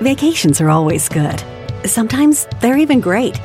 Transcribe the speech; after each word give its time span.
Vacations 0.00 0.60
are 0.60 0.68
always 0.68 1.08
good. 1.08 1.42
Sometimes 1.86 2.46
they're 2.60 2.76
even 2.76 3.00
great. 3.00 3.40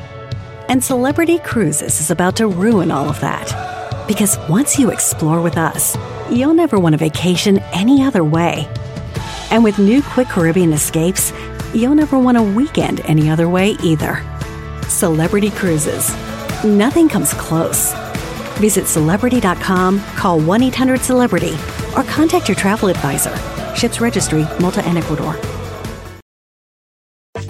And 0.68 0.84
Celebrity 0.84 1.38
Cruises 1.38 1.98
is 1.98 2.10
about 2.10 2.36
to 2.36 2.46
ruin 2.46 2.90
all 2.90 3.08
of 3.08 3.18
that. 3.20 4.06
Because 4.06 4.36
once 4.50 4.78
you 4.78 4.90
explore 4.90 5.40
with 5.40 5.56
us, 5.56 5.96
you'll 6.30 6.52
never 6.52 6.78
want 6.78 6.94
a 6.94 6.98
vacation 6.98 7.58
any 7.72 8.04
other 8.04 8.22
way. 8.22 8.68
And 9.50 9.64
with 9.64 9.78
new 9.78 10.02
Quick 10.02 10.28
Caribbean 10.28 10.74
escapes, 10.74 11.32
you'll 11.72 11.94
never 11.94 12.18
want 12.18 12.36
a 12.36 12.42
weekend 12.42 13.00
any 13.06 13.30
other 13.30 13.48
way 13.48 13.70
either. 13.82 14.22
Celebrity 14.88 15.50
Cruises. 15.50 16.14
Nothing 16.62 17.08
comes 17.08 17.32
close. 17.32 17.94
Visit 18.58 18.86
celebrity.com, 18.86 20.00
call 20.16 20.38
1 20.38 20.62
800 20.64 21.00
Celebrity, 21.00 21.54
or 21.96 22.04
contact 22.04 22.46
your 22.46 22.56
travel 22.56 22.90
advisor. 22.90 23.34
Ships 23.74 24.02
Registry, 24.02 24.46
Malta 24.60 24.84
and 24.84 24.98
Ecuador. 24.98 25.34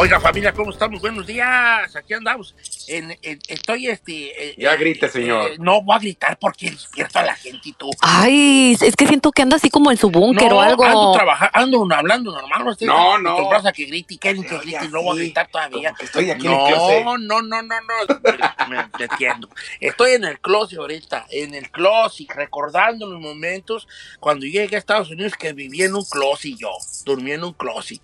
Oiga, 0.00 0.20
familia, 0.20 0.52
¿cómo 0.52 0.70
estamos? 0.70 1.00
Buenos 1.00 1.26
días. 1.26 1.96
Aquí 1.96 2.14
andamos. 2.14 2.54
En, 2.86 3.10
en- 3.20 3.40
estoy, 3.48 3.88
este... 3.88 4.50
eh, 4.50 4.54
Ya 4.56 4.74
eh, 4.74 4.76
grite, 4.76 5.06
eh, 5.06 5.08
señor. 5.08 5.50
eh, 5.50 5.56
no 5.58 5.82
voy 5.82 5.96
a 5.96 5.98
gritar 5.98 6.38
porque 6.38 6.70
despierta 6.70 7.18
a 7.18 7.24
la 7.26 7.34
gente 7.34 7.70
y 7.70 7.72
tú. 7.72 7.90
Ay, 8.00 8.76
es 8.80 8.94
que 8.94 9.08
siento 9.08 9.32
que 9.32 9.42
anda 9.42 9.56
así 9.56 9.70
como 9.70 9.90
en 9.90 9.96
su 9.96 10.08
búnker 10.08 10.50
no, 10.50 10.58
o 10.58 10.60
algo. 10.60 10.84
ando 10.84 11.12
trabajando, 11.14 11.82
ando 11.82 11.94
hablando 11.96 12.30
normal. 12.30 12.64
No, 12.64 12.70
estés 12.70 12.86
No, 12.86 13.18
no. 13.18 13.50
a 13.52 13.72
que 13.72 13.86
grite 13.86 14.14
y 14.14 14.18
Kevin 14.18 14.44
que 14.44 14.58
grite 14.58 14.84
y 14.84 14.88
no 14.88 15.02
voy 15.02 15.18
a 15.18 15.20
gritar 15.22 15.48
todavía. 15.50 15.92
Estoy 15.98 16.30
aquí 16.30 16.46
en 16.46 16.52
el 16.52 16.58
no, 16.58 16.66
closet. 16.68 17.04
no, 17.04 17.18
no, 17.18 17.42
no, 17.42 17.62
no. 17.62 18.68
Me 18.68 18.76
me 18.98 19.04
entiendo. 19.04 19.48
Estoy 19.80 20.12
en 20.12 20.24
el 20.26 20.38
closet 20.38 20.78
ahorita, 20.78 21.26
en 21.30 21.54
el 21.54 21.72
closet, 21.72 22.30
recordando 22.36 23.04
los 23.08 23.20
momentos 23.20 23.88
cuando 24.20 24.46
llegué 24.46 24.76
a 24.76 24.78
Estados 24.78 25.10
Unidos 25.10 25.32
que 25.36 25.52
viví 25.54 25.82
en 25.82 25.96
un 25.96 26.04
closet 26.04 26.54
yo, 26.56 26.70
dormí 27.04 27.32
en 27.32 27.42
un 27.42 27.52
closet. 27.52 28.00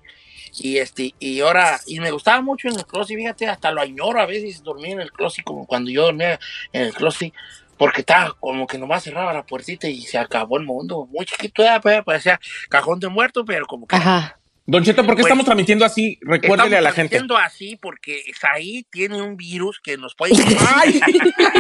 Y 0.57 0.79
este, 0.79 1.15
y 1.19 1.41
ahora, 1.41 1.81
y 1.87 2.01
me 2.01 2.11
gustaba 2.11 2.41
mucho 2.41 2.69
en 2.69 2.77
el 2.77 2.87
closet, 2.87 3.17
fíjate, 3.17 3.47
hasta 3.47 3.71
lo 3.71 3.81
añoro 3.81 4.21
a 4.21 4.27
veces 4.27 4.63
dormir 4.63 4.93
en 4.93 5.01
el 5.01 5.13
closet, 5.13 5.45
como 5.45 5.67
cuando 5.67 5.91
yo 5.91 6.05
dormía 6.05 6.39
en 6.73 6.83
el 6.83 6.95
closet, 6.95 7.33
porque 7.77 8.03
estaba 8.03 8.35
como 8.39 8.67
que 8.67 8.79
nomás 8.79 9.03
cerraba 9.03 9.33
la 9.33 9.45
puertita 9.45 9.89
y 9.89 10.03
se 10.03 10.19
acabó 10.19 10.57
el 10.59 10.65
mundo. 10.65 11.09
Muy 11.11 11.27
chiquito, 11.27 11.63
ya, 11.63 11.81
pues, 11.81 12.03
parecía 12.05 12.41
cajón 12.69 13.01
de 13.01 13.09
muerto, 13.09 13.45
pero 13.45 13.67
como 13.67 13.87
que 13.87 13.97
Ajá. 13.97 14.39
Don 14.67 14.83
Cheto, 14.83 15.05
¿por 15.05 15.15
qué 15.15 15.21
Bueno, 15.21 15.27
estamos 15.27 15.45
transmitiendo 15.45 15.85
así? 15.85 16.19
Recuérdele 16.23 16.79
a 16.79 16.81
la 16.81 16.93
gente. 16.93 17.17
Estamos 17.17 17.39
así 17.45 17.77
porque 17.77 18.23
Saí 18.41 18.87
tiene 18.91 19.21
un 19.21 19.37
virus 19.37 19.79
que 19.79 19.99
nos 19.99 20.15
puede... 20.15 20.33
¡Ay! 20.75 20.99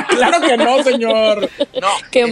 ¡Claro 0.08 0.40
que 0.40 0.56
no, 0.56 0.82
señor! 0.82 1.50
No, 1.82 1.88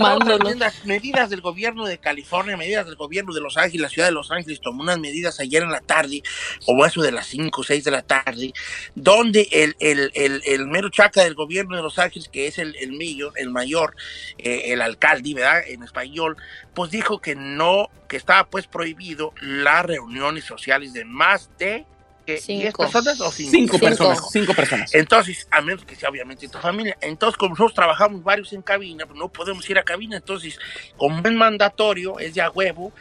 haciendo 0.06 0.54
las 0.54 0.86
medidas 0.86 1.28
del 1.28 1.42
gobierno 1.42 1.84
de 1.84 1.98
California, 1.98 2.56
medidas 2.56 2.86
del 2.86 2.96
gobierno 2.96 3.34
de 3.34 3.42
Los 3.42 3.58
Ángeles, 3.58 3.82
la 3.82 3.88
ciudad 3.90 4.08
de 4.08 4.14
Los 4.14 4.30
Ángeles 4.30 4.62
tomó 4.62 4.82
unas 4.82 4.98
medidas 4.98 5.40
ayer 5.40 5.62
en 5.62 5.72
la 5.72 5.82
tarde, 5.82 6.22
como 6.64 6.86
eso 6.86 7.02
de 7.02 7.12
las 7.12 7.26
5 7.26 7.60
o 7.60 7.64
6 7.64 7.84
de 7.84 7.90
la 7.90 8.02
tarde, 8.02 8.54
donde 8.94 9.48
el, 9.52 9.76
el, 9.78 10.10
el, 10.14 10.40
el 10.46 10.66
mero 10.68 10.88
chaca 10.88 11.22
del 11.22 11.34
gobierno 11.34 11.76
de 11.76 11.82
Los 11.82 11.98
Ángeles, 11.98 12.30
que 12.30 12.46
es 12.46 12.58
el, 12.58 12.74
el 12.76 12.92
mayor, 12.92 13.34
el 13.36 13.50
mayor, 13.50 13.94
eh, 14.38 14.72
el 14.72 14.80
alcalde, 14.80 15.34
¿verdad? 15.34 15.68
En 15.68 15.82
español, 15.82 16.38
pues 16.74 16.90
dijo 16.90 17.20
que 17.20 17.34
no, 17.34 17.88
que 18.08 18.16
estaba 18.16 18.44
pues 18.48 18.66
prohibido 18.66 19.32
las 19.40 19.84
reuniones 19.84 20.44
sociales 20.44 20.92
de 20.92 21.04
más 21.04 21.50
de 21.58 21.84
que 22.26 22.34
10 22.34 22.44
Cinco. 22.44 22.82
personas 22.84 23.20
o 23.20 23.32
cinco, 23.32 23.50
Cinco 23.50 23.72
Cinco. 23.74 23.84
personas, 23.86 24.20
cinco 24.30 24.54
personas. 24.54 24.94
entonces, 24.94 25.48
a 25.50 25.60
menos 25.60 25.84
que 25.84 25.96
sea 25.96 26.08
obviamente 26.08 26.48
tu 26.48 26.58
familia. 26.58 26.96
Entonces, 27.00 27.36
como 27.36 27.50
nosotros 27.50 27.74
trabajamos 27.74 28.22
varios 28.22 28.52
en 28.52 28.62
cabina, 28.62 29.06
pues 29.06 29.18
no 29.18 29.28
podemos 29.28 29.68
ir 29.68 29.78
a 29.78 29.82
cabina. 29.82 30.16
Entonces, 30.18 30.58
como 30.96 31.18
es 31.26 31.32
mandatorio, 31.34 32.18
es 32.20 32.32
ya 32.32 32.48
huevo, 32.50 32.92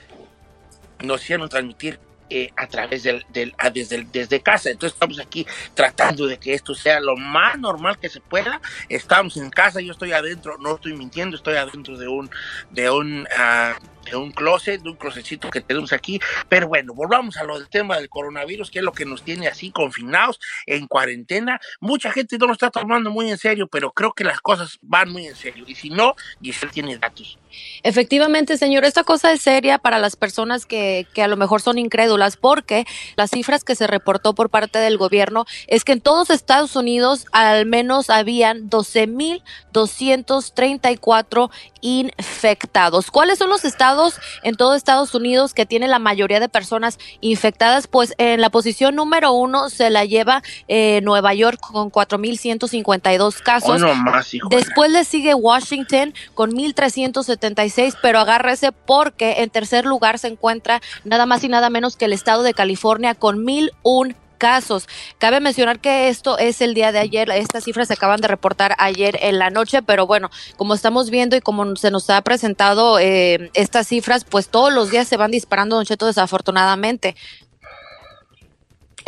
nos 1.04 1.22
hicieron 1.24 1.48
transmitir 1.50 2.00
eh, 2.32 2.52
a 2.56 2.68
través 2.68 3.04
del, 3.04 3.26
del 3.30 3.54
a- 3.58 3.70
desde, 3.70 3.98
el- 3.98 4.12
desde 4.12 4.42
casa. 4.42 4.70
Entonces, 4.72 4.94
estamos 4.96 5.20
aquí 5.20 5.46
tratando 5.74 6.26
de 6.28 6.38
que 6.40 6.54
esto 6.54 6.74
sea 6.74 7.00
lo 7.00 7.16
más 7.18 7.60
normal 7.60 8.00
que 8.00 8.10
se 8.10 8.22
pueda. 8.22 8.62
Estamos 8.90 9.38
en 9.38 9.50
casa, 9.50 9.82
yo 9.82 9.92
estoy 9.92 10.14
adentro, 10.14 10.58
no 10.60 10.76
estoy 10.76 10.94
mintiendo, 10.96 11.36
estoy 11.38 11.56
adentro 11.56 11.98
de 11.98 12.08
un, 12.08 12.30
de 12.72 12.90
un, 12.90 13.28
ah, 13.38 13.78
de 14.12 14.18
un 14.18 14.32
closet, 14.32 14.82
de 14.82 14.90
un 14.90 14.98
closetcito 14.98 15.50
que 15.50 15.62
tenemos 15.62 15.94
aquí. 15.94 16.20
Pero 16.50 16.68
bueno, 16.68 16.94
volvamos 16.94 17.38
a 17.38 17.44
lo 17.44 17.58
del 17.58 17.70
tema 17.70 17.98
del 17.98 18.10
coronavirus, 18.10 18.70
que 18.70 18.80
es 18.80 18.86
lo 18.86 18.92
que 18.92 19.06
nos 19.06 19.24
tiene 19.24 19.48
así 19.48 19.72
confinados 19.72 20.40
en 20.66 20.88
cuarentena. 20.88 21.60
Mucha 21.80 22.12
gente 22.12 22.38
no 22.38 22.48
lo 22.48 22.54
está 22.54 22.70
tomando 22.70 23.10
muy 23.10 23.32
en 23.32 23.38
serio, 23.38 23.68
pero 23.68 23.92
creo 23.92 24.14
que 24.14 24.24
las 24.24 24.42
cosas 24.42 24.78
van 24.82 25.10
muy 25.10 25.28
en 25.28 25.36
serio. 25.36 25.64
Y 25.68 25.76
si 25.76 25.90
no, 25.90 26.16
Giselle 26.42 26.72
tiene 26.72 26.98
datos. 26.98 27.38
Efectivamente, 27.84 28.58
señor, 28.58 28.86
esta 28.86 29.04
cosa 29.04 29.32
es 29.32 29.42
seria 29.42 29.78
para 29.78 30.00
las 30.00 30.16
personas 30.16 30.66
que, 30.66 31.08
que 31.14 31.24
a 31.24 31.28
lo 31.28 31.38
mejor 31.38 31.62
son 31.62 31.78
incrédulas, 31.78 32.38
porque 32.38 32.86
las 33.16 33.32
cifras 33.32 33.64
que 33.64 33.76
se 33.76 33.88
reportó 33.88 34.36
por 34.36 34.50
parte 34.50 34.80
del 34.80 34.98
gobierno 34.98 35.46
es 35.68 35.84
que 35.84 35.92
en 35.94 36.02
todos 36.02 36.30
Estados 36.30 36.76
Unidos 36.76 37.26
al 37.32 37.66
menos 37.66 38.10
habían 38.10 38.70
12.234 38.70 41.50
infectados. 41.82 43.12
¿Cuáles 43.12 43.40
son 43.40 43.50
los 43.50 43.66
estados 43.66 44.01
en 44.44 44.56
todo 44.56 44.76
Estados 44.76 45.14
Unidos 45.16 45.54
que 45.54 45.66
tiene 45.66 45.88
la 45.88 46.00
mayoría 46.00 46.40
de 46.40 46.50
personas 46.50 46.98
infectadas? 47.22 47.88
Pues 47.88 48.14
en 48.18 48.42
la 48.42 48.50
posición 48.50 48.96
número 48.96 49.32
uno 49.34 49.70
se 49.70 49.90
la 49.90 50.06
lleva 50.06 50.42
eh, 50.68 51.02
Nueva 51.04 51.34
York 51.34 51.60
con 51.60 51.92
4.152 51.92 53.42
casos. 53.42 53.70
Hoy 53.70 53.80
no 53.82 53.94
más, 53.96 54.34
hijo. 54.34 54.50
de 54.50 54.56
la- 54.58 54.62
Después 54.64 54.92
le 54.92 55.04
sigue 55.04 55.34
Washington 55.34 56.14
con 56.34 56.52
1.376, 56.52 57.96
pero 58.02 58.20
agárrese 58.20 58.72
porque 58.72 59.42
en 59.44 59.50
tercer 59.50 59.86
lugar 59.86 60.20
se 60.20 60.28
encuentra 60.28 60.82
nada 61.04 61.26
más 61.26 61.44
y 61.44 61.48
nada 61.48 61.70
menos 61.70 61.96
que 61.96 62.06
el 62.06 62.14
estado 62.14 62.44
de 62.44 62.54
California 62.54 63.16
con 63.16 63.46
1.001 63.46 64.16
casos. 64.42 64.88
Cabe 65.20 65.40
mencionar 65.40 65.80
que 65.80 66.10
esto 66.10 66.40
es 66.40 66.62
el 66.62 66.74
día 66.74 66.92
de 66.92 66.98
ayer, 66.98 67.30
estas 67.30 67.64
cifras 67.64 67.90
se 67.90 67.94
acaban 67.94 68.20
de 68.22 68.28
reportar 68.28 68.74
ayer 68.80 69.20
en 69.22 69.38
la 69.38 69.52
noche, 69.52 69.84
pero 69.84 70.08
bueno, 70.08 70.32
como 70.58 70.74
estamos 70.74 71.12
viendo 71.12 71.36
y 71.36 71.42
como 71.42 71.76
se 71.76 71.92
nos 71.92 72.10
ha 72.10 72.20
presentado 72.24 72.98
eh, 72.98 73.52
estas 73.54 73.88
cifras, 73.88 74.24
pues 74.24 74.50
todos 74.50 74.74
los 74.74 74.90
días 74.90 75.08
se 75.08 75.16
van 75.16 75.30
disparando, 75.30 75.76
Don 75.76 75.86
Cheto, 75.86 76.08
desafortunadamente. 76.08 77.16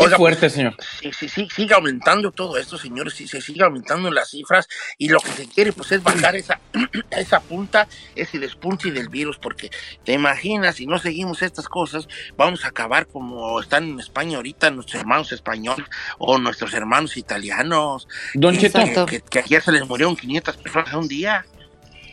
Qué 0.04 0.08
Oiga, 0.08 0.18
fuerte, 0.18 0.50
señor. 0.50 0.76
Sí, 1.02 1.12
sí, 1.18 1.30
sí, 1.30 1.48
sigue 1.56 1.74
aumentando 1.74 2.32
todo 2.32 2.58
esto, 2.58 2.78
señores, 2.78 3.14
sí, 3.14 3.28
se 3.28 3.42
sigue 3.42 3.64
aumentando 3.64 4.12
las 4.12 4.30
cifras 4.30 4.68
y 4.98 5.10
lo 5.10 5.20
que 5.20 5.32
se 5.32 5.48
quiere 5.48 5.72
pues 5.72 5.92
es 5.94 6.04
bajar 6.04 6.36
esa, 6.36 6.60
esa 7.12 7.40
punta, 7.40 7.88
ese 8.16 8.40
despunte 8.40 8.92
del 8.92 9.10
virus, 9.10 9.38
porque 9.38 9.70
te 10.04 10.14
imaginas, 10.14 10.76
si 10.76 10.86
no 10.86 11.00
seguimos 11.00 11.42
estas 11.42 11.70
cosas, 11.70 12.08
vamos 12.36 12.66
a 12.66 12.70
acabar 12.70 13.08
como 13.08 13.60
están 13.60 13.86
en 13.86 14.00
España 14.00 14.38
ahorita 14.38 14.72
nuestros 14.72 15.02
hermanos 15.02 15.32
españoles 15.32 15.88
o 16.18 16.38
nuestros 16.38 16.74
hermanos 16.74 17.18
italianos, 17.18 18.08
Don 18.34 18.58
que, 18.58 18.70
Cheto. 18.70 19.06
Que, 19.06 19.22
que 19.22 19.40
ayer 19.40 19.62
se 19.62 19.72
les 19.72 19.88
murieron 19.88 20.16
500 20.16 20.58
personas 20.58 20.92
en 20.92 21.00
un 21.00 21.08
día. 21.08 21.46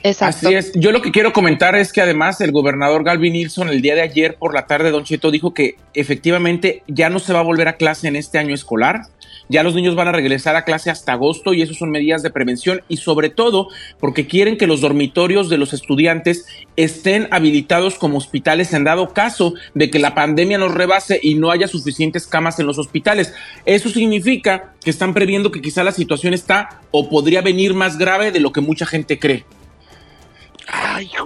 Exacto. 0.03 0.49
Así 0.49 0.55
es. 0.55 0.73
Yo 0.75 0.93
lo 0.93 1.03
que 1.03 1.11
quiero 1.11 1.33
comentar 1.33 1.75
es 1.75 1.93
que 1.93 2.01
además 2.01 2.41
el 2.41 2.53
gobernador 2.53 3.05
Galvin 3.05 3.35
Nilsson 3.35 3.69
el 3.69 3.83
día 3.83 3.95
de 3.95 4.03
ayer 4.03 4.37
por 4.37 4.55
la 4.55 4.67
tarde, 4.67 4.91
Don 4.91 5.05
Cheto, 5.05 5.31
dijo 5.31 5.53
que 5.53 5.77
efectivamente 5.95 6.83
ya 6.87 7.11
no 7.11 7.19
se 7.19 7.33
va 7.33 7.41
a 7.41 7.45
volver 7.45 7.69
a 7.69 7.77
clase 7.77 8.09
en 8.09 8.17
este 8.17 8.39
año 8.39 8.55
escolar. 8.55 9.03
Ya 9.49 9.65
los 9.65 9.75
niños 9.75 9.97
van 9.97 10.07
a 10.07 10.13
regresar 10.13 10.55
a 10.55 10.65
clase 10.65 10.91
hasta 10.91 11.13
agosto 11.13 11.53
y 11.53 11.63
eso 11.63 11.75
son 11.75 11.91
medidas 11.91 12.23
de 12.23 12.31
prevención 12.31 12.83
y 12.89 12.99
sobre 12.99 13.31
todo 13.31 13.67
porque 13.99 14.29
quieren 14.29 14.57
que 14.57 14.69
los 14.69 14.81
dormitorios 14.81 15.49
de 15.49 15.59
los 15.59 15.73
estudiantes 15.73 16.47
estén 16.77 17.27
habilitados 17.33 17.97
como 17.97 18.19
hospitales 18.19 18.73
en 18.73 18.85
dado 18.85 19.13
caso 19.13 19.55
de 19.75 19.91
que 19.91 19.99
la 19.99 20.15
pandemia 20.15 20.57
nos 20.57 20.73
rebase 20.73 21.19
y 21.21 21.35
no 21.35 21.51
haya 21.51 21.67
suficientes 21.67 22.29
camas 22.29 22.61
en 22.61 22.67
los 22.67 22.79
hospitales. 22.79 23.35
Eso 23.67 23.89
significa 23.89 24.73
que 24.85 24.91
están 24.91 25.15
previendo 25.15 25.51
que 25.51 25.61
quizá 25.61 25.83
la 25.83 25.93
situación 25.93 26.33
está 26.33 26.81
o 26.93 27.09
podría 27.09 27.43
venir 27.43 27.75
más 27.75 27.99
grave 27.99 28.31
de 28.31 28.41
lo 28.41 28.53
que 28.53 28.61
mucha 28.61 28.87
gente 28.87 29.19
cree. 29.19 29.45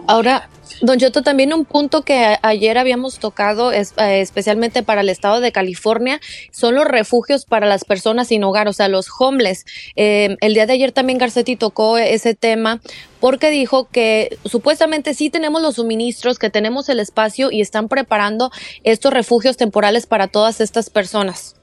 Ahora, 0.06 0.48
Don 0.80 0.98
Cheto, 0.98 1.22
también 1.22 1.52
un 1.52 1.64
punto 1.64 2.02
que 2.02 2.36
ayer 2.42 2.78
habíamos 2.78 3.18
tocado, 3.18 3.72
es, 3.72 3.94
eh, 3.96 4.20
especialmente 4.20 4.82
para 4.82 5.02
el 5.02 5.08
estado 5.08 5.40
de 5.40 5.52
California, 5.52 6.20
son 6.50 6.74
los 6.74 6.84
refugios 6.84 7.44
para 7.44 7.66
las 7.66 7.84
personas 7.84 8.28
sin 8.28 8.42
hogar, 8.44 8.68
o 8.68 8.72
sea, 8.72 8.88
los 8.88 9.08
homeless. 9.18 9.64
Eh, 9.96 10.36
el 10.40 10.54
día 10.54 10.66
de 10.66 10.74
ayer 10.74 10.92
también 10.92 11.18
Garcetti 11.18 11.56
tocó 11.56 11.98
ese 11.98 12.34
tema 12.34 12.80
porque 13.20 13.50
dijo 13.50 13.88
que 13.90 14.36
supuestamente 14.44 15.14
sí 15.14 15.30
tenemos 15.30 15.62
los 15.62 15.76
suministros, 15.76 16.38
que 16.38 16.50
tenemos 16.50 16.88
el 16.88 17.00
espacio 17.00 17.50
y 17.50 17.60
están 17.60 17.88
preparando 17.88 18.50
estos 18.82 19.12
refugios 19.12 19.56
temporales 19.56 20.06
para 20.06 20.28
todas 20.28 20.60
estas 20.60 20.90
personas 20.90 21.56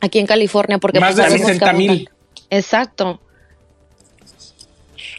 aquí 0.00 0.18
en 0.18 0.26
California. 0.26 0.78
Porque 0.78 1.00
Más 1.00 1.14
pues, 1.14 1.16
de 1.16 1.22
sabemos 1.22 1.46
que 1.46 1.54
60 1.54 1.72
mil. 1.74 2.10
Exacto. 2.50 3.20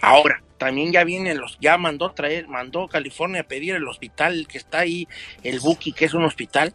Ahora, 0.01 0.42
también 0.63 0.91
ya 0.91 1.03
vienen 1.03 1.37
los, 1.39 1.57
ya 1.59 1.77
mandó 1.77 2.11
traer, 2.11 2.47
mandó 2.47 2.87
California 2.87 3.41
a 3.41 3.43
pedir 3.43 3.75
el 3.75 3.87
hospital 3.87 4.47
que 4.47 4.57
está 4.57 4.79
ahí, 4.79 5.07
el 5.43 5.59
Buki, 5.59 5.91
que 5.91 6.05
es 6.05 6.13
un 6.13 6.23
hospital, 6.23 6.73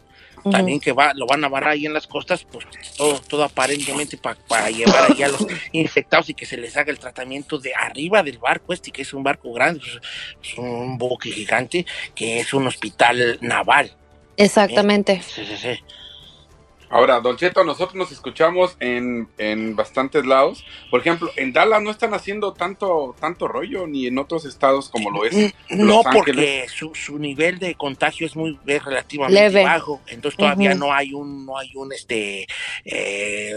también 0.52 0.78
que 0.80 0.92
va, 0.92 1.12
lo 1.14 1.26
van 1.26 1.44
a 1.44 1.48
barrar 1.48 1.70
ahí 1.72 1.86
en 1.86 1.92
las 1.92 2.06
costas, 2.06 2.44
pues 2.44 2.64
todo, 2.96 3.20
todo 3.20 3.44
aparentemente 3.44 4.16
pa- 4.16 4.36
para 4.46 4.70
llevar 4.70 5.10
allá 5.10 5.26
a 5.26 5.30
los 5.30 5.46
infectados 5.72 6.28
y 6.30 6.34
que 6.34 6.46
se 6.46 6.56
les 6.56 6.76
haga 6.76 6.90
el 6.92 6.98
tratamiento 6.98 7.58
de 7.58 7.74
arriba 7.74 8.22
del 8.22 8.38
barco 8.38 8.72
este, 8.72 8.90
que 8.90 9.02
es 9.02 9.12
un 9.12 9.22
barco 9.22 9.52
grande, 9.52 9.80
pues, 9.80 10.52
es 10.52 10.58
un 10.58 10.96
buque 10.96 11.30
gigante, 11.30 11.84
que 12.14 12.40
es 12.40 12.52
un 12.54 12.66
hospital 12.66 13.38
naval. 13.40 13.92
Exactamente. 14.36 15.22
Sí, 15.26 15.44
sí, 15.44 15.56
sí. 15.56 15.80
Ahora, 16.90 17.20
Don 17.20 17.36
Cheto, 17.36 17.64
nosotros 17.64 17.94
nos 17.96 18.12
escuchamos 18.12 18.76
en, 18.80 19.28
en 19.38 19.76
bastantes 19.76 20.24
lados. 20.24 20.64
Por 20.90 21.00
ejemplo, 21.00 21.30
en 21.36 21.52
Dallas 21.52 21.82
no 21.82 21.90
están 21.90 22.14
haciendo 22.14 22.54
tanto, 22.54 23.14
tanto 23.20 23.46
rollo, 23.46 23.86
ni 23.86 24.06
en 24.06 24.18
otros 24.18 24.44
estados 24.44 24.88
como 24.88 25.10
lo 25.10 25.24
es. 25.24 25.34
No, 25.70 26.02
Los 26.02 26.04
porque 26.14 26.30
Ángeles. 26.30 26.72
su, 26.72 26.94
su 26.94 27.18
nivel 27.18 27.58
de 27.58 27.74
contagio 27.74 28.26
es 28.26 28.36
muy 28.36 28.58
es 28.66 28.84
relativamente 28.84 29.40
Leve. 29.40 29.64
bajo, 29.64 30.00
entonces 30.06 30.38
todavía 30.38 30.74
no 30.74 30.92
hay 30.92 31.12
un 31.12 31.44
no 31.44 31.58
hay 31.58 31.70
un 31.74 31.92
este 31.92 32.46
eh, 32.84 33.52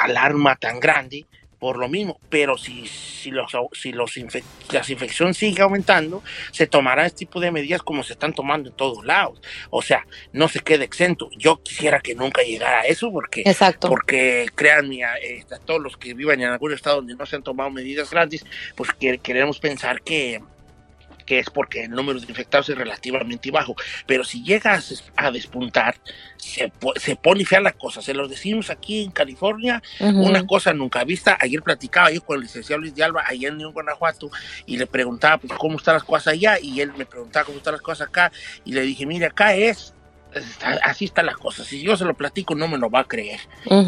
alarma 0.00 0.56
tan 0.56 0.80
grande 0.80 1.26
por 1.64 1.78
lo 1.78 1.88
mismo, 1.88 2.20
pero 2.28 2.58
si 2.58 2.86
si 2.86 3.30
los 3.30 3.50
si 3.72 3.90
los 3.92 4.18
infec- 4.18 4.44
las 4.70 4.90
infecciones 4.90 5.38
sigue 5.38 5.62
aumentando, 5.62 6.22
se 6.52 6.66
tomará 6.66 7.06
este 7.06 7.20
tipo 7.20 7.40
de 7.40 7.50
medidas 7.50 7.80
como 7.82 8.02
se 8.02 8.12
están 8.12 8.34
tomando 8.34 8.68
en 8.68 8.76
todos 8.76 9.02
lados. 9.06 9.40
O 9.70 9.80
sea, 9.80 10.06
no 10.34 10.46
se 10.48 10.60
quede 10.60 10.84
exento. 10.84 11.30
Yo 11.38 11.62
quisiera 11.62 12.00
que 12.00 12.14
nunca 12.14 12.42
llegara 12.42 12.80
a 12.80 12.82
eso 12.82 13.10
porque 13.10 13.44
Exacto. 13.46 13.88
porque 13.88 14.46
créanme, 14.54 15.04
eh, 15.22 15.42
todos 15.64 15.80
los 15.80 15.96
que 15.96 16.12
vivan 16.12 16.42
en 16.42 16.48
algún 16.50 16.74
estado 16.74 16.96
donde 16.96 17.14
no 17.14 17.24
se 17.24 17.36
han 17.36 17.42
tomado 17.42 17.70
medidas 17.70 18.10
grandes, 18.10 18.44
pues 18.76 18.90
que- 19.00 19.16
queremos 19.16 19.58
pensar 19.58 20.02
que, 20.02 20.42
que 21.24 21.38
es 21.38 21.50
porque 21.50 21.84
el 21.84 21.90
número 21.90 22.20
de 22.20 22.26
infectados 22.26 22.68
es 22.68 22.76
relativamente 22.76 23.50
bajo. 23.50 23.74
Pero 24.06 24.24
si 24.24 24.42
llega 24.42 24.80
a, 25.16 25.30
despuntar, 25.30 25.96
se, 26.36 26.72
se 26.96 27.16
pone 27.16 27.44
fea 27.44 27.60
la 27.60 27.72
cosa. 27.72 28.02
Se 28.02 28.14
los 28.14 28.28
decimos 28.28 28.70
aquí 28.70 29.02
en 29.02 29.10
California, 29.10 29.82
Ujú. 30.00 30.22
una 30.22 30.46
cosa 30.46 30.72
nunca 30.72 31.04
vista. 31.04 31.36
Ayer 31.40 31.62
platicaba 31.62 32.10
yo 32.10 32.22
con 32.22 32.36
el 32.36 32.42
licenciado 32.42 32.80
Luis 32.80 32.94
de 32.94 33.04
Alba, 33.04 33.24
allá 33.26 33.48
en 33.48 33.58
León, 33.58 33.72
Guanajuato, 33.72 34.30
y 34.66 34.76
le 34.76 34.86
preguntaba 34.86 35.38
pues, 35.38 35.52
cómo 35.58 35.78
están 35.78 35.94
las 35.94 36.04
cosas 36.04 36.34
allá, 36.34 36.58
y 36.60 36.80
él 36.80 36.92
me 36.96 37.06
preguntaba 37.06 37.44
cómo 37.44 37.58
están 37.58 37.72
las 37.72 37.82
cosas 37.82 38.08
acá, 38.08 38.32
y 38.64 38.72
le 38.72 38.82
dije, 38.82 39.06
mire, 39.06 39.26
acá 39.26 39.54
es, 39.54 39.94
está- 40.40 40.78
así 40.84 41.04
está 41.06 41.22
la 41.22 41.34
cosa. 41.34 41.64
Si 41.64 41.82
yo 41.82 41.96
se 41.96 42.04
lo 42.04 42.14
platico, 42.14 42.54
no 42.54 42.68
me 42.68 42.78
lo 42.78 42.90
va 42.90 43.00
a 43.00 43.04
creer 43.04 43.40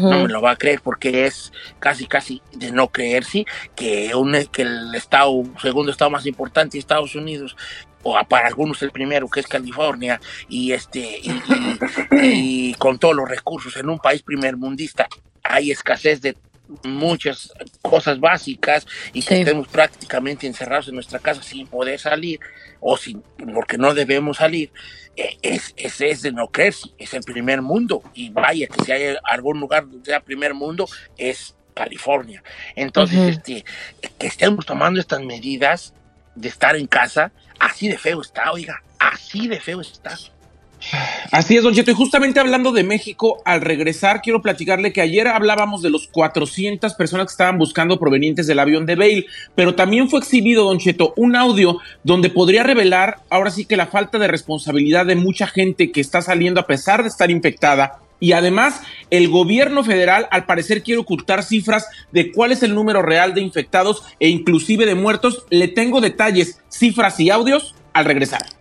no 0.09 0.23
me 0.23 0.27
lo 0.29 0.41
va 0.41 0.51
a 0.51 0.55
creer 0.55 0.81
porque 0.81 1.25
es 1.25 1.51
casi 1.79 2.07
casi 2.07 2.41
de 2.53 2.71
no 2.71 2.89
creer 2.89 3.23
sí 3.23 3.45
que 3.75 4.13
un 4.15 4.33
que 4.51 4.63
el 4.63 4.93
estado 4.95 5.43
segundo 5.61 5.91
estado 5.91 6.11
más 6.11 6.25
importante 6.25 6.73
de 6.77 6.79
Estados 6.79 7.15
Unidos 7.15 7.55
o 8.03 8.17
para 8.29 8.47
algunos 8.47 8.81
el 8.83 8.91
primero 8.91 9.27
que 9.27 9.39
es 9.39 9.47
California 9.47 10.19
y 10.47 10.71
este 10.71 11.19
y, 11.21 11.29
y- 11.31 12.69
y 12.71 12.73
con 12.79 12.99
todos 12.99 13.15
los 13.15 13.27
recursos 13.27 13.75
en 13.77 13.89
un 13.89 13.99
país 13.99 14.21
primermundista 14.23 15.07
hay 15.43 15.71
escasez 15.71 16.21
de 16.21 16.35
muchas 16.83 17.51
cosas 17.81 18.19
básicas 18.19 18.85
y 19.13 19.21
que 19.21 19.35
Sí. 19.35 19.41
estemos 19.41 19.67
prácticamente 19.67 20.47
encerrados 20.47 20.87
en 20.89 20.95
nuestra 20.95 21.19
casa 21.19 21.41
sin 21.43 21.67
poder 21.67 21.99
salir 21.99 22.39
o 22.79 22.97
sin 22.97 23.21
porque 23.53 23.77
no 23.77 23.93
debemos 23.93 24.37
salir 24.37 24.71
eh, 25.15 25.37
es, 25.41 25.73
es, 25.77 25.99
es 26.01 26.21
de 26.21 26.31
no 26.31 26.47
creer, 26.49 26.75
es 26.97 27.13
el 27.13 27.23
primer 27.23 27.61
mundo. 27.61 28.03
Y 28.13 28.29
vaya, 28.29 28.67
que 28.67 28.83
si 28.85 28.91
hay 28.91 29.15
algún 29.23 29.59
lugar 29.59 29.89
donde 29.89 30.05
sea 30.05 30.19
primer 30.19 30.53
mundo, 30.53 30.87
es 31.17 31.55
California. 31.73 32.43
Entonces, 32.75 33.37
este, 33.37 33.65
que 34.17 34.27
estemos 34.27 34.65
tomando 34.65 34.99
estas 34.99 35.21
medidas 35.21 35.93
de 36.35 36.49
estar 36.49 36.75
en 36.75 36.85
casa, 36.85 37.31
así 37.59 37.87
de 37.87 37.97
feo 37.97 38.21
está, 38.21 38.51
oiga, 38.51 38.83
así 38.99 39.47
de 39.47 39.59
feo 39.59 39.81
está. 39.81 40.15
Así 41.31 41.57
es, 41.57 41.63
Don 41.63 41.73
Cheto. 41.73 41.91
Y 41.91 41.93
justamente 41.93 42.39
hablando 42.39 42.71
de 42.71 42.83
México, 42.83 43.41
al 43.45 43.61
regresar, 43.61 44.21
quiero 44.21 44.41
platicarle 44.41 44.93
que 44.93 45.01
ayer 45.01 45.27
hablábamos 45.27 45.81
de 45.81 45.89
los 45.89 46.07
400 46.07 46.93
personas 46.93 47.27
que 47.27 47.31
estaban 47.31 47.57
buscando 47.57 47.99
provenientes 47.99 48.47
del 48.47 48.59
avión 48.59 48.85
de 48.85 48.95
Bale, 48.95 49.25
pero 49.55 49.75
también 49.75 50.09
fue 50.09 50.19
exhibido, 50.19 50.65
Don 50.65 50.79
Cheto, 50.79 51.13
un 51.17 51.35
audio 51.35 51.79
donde 52.03 52.29
podría 52.29 52.63
revelar 52.63 53.19
ahora 53.29 53.51
sí 53.51 53.65
que 53.65 53.77
la 53.77 53.87
falta 53.87 54.19
de 54.19 54.27
responsabilidad 54.27 55.05
de 55.05 55.15
mucha 55.15 55.47
gente 55.47 55.91
que 55.91 56.01
está 56.01 56.21
saliendo 56.21 56.61
a 56.61 56.67
pesar 56.67 57.03
de 57.03 57.09
estar 57.09 57.29
infectada. 57.29 57.99
Y 58.19 58.31
además, 58.31 58.81
el 59.11 59.29
gobierno 59.29 59.83
federal 59.83 60.27
al 60.31 60.45
parecer 60.45 60.81
quiere 60.81 61.01
ocultar 61.01 61.43
cifras 61.43 61.87
de 62.11 62.31
cuál 62.31 62.51
es 62.51 62.63
el 62.63 62.73
número 62.73 63.01
real 63.01 63.33
de 63.33 63.41
infectados 63.41 64.03
e 64.19 64.29
inclusive 64.29 64.85
de 64.85 64.95
muertos. 64.95 65.45
Le 65.49 65.67
tengo 65.67 66.01
detalles, 66.01 66.61
cifras 66.69 67.19
y 67.19 67.29
audios 67.29 67.75
al 67.93 68.05
regresar. 68.05 68.56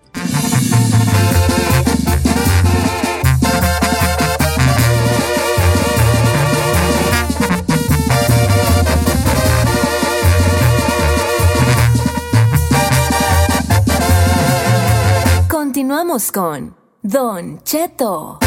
Continuamos 15.87 16.33
con 16.33 16.77
Don 17.01 17.63
Cheto. 17.63 18.41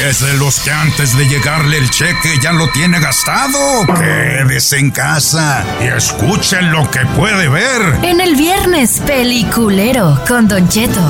Es 0.00 0.20
de 0.22 0.32
los 0.38 0.58
que 0.60 0.70
antes 0.70 1.14
de 1.14 1.28
llegarle 1.28 1.76
el 1.76 1.90
cheque 1.90 2.38
ya 2.42 2.54
lo 2.54 2.70
tiene 2.70 2.98
gastado. 3.00 3.84
Quédese 3.94 4.78
en 4.78 4.90
casa 4.90 5.62
y 5.82 5.88
escuchen 5.88 6.72
lo 6.72 6.90
que 6.90 7.00
puede 7.18 7.50
ver. 7.50 8.02
En 8.02 8.22
el 8.22 8.34
viernes 8.34 8.98
peliculero 9.00 10.18
con 10.26 10.48
Don 10.48 10.66
Cheto. 10.70 11.02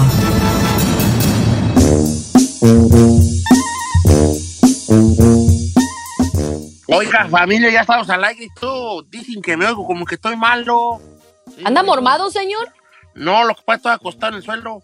Oiga, 6.88 7.28
familia, 7.28 7.70
ya 7.70 7.82
estamos 7.82 8.10
al 8.10 8.24
aire 8.24 8.46
y 8.46 8.60
tú. 8.60 9.06
Dicen 9.08 9.40
que 9.40 9.56
me 9.56 9.66
oigo 9.66 9.86
como 9.86 10.04
que 10.04 10.16
estoy 10.16 10.36
malo. 10.36 11.00
Sí, 11.46 11.62
¿Anda 11.64 11.84
mormado, 11.84 12.28
señor? 12.28 12.72
No, 13.14 13.44
lo 13.44 13.54
que 13.54 13.62
pasa 13.62 13.74
es 13.76 13.82
que 13.82 13.88
estoy 13.88 13.92
acostado 13.92 14.32
en 14.32 14.36
el 14.38 14.42
suelo. 14.42 14.82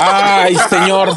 Ay, 0.00 0.56
señor. 0.70 1.10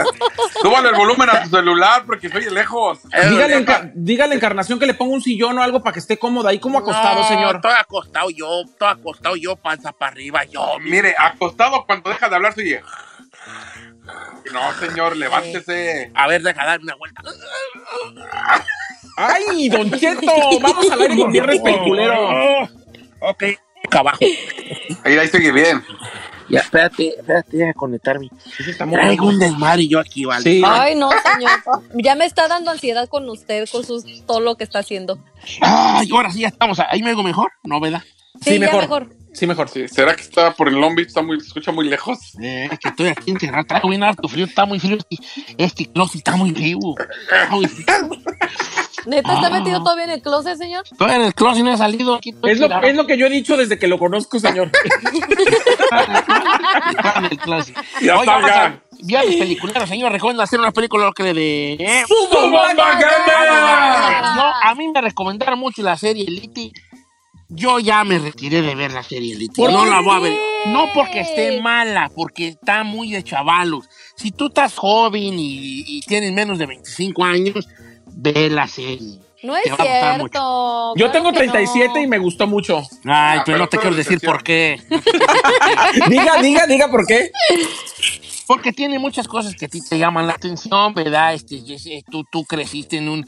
Súbale 0.62 0.90
el 0.90 0.96
volumen 0.96 1.30
a 1.30 1.44
tu 1.44 1.50
celular 1.50 2.04
porque 2.08 2.30
soy 2.30 2.50
lejos. 2.50 3.00
Dígale, 3.30 3.64
enca- 3.64 3.92
dígale 3.94 4.34
a 4.34 4.36
Encarnación 4.38 4.80
que 4.80 4.88
le 4.88 4.96
ponga 4.96 5.14
un 5.14 5.22
sillón 5.22 5.58
o 5.60 5.62
algo 5.64 5.84
para 5.84 5.94
que 5.94 6.00
esté 6.00 6.18
cómoda 6.18 6.50
ahí 6.50 6.60
como 6.60 6.80
acostado, 6.80 7.22
no, 7.22 7.28
señor. 7.28 7.58
Estoy 7.58 7.74
acostado 7.80 8.30
yo, 8.32 8.62
estoy 8.62 8.88
acostado 8.90 9.36
yo, 9.36 9.56
panza 9.56 9.92
para 9.92 10.12
arriba, 10.12 10.44
yo. 10.46 10.80
Mire, 10.82 11.14
acostado 11.18 11.86
cuando 11.86 12.10
deja 12.10 12.28
de 12.30 12.36
hablar 12.36 12.54
soy 12.56 12.80
No, 14.52 14.74
señor, 14.80 15.16
levántese. 15.16 16.12
A 16.16 16.28
ver, 16.28 16.42
deja 16.42 16.66
darme 16.66 16.86
una 16.86 16.96
vuelta. 16.96 17.22
¡Ay, 19.18 19.70
Don 19.70 19.92
Cheto! 19.92 20.32
Vamos 20.62 20.92
al 20.92 21.02
aire 21.02 21.18
con 21.18 21.32
viernes 21.32 21.60
peliculero. 21.64 22.64
Ok, 23.20 23.44
acá 23.86 24.00
abajo. 24.00 24.20
Ahí, 25.04 25.18
ahí 25.18 25.28
sigue 25.28 25.52
bien. 25.52 25.84
Ya, 26.50 26.60
espérate, 26.62 27.16
espérate, 27.20 27.58
déjame 27.58 27.74
conectarme. 27.74 28.30
está 28.66 28.86
Traigo 28.90 29.28
un 29.28 29.40
desmadre 29.40 29.88
yo 29.88 30.00
aquí, 30.00 30.26
¿vale? 30.26 30.44
Sí. 30.44 30.62
Ay, 30.66 30.96
no, 30.96 31.10
señor. 31.10 31.52
Ya 31.96 32.16
me 32.16 32.26
está 32.26 32.48
dando 32.48 32.72
ansiedad 32.72 33.08
con 33.10 33.30
usted, 33.30 33.68
con 33.72 33.84
sus, 33.84 34.26
todo 34.26 34.40
lo 34.40 34.56
que 34.56 34.64
está 34.64 34.80
haciendo. 34.80 35.20
Ay, 35.62 36.10
ahora 36.12 36.32
sí 36.32 36.40
ya 36.42 36.48
estamos. 36.48 36.80
Ahí 36.80 37.02
me 37.04 37.10
oigo 37.10 37.24
mejor, 37.24 37.52
¿no, 37.64 37.80
verdad? 37.80 38.02
Sí, 38.42 38.52
Sí, 38.52 38.54
ya 38.54 38.60
mejor. 38.60 38.82
mejor. 38.82 39.10
Sí, 39.34 39.46
mejor. 39.46 39.70
Sí, 39.70 39.88
¿Será 39.88 40.16
que 40.16 40.22
está 40.22 40.54
por 40.54 40.68
el 40.68 40.76
Long 40.76 40.96
Beach? 40.96 41.10
Está 41.10 41.22
muy, 41.22 41.40
se 41.40 41.48
escucha 41.48 41.72
muy 41.72 41.88
lejos. 41.88 42.18
Eh, 42.42 42.70
es 42.72 42.80
que 42.80 42.90
estoy 42.90 43.08
aquí 43.10 43.30
encerrado, 43.32 43.66
traigo 43.66 43.90
bien 43.90 44.04
harto 44.04 44.28
frío, 44.28 44.46
está 44.46 44.66
muy 44.66 44.80
frío. 44.80 44.98
Este, 44.98 45.18
este 45.58 45.86
closet 45.92 46.16
está 46.18 46.36
muy 46.36 46.52
frío. 46.52 46.80
Está 47.30 47.50
muy 47.52 47.68
frío. 47.68 48.10
¿Neta 49.06 49.34
está 49.36 49.48
Ah. 49.48 49.50
metido 49.50 49.80
todavía 49.84 50.06
en 50.06 50.10
el 50.12 50.22
closet, 50.22 50.58
señor? 50.58 50.84
Estoy 50.92 51.12
en 51.12 51.22
el 51.22 51.34
closet 51.34 51.64
no 51.64 51.74
he 51.74 51.78
salido. 51.78 52.16
Aquí 52.16 52.34
Es 52.44 52.60
lo, 52.60 52.82
es 52.82 52.96
lo 52.96 53.06
que 53.08 53.18
yo 53.18 53.28
he 53.28 53.30
dicho 53.30 53.56
desde 53.56 53.78
que 53.80 53.88
lo 53.88 53.98
conozco, 54.00 54.40
señor. 54.40 54.72
Está 56.90 57.14
en 57.20 57.26
el 57.26 57.38
closet. 57.38 57.76
Ya 58.02 58.18
Oiga, 58.20 58.34
salga. 58.34 58.48
vamos 58.64 58.78
a- 58.78 58.82
Viernes 59.00 59.36
peliculero, 59.36 59.86
señor. 59.88 60.12
Recomiendo 60.12 60.42
hacer 60.44 60.60
una 60.60 60.72
película 60.72 61.12
que 61.16 61.24
le 61.24 61.34
de. 61.34 61.74
eh. 61.80 62.04
No, 64.36 64.44
a 64.64 64.76
mí 64.76 64.88
me 64.88 65.02
recomendaron 65.02 65.60
mucho 65.60 65.82
la 65.84 65.96
serie 65.98 66.26
Elite. 66.28 66.72
Yo 67.50 67.80
ya 67.80 68.04
me 68.04 68.20
retiré 68.20 68.62
de 68.62 68.76
ver 68.76 68.92
la 68.92 69.04
serie 69.04 69.34
Elite. 69.36 69.54
¿Por 69.56 69.72
no 69.72 69.86
la 69.86 70.02
voy 70.02 70.16
a 70.16 70.20
ver. 70.20 70.38
No 70.68 70.88
porque 70.94 71.22
esté 71.22 71.62
mala, 71.62 72.10
porque 72.14 72.50
está 72.50 72.84
muy 72.84 73.12
de 73.12 73.24
chavalos. 73.24 73.88
Si 74.18 74.32
tú 74.32 74.48
estás 74.48 74.76
joven 74.76 75.38
y, 75.40 75.84
y 75.86 76.02
tienes 76.02 76.34
menos 76.34 76.58
de 76.58 76.66
25 76.66 77.24
años, 77.24 77.68
ve 78.18 78.50
la 78.50 78.68
serie. 78.68 79.20
No 79.44 79.56
es 79.56 79.64
cierto. 79.64 80.94
Yo 80.96 81.12
tengo 81.12 81.32
que 81.32 81.38
37 81.40 81.92
no. 81.94 82.02
y 82.02 82.08
me 82.08 82.18
gustó 82.18 82.48
mucho. 82.48 82.80
Ay, 83.06 83.40
Ah, 83.40 83.44
pero 83.46 83.60
no 83.60 83.68
te 83.68 83.78
quiero 83.78 83.96
decir 83.96 84.20
por 84.20 84.44
qué. 84.44 84.82
diga, 86.10 86.42
diga, 86.42 86.66
diga 86.66 86.90
por 86.90 87.06
qué. 87.06 87.32
Porque 88.48 88.74
tiene 88.74 88.98
muchas 88.98 89.28
cosas 89.28 89.56
que 89.56 89.66
a 89.66 89.68
ti 89.68 89.82
te 89.88 90.00
llaman 90.00 90.26
la 90.26 90.34
atención, 90.34 90.94
¿verdad? 90.94 91.34
Este, 91.34 91.62
este, 91.68 92.04
tú, 92.10 92.24
tú 92.32 92.46
creciste 92.46 92.98
en 92.98 93.10
un 93.10 93.20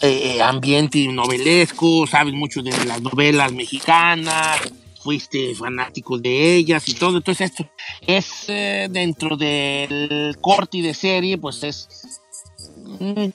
eh, 0.00 0.36
eh, 0.36 0.42
ambiente 0.42 1.06
novelesco, 1.08 2.06
sabes 2.06 2.32
mucho 2.32 2.62
de 2.62 2.70
las 2.86 3.02
novelas 3.02 3.52
mexicanas, 3.52 4.60
fuiste 5.02 5.54
fanático 5.54 6.18
de 6.18 6.54
ellas 6.54 6.88
y 6.88 6.94
todo. 6.94 7.18
Entonces 7.18 7.50
esto 7.50 7.68
es 8.06 8.44
eh, 8.48 8.88
dentro 8.90 9.36
del 9.36 10.36
corte 10.40 10.80
de 10.80 10.94
serie, 10.94 11.36
pues 11.36 11.62
es... 11.64 12.19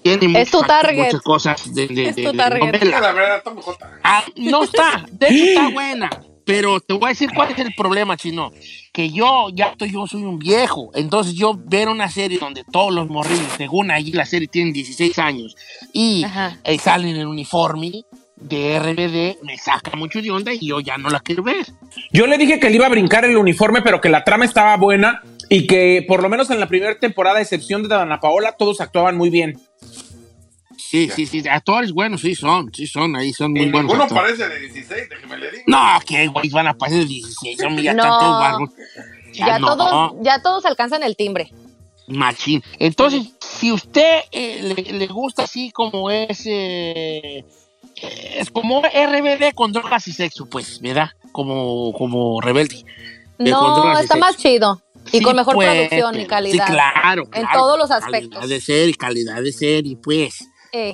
Tiene 0.02 0.42
Es 0.42 0.52
tu 0.52 0.62
target. 0.62 1.06
muchas 1.06 1.22
cosas 1.22 1.74
de, 1.74 1.88
de, 1.88 2.10
Es 2.10 2.16
de- 2.16 2.24
tu 2.24 2.32
de 2.32 2.38
target. 2.38 2.60
novela. 2.74 3.00
La 3.02 3.12
verdad, 3.14 3.38
está 3.38 3.52
mejor. 3.54 3.78
Ah, 4.04 4.24
no 4.36 4.64
está, 4.64 5.06
de 5.12 5.28
hecho 5.28 5.44
está 5.46 5.70
buena. 5.74 6.10
Pero 6.46 6.80
te 6.80 6.94
voy 6.94 7.06
a 7.06 7.10
decir 7.10 7.32
cuál 7.34 7.52
es 7.52 7.58
el 7.58 7.74
problema, 7.76 8.16
chino. 8.18 8.52
Que 8.94 9.10
yo, 9.10 9.48
ya 9.52 9.70
estoy, 9.70 9.92
yo 9.92 10.06
soy 10.06 10.24
un 10.24 10.38
viejo. 10.38 10.92
Entonces 10.94 11.34
yo 11.34 11.56
ver 11.58 11.90
una 11.90 12.08
serie 12.10 12.38
donde 12.38 12.64
todos 12.72 12.94
los 12.94 13.10
morrillos, 13.10 13.52
según 13.58 13.90
allí 13.90 14.12
la 14.12 14.28
serie 14.28 14.48
tienen 14.48 14.72
16 14.72 15.18
años, 15.18 15.56
y 15.92 16.24
eh, 16.64 16.78
salen 16.78 17.16
en 17.16 17.26
uniforme 17.28 18.04
de 18.36 18.78
RBD, 18.80 19.44
me 19.44 19.58
saca 19.58 19.96
mucho 19.98 20.22
de 20.22 20.30
onda 20.30 20.54
y 20.54 20.68
yo 20.68 20.82
ya 20.82 20.98
no 21.00 21.10
la 21.10 21.20
quiero 21.22 21.42
ver. 21.42 21.66
Yo 22.12 22.28
le 22.28 22.38
dije 22.38 22.60
que 22.60 22.70
le 22.70 22.76
iba 22.76 22.86
a 22.86 22.90
brincar 22.90 23.26
el 23.26 23.38
uniforme, 23.38 23.82
pero 23.82 24.00
que 24.00 24.10
la 24.10 24.24
trama 24.24 24.46
estaba 24.46 24.76
buena 24.78 25.24
y 25.50 25.68
que 25.68 26.04
por 26.08 26.22
lo 26.22 26.30
menos 26.30 26.50
en 26.50 26.60
la 26.60 26.68
primera 26.68 26.98
temporada, 26.98 27.40
a 27.40 27.42
excepción 27.42 27.84
de 27.84 27.90
Dana 27.90 28.20
Paola, 28.20 28.54
todos 28.58 28.82
actuaban 28.82 29.18
muy 29.18 29.30
bien. 29.30 29.60
Sí, 30.78 31.10
sí, 31.14 31.26
sí. 31.26 31.44
Actores 31.50 31.92
buenos 31.92 32.22
sí 32.22 32.36
son, 32.36 32.72
sí 32.74 32.88
son, 32.88 33.16
ahí 33.16 33.34
son 33.34 33.52
muy 33.52 33.64
Y 33.64 33.72
buenos. 33.72 33.92
actores. 33.94 34.14
parece 34.14 34.48
de 34.48 34.60
16, 34.60 35.10
déjeme 35.10 35.38
le 35.38 35.52
digo. 35.52 35.64
No, 35.68 35.80
que 36.06 36.28
güey, 36.28 36.50
van 36.50 36.68
a 36.68 36.74
pasar 36.74 37.00
de 37.00 37.06
16, 37.06 37.58
son 37.60 37.78
ya 37.78 37.94
No. 37.94 38.60
Ya, 39.34 39.60
no. 39.60 39.76
todos, 39.76 40.14
ya 40.22 40.42
todos 40.42 40.66
alcanzan 40.66 41.04
el 41.04 41.16
timbre. 41.18 41.52
Machín. 42.08 42.64
Entonces, 42.80 43.34
si 43.42 43.72
usted 43.72 44.22
eh, 44.32 44.62
le, 44.62 44.94
le 44.94 45.08
gusta 45.08 45.44
así 45.44 45.72
como 45.72 46.10
es, 46.12 46.46
eh, 46.46 47.40
eh, 47.40 48.36
es 48.38 48.50
como 48.52 48.82
RBD 48.82 49.54
con 49.56 49.74
drogas 49.74 50.08
y 50.08 50.14
sexo, 50.14 50.46
pues, 50.46 50.80
¿verdad? 50.80 51.10
Como, 51.32 51.92
como 51.94 52.40
rebelde. 52.40 52.86
No, 53.40 54.00
está 54.00 54.16
más 54.16 54.38
chido. 54.38 54.82
Y 55.12 55.18
Sí, 55.20 55.22
con 55.24 55.36
mejor 55.36 55.54
pues, 55.56 55.70
producción 55.70 56.20
y 56.20 56.26
calidad. 56.26 56.66
Sí, 56.68 56.72
claro. 56.74 57.24
En 57.34 57.44
claro. 57.44 57.60
todos 57.60 57.78
los 57.78 57.92
aspectos. 57.92 58.40
Calidad 58.40 58.48
de 58.50 58.62
serie, 58.62 58.94
calidad 58.96 59.42
de 59.42 59.52
serie, 59.54 59.98
pues. 60.02 60.48
Eh, 60.72 60.94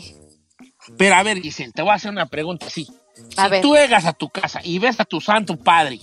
Pero 0.98 1.16
a 1.16 1.24
ver, 1.24 1.40
Giselle, 1.42 1.72
te 1.72 1.82
voy 1.82 1.92
a 1.92 1.96
hacer 1.96 2.12
una 2.12 2.26
pregunta 2.28 2.66
así. 2.68 2.86
Si 3.16 3.50
ver. 3.50 3.62
tú 3.62 3.76
llegas 3.76 4.06
a 4.06 4.14
tu 4.14 4.30
casa 4.30 4.62
y 4.64 4.80
ves 4.80 5.00
a 5.00 5.06
tu 5.06 5.22
santo 5.22 5.56
padre 5.58 6.00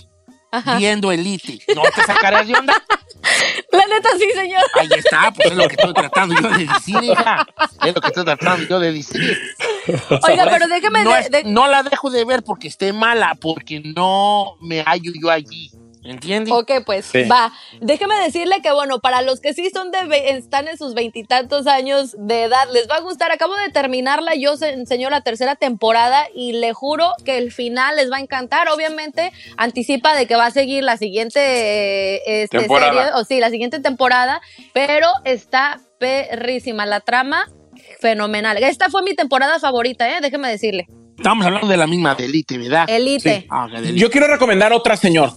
ajá. 0.53 0.77
viendo 0.79 1.11
Elite, 1.11 1.59
¿no 1.75 1.83
te 1.95 2.03
sacarás 2.05 2.47
de 2.47 2.55
onda? 2.55 2.75
La 3.73 3.87
neta 3.87 4.09
sí, 4.19 4.27
señor. 4.35 4.63
Ahí 4.79 4.89
está, 4.97 5.31
pues 5.33 5.51
es 5.51 5.57
lo 5.57 5.67
que 5.69 5.75
estoy 5.75 5.93
tratando 5.93 6.35
yo 6.41 6.49
de 6.51 6.67
decir, 6.67 7.03
hija. 7.03 7.47
Es 7.85 7.95
lo 7.95 8.01
que 8.01 8.07
estoy 8.09 8.25
tratando 8.25 8.67
yo 8.67 8.79
de 8.81 8.93
decir. 8.93 9.39
Oiga, 10.23 10.47
pero 10.51 10.69
déjeme 10.69 11.05
no, 11.05 11.15
de- 11.15 11.29
de- 11.29 11.45
no 11.45 11.67
la 11.69 11.83
dejo 11.83 12.11
de 12.11 12.25
ver 12.25 12.43
porque 12.45 12.69
esté 12.69 12.93
mala, 12.93 13.37
porque 13.41 13.81
no 13.81 14.57
me 14.63 14.83
hallo 14.83 15.13
yo 15.21 15.31
allí. 15.31 15.71
¿Entiendes? 16.09 16.53
Ok, 16.53 16.71
pues 16.87 17.07
Sí. 17.07 17.23
va. 17.25 17.53
Déjeme 17.81 18.15
decirle 18.21 18.57
que, 18.63 18.73
bueno, 18.73 18.99
para 19.01 19.23
los 19.23 19.41
que 19.41 19.53
sí 19.55 19.71
son 19.73 19.91
de 19.91 19.99
están 20.31 20.67
en 20.69 20.79
sus 20.79 20.95
veintitantos 20.95 21.67
años 21.67 22.17
de 22.19 22.45
edad, 22.45 22.67
les 22.73 22.89
va 22.89 22.97
a 22.97 23.01
gustar. 23.01 23.31
Acabo 23.31 23.55
de 23.57 23.71
terminarla, 23.71 24.35
yo 24.35 24.57
se 24.57 24.71
enseñó 24.71 25.11
la 25.11 25.21
tercera 25.21 25.55
temporada 25.57 26.27
y 26.35 26.53
le 26.55 26.73
juro 26.73 27.13
que 27.25 27.39
el 27.39 27.53
final 27.53 27.97
les 27.97 28.11
va 28.11 28.17
a 28.17 28.21
encantar. 28.21 28.69
Obviamente, 28.69 29.33
anticipa 29.57 30.15
de 30.17 30.27
que 30.27 30.37
va 30.37 30.47
a 30.47 30.51
seguir 30.51 30.83
la 30.83 30.97
siguiente 30.97 31.39
eh, 31.41 32.43
este, 32.43 32.59
Temporada. 32.59 32.93
serie, 32.93 33.13
o 33.21 33.25
sí, 33.25 33.39
la 33.41 33.51
siguiente 33.51 33.81
temporada, 33.81 34.41
pero 34.73 35.09
está 35.25 35.81
perrísima. 35.99 36.87
La 36.87 37.01
trama, 37.01 37.47
fenomenal. 38.01 38.57
Esta 38.63 38.89
fue 38.89 39.03
mi 39.03 39.15
temporada 39.15 39.59
favorita, 39.59 40.09
¿eh? 40.09 40.21
Déjeme 40.23 40.49
decirle. 40.49 40.87
Estamos 41.17 41.45
hablando 41.45 41.67
de 41.67 41.77
la 41.77 41.87
misma 41.87 42.15
de 42.15 42.27
Elite, 42.27 42.57
¿verdad? 42.59 42.85
Elite. 42.89 43.47
Ah, 43.51 43.65
ok, 43.65 43.73
de 43.73 43.79
Elite. 43.79 43.99
Yo 43.99 44.11
quiero 44.11 44.29
recomendar 44.29 44.73
otra, 44.73 44.97
señor. 44.97 45.33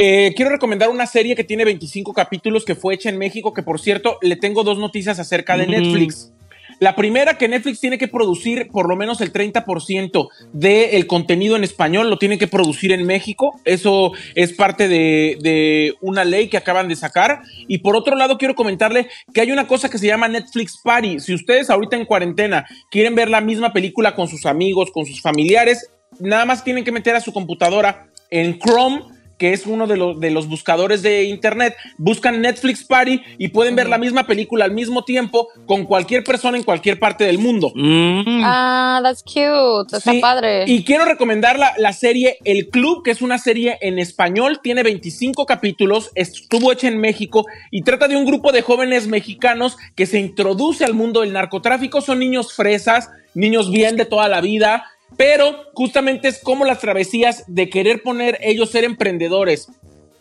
Eh, 0.00 0.32
quiero 0.36 0.52
recomendar 0.52 0.90
una 0.90 1.06
serie 1.06 1.34
que 1.34 1.42
tiene 1.42 1.64
25 1.64 2.12
capítulos 2.14 2.64
que 2.64 2.76
fue 2.76 2.94
hecha 2.94 3.08
en 3.08 3.18
México, 3.18 3.52
que 3.52 3.64
por 3.64 3.80
cierto 3.80 4.16
le 4.22 4.36
tengo 4.36 4.62
dos 4.62 4.78
noticias 4.78 5.18
acerca 5.18 5.56
de. 5.56 5.66
Netflix. 5.66 6.32
La 6.78 6.94
primera, 6.94 7.36
que 7.36 7.48
Netflix 7.48 7.80
tiene 7.80 7.98
que 7.98 8.06
producir 8.06 8.68
por 8.68 8.88
lo 8.88 8.94
menos 8.94 9.20
el 9.20 9.32
30% 9.32 10.28
del 10.52 11.06
contenido 11.08 11.56
en 11.56 11.64
español, 11.64 12.08
lo 12.08 12.18
tiene 12.18 12.38
que 12.38 12.46
producir 12.46 12.92
en 12.92 13.04
México. 13.04 13.58
Eso 13.64 14.12
es 14.36 14.52
parte 14.52 14.86
de, 14.86 15.36
de 15.40 15.94
una 16.00 16.24
ley 16.24 16.46
que 16.46 16.58
acaban 16.58 16.86
de 16.86 16.94
sacar. 16.94 17.42
Y 17.66 17.78
por 17.78 17.96
otro 17.96 18.14
lado, 18.14 18.38
quiero 18.38 18.54
comentarle 18.54 19.08
que 19.34 19.40
hay 19.40 19.50
una 19.50 19.66
cosa 19.66 19.90
que 19.90 19.98
se 19.98 20.06
llama 20.06 20.28
Netflix 20.28 20.78
Party. 20.80 21.18
Si 21.18 21.34
ustedes 21.34 21.70
ahorita 21.70 21.96
en 21.96 22.04
cuarentena 22.04 22.64
quieren 22.92 23.16
ver 23.16 23.28
la 23.28 23.40
misma 23.40 23.72
película 23.72 24.14
con 24.14 24.28
sus 24.28 24.46
amigos, 24.46 24.92
con 24.92 25.06
sus 25.06 25.20
familiares, 25.20 25.90
nada 26.20 26.44
más 26.44 26.62
tienen 26.62 26.84
que 26.84 26.92
meter 26.92 27.16
a 27.16 27.20
su 27.20 27.32
computadora 27.32 28.06
en 28.30 28.56
Chrome 28.60 29.17
que 29.38 29.52
es 29.52 29.66
uno 29.66 29.86
de 29.86 29.96
los, 29.96 30.20
de 30.20 30.30
los 30.30 30.48
buscadores 30.48 31.02
de 31.02 31.24
internet, 31.24 31.76
buscan 31.96 32.40
Netflix 32.42 32.84
Party 32.84 33.22
y 33.38 33.48
pueden 33.48 33.76
ver 33.76 33.88
la 33.88 33.98
misma 33.98 34.26
película 34.26 34.64
al 34.64 34.72
mismo 34.72 35.04
tiempo 35.04 35.48
con 35.66 35.84
cualquier 35.84 36.24
persona 36.24 36.58
en 36.58 36.64
cualquier 36.64 36.98
parte 36.98 37.24
del 37.24 37.38
mundo. 37.38 37.72
Mm. 37.74 38.42
Ah, 38.44 39.00
that's 39.02 39.22
cute. 39.22 39.96
Está 39.96 40.12
Sí, 40.12 40.20
padre. 40.20 40.64
Y 40.66 40.84
quiero 40.84 41.04
recomendar 41.04 41.58
la, 41.58 41.72
la 41.78 41.92
serie 41.92 42.38
El 42.44 42.68
Club, 42.68 43.02
que 43.04 43.12
es 43.12 43.22
una 43.22 43.38
serie 43.38 43.78
en 43.80 43.98
español, 43.98 44.60
tiene 44.62 44.82
25 44.82 45.46
capítulos, 45.46 46.10
estuvo 46.14 46.72
hecha 46.72 46.88
en 46.88 46.98
México 46.98 47.46
y 47.70 47.82
trata 47.82 48.08
de 48.08 48.16
un 48.16 48.24
grupo 48.24 48.52
de 48.52 48.62
jóvenes 48.62 49.06
mexicanos 49.06 49.76
que 49.94 50.06
se 50.06 50.18
introduce 50.18 50.84
al 50.84 50.94
mundo 50.94 51.20
del 51.20 51.32
narcotráfico. 51.32 52.00
Son 52.00 52.18
niños 52.18 52.52
fresas, 52.52 53.10
niños 53.34 53.70
bien 53.70 53.96
de 53.96 54.04
toda 54.04 54.28
la 54.28 54.40
vida, 54.40 54.84
pero 55.16 55.64
justamente 55.74 56.28
es 56.28 56.38
como 56.42 56.64
las 56.64 56.78
travesías 56.80 57.44
de 57.46 57.68
querer 57.70 58.02
poner 58.02 58.38
ellos 58.42 58.70
ser 58.70 58.84
emprendedores. 58.84 59.68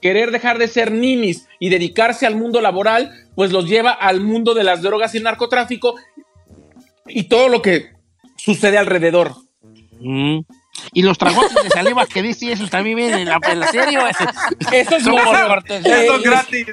Querer 0.02 0.30
dejar 0.32 0.58
de 0.60 0.68
ser 0.68 0.92
ninis 0.92 1.48
y 1.60 1.70
dedicarse 1.70 2.26
al 2.28 2.36
mundo 2.36 2.62
laboral, 2.62 3.12
pues 3.36 3.52
los 3.52 3.68
lleva 3.68 3.92
al 3.92 4.22
mundo 4.22 4.54
de 4.54 4.64
las 4.64 4.82
drogas 4.84 5.14
y 5.14 5.18
el 5.18 5.24
narcotráfico 5.24 5.96
y 7.08 7.24
todo 7.24 7.50
lo 7.50 7.62
que 7.62 7.92
sucede 8.38 8.78
alrededor. 8.78 9.34
Mm. 10.00 10.40
Y 10.94 11.02
los 11.02 11.18
tragotes 11.18 11.64
de 11.64 11.70
saliva 11.72 12.06
que 12.06 12.22
dice 12.22 12.52
eso 12.52 12.68
también 12.68 12.98
vienen 12.98 13.20
en 13.22 13.28
la, 13.30 13.40
en 13.52 13.60
la 13.60 13.68
serie. 13.68 13.98
¿o 13.98 14.08
es- 14.08 14.16
Eso 14.72 14.96
es. 14.98 15.04
Eso 15.80 16.16
es 16.18 16.22
gratis. 16.24 16.68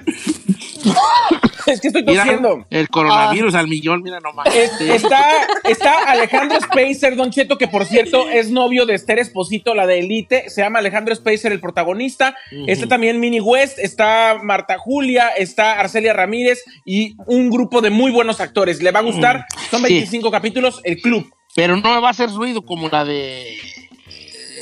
Es 1.67 1.81
que 1.81 1.87
estoy 1.89 2.05
tosiendo. 2.05 2.67
el 2.69 2.89
coronavirus 2.91 3.55
al 3.55 3.69
millón, 3.69 4.03
mira 4.03 4.21
nomás. 4.21 4.55
Es- 4.55 4.79
está, 4.83 5.47
está 5.67 6.03
Alejandro 6.11 6.61
Spacer, 6.61 7.17
Don 7.17 7.31
Cheto, 7.31 7.57
que 7.57 7.69
por 7.69 7.87
cierto 7.87 8.29
es 8.29 8.51
novio 8.51 8.85
de 8.85 8.95
Esther 8.95 9.19
Esposito, 9.19 9.75
la 9.75 9.87
de 9.87 10.01
Elite. 10.01 10.51
Se 10.51 10.61
llama 10.61 10.81
Alejandro 10.81 11.15
Spacer, 11.15 11.53
el 11.53 11.61
protagonista. 11.61 12.37
Ujú. 12.53 12.65
Está 12.69 12.87
también 12.87 13.19
Minnie 13.19 13.41
West, 13.41 13.79
está 13.79 14.39
Marta 14.43 14.77
Julia, 14.77 15.29
está 15.29 15.81
Arcelia 15.81 16.13
Ramírez 16.13 16.63
y 16.85 17.17
un 17.27 17.49
grupo 17.49 17.81
de 17.81 17.89
muy 17.89 18.11
buenos 18.11 18.41
actores. 18.41 18.83
Le 18.83 18.91
va 18.91 19.01
a 19.01 19.05
gustar. 19.05 19.47
Son 19.71 19.81
Sí. 19.87 19.95
25 19.95 20.31
capítulos, 20.31 20.83
el 20.85 21.01
club. 21.01 21.33
Pero 21.57 21.77
no 21.79 22.03
va 22.03 22.09
a 22.09 22.11
hacer 22.11 22.29
ruido 22.31 22.61
como 22.67 22.91
la 22.91 23.07
de 23.07 23.57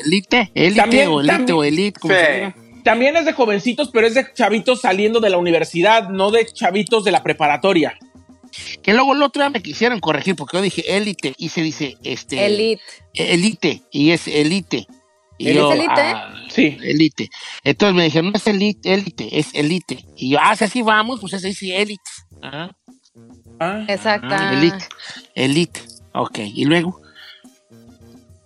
Elite, 0.05 0.51
Elite 0.55 0.81
También- 0.81 1.09
o 1.09 1.21
Elite 1.21 1.33
también- 1.37 1.59
o 1.59 1.65
Elite, 1.65 1.99
como 2.01 2.15
Sí. 2.15 2.21
se 2.21 2.33
diga. 2.33 2.55
También 2.85 3.17
es 3.17 3.25
de 3.25 3.33
jovencitos, 3.33 3.91
pero 3.93 4.07
es 4.07 4.15
de 4.15 4.27
chavitos 4.33 4.81
saliendo 4.81 5.21
de 5.21 5.31
la 5.31 5.39
universidad, 5.39 6.09
no 6.09 6.31
de 6.31 6.47
chavitos 6.47 7.05
de 7.05 7.13
la 7.13 7.23
preparatoria. 7.23 7.99
Que 8.83 8.93
luego 8.93 9.15
el 9.15 9.23
otro 9.23 9.43
día 9.43 9.51
me 9.51 9.63
quisieron 9.63 10.01
corregir 10.01 10.37
porque 10.37 10.57
yo 10.59 10.63
dije 10.63 10.97
Elite 10.97 11.33
y 11.39 11.49
se 11.49 11.63
dice 11.63 11.97
este 12.05 12.45
Elite. 12.45 12.83
Elite 13.15 13.83
y 13.91 14.11
es 14.11 14.29
Elite. 14.29 14.87
Y 15.39 15.49
¿Es 15.49 15.55
yo, 15.57 15.73
Elite? 15.73 15.91
ah, 15.97 16.35
Sí. 16.51 16.77
Elite. 16.83 17.31
Entonces 17.65 17.95
me 17.97 18.05
dijeron, 18.05 18.31
no 18.31 18.37
es 18.37 18.47
Elite, 18.47 18.93
Elite, 18.93 19.39
es 19.39 19.55
Elite. 19.55 20.05
Y 20.17 20.31
yo, 20.31 20.39
ah, 20.41 20.55
si 20.55 20.65
así 20.65 20.83
vamos, 20.83 21.21
pues 21.21 21.41
se 21.41 21.49
dice 21.49 21.81
Elite. 21.81 22.03
Ah, 22.43 22.71
Ah. 23.59 23.85
Exacto. 23.89 24.29
ah, 24.31 24.55
Elite. 24.55 24.85
Elite. 25.35 25.81
Ok, 26.15 26.39
y 26.41 26.65
luego. 26.65 27.01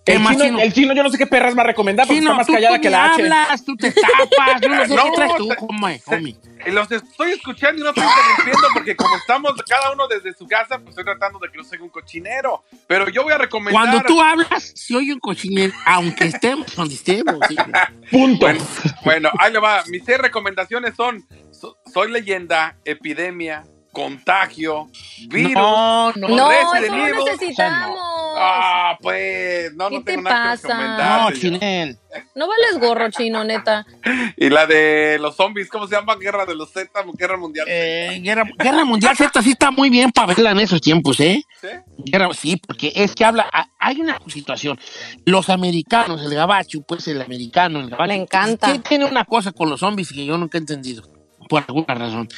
¿Qué 0.07 0.13
El 0.13 0.19
más, 0.21 0.31
chino, 0.37 0.45
Chino? 0.45 0.59
el 0.61 0.73
chino 0.73 0.93
yo 0.95 1.03
no 1.03 1.09
sé 1.09 1.17
qué 1.17 1.27
perras 1.27 1.55
va 1.57 1.61
a 1.63 1.65
recomendar 1.65 2.07
porque 2.07 2.19
Chino, 2.21 2.31
está 2.31 2.37
más 2.37 2.47
tú, 2.47 2.53
callada 2.53 2.75
tú 2.77 2.81
que 2.81 2.89
la 2.89 3.05
H. 3.13 3.21
hablas, 3.21 3.65
tú 3.65 3.75
te 3.75 3.91
tapas, 3.91 4.61
yo 4.61 4.69
no 4.69 4.85
sé 4.87 4.87
No, 4.95 5.03
qué 5.03 5.11
traes 5.15 5.35
tú, 5.35 5.49
homie, 5.67 6.01
homie. 6.05 6.37
Los 6.67 6.91
estoy 6.91 7.31
escuchando 7.33 7.81
y 7.81 7.83
no 7.83 7.89
estoy 7.89 8.03
interrumpiendo 8.05 8.67
porque 8.73 8.95
como 8.95 9.15
estamos 9.17 9.53
cada 9.69 9.91
uno 9.91 10.07
desde 10.07 10.33
su 10.33 10.47
casa, 10.47 10.77
pues 10.79 10.89
estoy 10.89 11.03
tratando 11.03 11.39
de 11.39 11.49
que 11.51 11.57
no 11.57 11.63
sea 11.63 11.79
un 11.81 11.89
cochinero. 11.89 12.63
Pero 12.87 13.09
yo 13.09 13.23
voy 13.23 13.33
a 13.33 13.37
recomendar... 13.37 13.73
Cuando 13.83 14.01
tú 14.07 14.21
hablas, 14.21 14.71
se 14.75 14.95
oye 14.95 15.13
un 15.13 15.19
cochinero, 15.19 15.73
aunque 15.85 16.25
estemos 16.25 16.75
donde 16.75 16.95
estemos. 16.95 17.35
sí. 17.47 17.55
Punto. 18.11 18.45
Bueno, 18.45 18.63
bueno, 19.03 19.29
ahí 19.39 19.51
le 19.53 19.59
va. 19.59 19.83
Mis 19.87 20.03
seis 20.05 20.17
recomendaciones 20.17 20.95
son 20.95 21.25
So- 21.51 21.77
Soy 21.93 22.11
leyenda, 22.11 22.77
epidemia, 22.85 23.63
contagio, 23.97 24.89
virus. 25.27 25.53
No, 25.53 26.11
no, 26.13 26.27
No, 26.29 26.51
eso 26.51 26.91
no 26.91 27.25
necesitamos. 27.25 27.97
Ah, 28.39 28.95
pues, 29.01 29.73
no, 29.73 29.89
¿Qué 29.89 29.95
no 29.95 30.03
te 30.03 30.11
tengo 30.11 30.21
nada 30.29 30.55
que 30.55 30.61
pasa? 30.61 30.67
recomendar. 30.67 31.21
no. 31.21 31.31
Chinel. 31.39 31.97
No 32.35 32.47
vales 32.47 32.79
gorro, 32.79 33.09
chino, 33.09 33.43
neta. 33.43 33.85
Y 34.37 34.49
la 34.49 34.67
de 34.67 35.17
los 35.19 35.35
zombies, 35.35 35.69
¿cómo 35.69 35.87
se 35.87 35.95
llama? 35.95 36.15
Guerra 36.15 36.45
de 36.45 36.53
los 36.55 36.71
Z, 36.71 36.91
Guerra 37.17 37.37
Mundial. 37.37 37.65
Eh, 37.67 38.19
Guerra, 38.21 38.43
Guerra 38.59 38.85
Mundial 38.85 39.17
Z 39.17 39.41
sí 39.41 39.51
está 39.51 39.71
muy 39.71 39.89
bien 39.89 40.11
para 40.11 40.27
verla 40.27 40.51
en 40.51 40.59
esos 40.59 40.79
tiempos, 40.81 41.19
¿eh? 41.19 41.43
¿Sí? 41.59 41.67
Guerra- 41.97 42.31
sí, 42.35 42.57
porque 42.57 42.91
es 42.95 43.15
que 43.15 43.25
habla, 43.25 43.49
hay 43.79 43.99
una 43.99 44.19
situación. 44.27 44.79
Los 45.25 45.49
americanos, 45.49 46.21
el 46.23 46.33
gabacho, 46.35 46.81
pues 46.87 47.07
el 47.07 47.21
americano, 47.21 47.79
el 47.79 47.89
gabacho. 47.89 48.07
Me 48.07 48.15
encanta. 48.15 48.71
sí 48.71 48.79
Tiene 48.87 49.05
una 49.05 49.25
cosa 49.25 49.51
con 49.51 49.67
los 49.69 49.79
zombies 49.79 50.11
que 50.11 50.23
yo 50.25 50.37
nunca 50.37 50.59
he 50.59 50.61
entendido, 50.61 51.03
por 51.47 51.63
alguna 51.67 51.93
razón. 51.93 52.29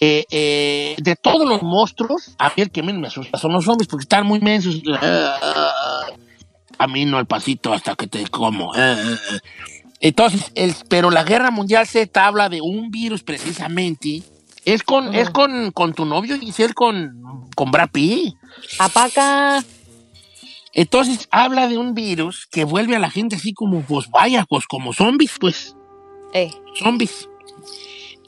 Eh, 0.00 0.24
eh, 0.30 0.96
de 0.98 1.16
todos 1.16 1.48
los 1.48 1.62
monstruos, 1.62 2.34
a 2.38 2.48
mí 2.48 2.54
el 2.62 2.70
que 2.70 2.82
menos 2.82 3.00
me 3.00 3.08
asusta 3.08 3.38
son 3.38 3.52
los 3.52 3.64
zombies 3.64 3.88
porque 3.88 4.04
están 4.04 4.26
muy 4.26 4.40
mensos. 4.40 4.82
Camino 6.78 7.18
al 7.18 7.26
pasito 7.26 7.72
hasta 7.72 7.94
que 7.94 8.06
te 8.06 8.26
como. 8.28 8.72
Entonces, 10.00 10.50
el, 10.54 10.74
pero 10.88 11.10
la 11.10 11.24
guerra 11.24 11.50
mundial 11.50 11.86
Z 11.86 12.26
habla 12.26 12.48
de 12.48 12.60
un 12.60 12.90
virus 12.90 13.22
precisamente. 13.22 14.22
Es 14.64 14.82
con, 14.82 15.14
es 15.14 15.30
con, 15.30 15.72
con 15.72 15.94
tu 15.94 16.04
novio 16.04 16.38
Giselle, 16.38 16.74
con, 16.74 17.48
con 17.54 17.70
Brad 17.70 17.90
Pitt. 17.90 18.34
Apaca. 18.78 19.62
Entonces 20.72 21.28
habla 21.30 21.66
de 21.68 21.78
un 21.78 21.94
virus 21.94 22.46
que 22.46 22.64
vuelve 22.64 22.96
a 22.96 23.00
la 23.00 23.10
gente 23.10 23.36
así 23.36 23.52
como, 23.52 23.82
pues 23.82 24.08
vaya, 24.10 24.46
pues 24.48 24.66
como 24.66 24.92
zombies, 24.92 25.32
pues, 25.40 25.76
Ey. 26.32 26.52
zombies. 26.78 27.28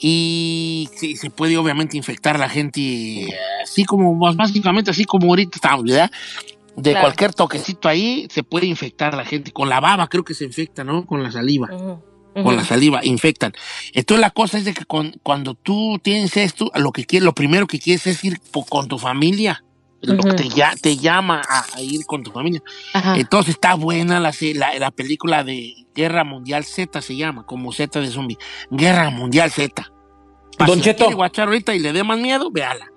Y 0.05 0.89
se 1.17 1.29
puede 1.29 1.57
obviamente 1.57 1.95
infectar 1.95 2.37
la 2.37 2.49
gente 2.49 3.25
así 3.63 3.85
como, 3.85 4.17
básicamente 4.35 4.91
así 4.91 5.05
como 5.05 5.27
ahorita 5.27 5.55
estamos, 5.55 5.85
¿verdad? 5.85 6.11
De 6.75 6.91
Claro. 6.91 7.05
cualquier 7.05 7.33
toquecito 7.33 7.87
ahí 7.87 8.27
se 8.29 8.43
puede 8.43 8.65
infectar 8.65 9.13
la 9.15 9.23
gente. 9.23 9.53
Con 9.53 9.69
la 9.69 9.79
baba 9.79 10.07
creo 10.09 10.25
que 10.25 10.33
se 10.33 10.43
infecta, 10.43 10.83
¿no? 10.83 11.05
Con 11.05 11.23
la 11.23 11.31
saliva. 11.31 11.69
Con 12.33 12.55
la 12.57 12.65
saliva 12.65 12.99
infectan. 13.05 13.53
Entonces 13.93 14.19
la 14.19 14.31
cosa 14.31 14.57
es 14.57 14.65
de 14.65 14.73
que 14.73 14.83
con- 14.83 15.15
cuando 15.23 15.53
tú 15.53 15.99
tienes 16.03 16.35
esto, 16.35 16.69
lo 16.75 16.91
que 16.91 17.05
quieres, 17.05 17.23
lo 17.23 17.33
primero 17.33 17.65
que 17.65 17.79
quieres 17.79 18.05
es 18.07 18.21
ir 18.25 18.41
con 18.67 18.89
tu 18.89 18.99
familia. 18.99 19.62
Lo 20.03 20.17
que 20.17 20.33
te, 20.33 20.49
ya- 20.49 20.75
te 20.81 20.97
llama 20.97 21.41
a, 21.47 21.65
a 21.75 21.81
ir 21.81 22.05
con 22.05 22.23
tu 22.23 22.31
familia. 22.31 22.61
Ajá. 22.93 23.15
Entonces 23.17 23.55
está 23.55 23.75
buena 23.75 24.19
la, 24.19 24.31
la, 24.55 24.77
la 24.79 24.91
película 24.91 25.43
de 25.43 25.73
Guerra 25.95 26.23
Mundial 26.23 26.65
Z, 26.65 27.01
se 27.01 27.15
llama, 27.15 27.45
como 27.45 27.71
Z 27.71 27.99
de 28.01 28.07
zombie. 28.07 28.37
Guerra 28.69 29.09
Mundial 29.09 29.49
Z. 29.51 29.89
Pa' 30.57 30.65
Don 30.65 30.77
si 30.79 30.83
Cheto. 30.83 31.09
guachar 31.15 31.47
ahorita 31.47 31.73
y 31.73 31.79
le 31.79 31.93
dé 31.93 32.03
más 32.03 32.19
miedo, 32.19 32.51
véala. 32.51 32.87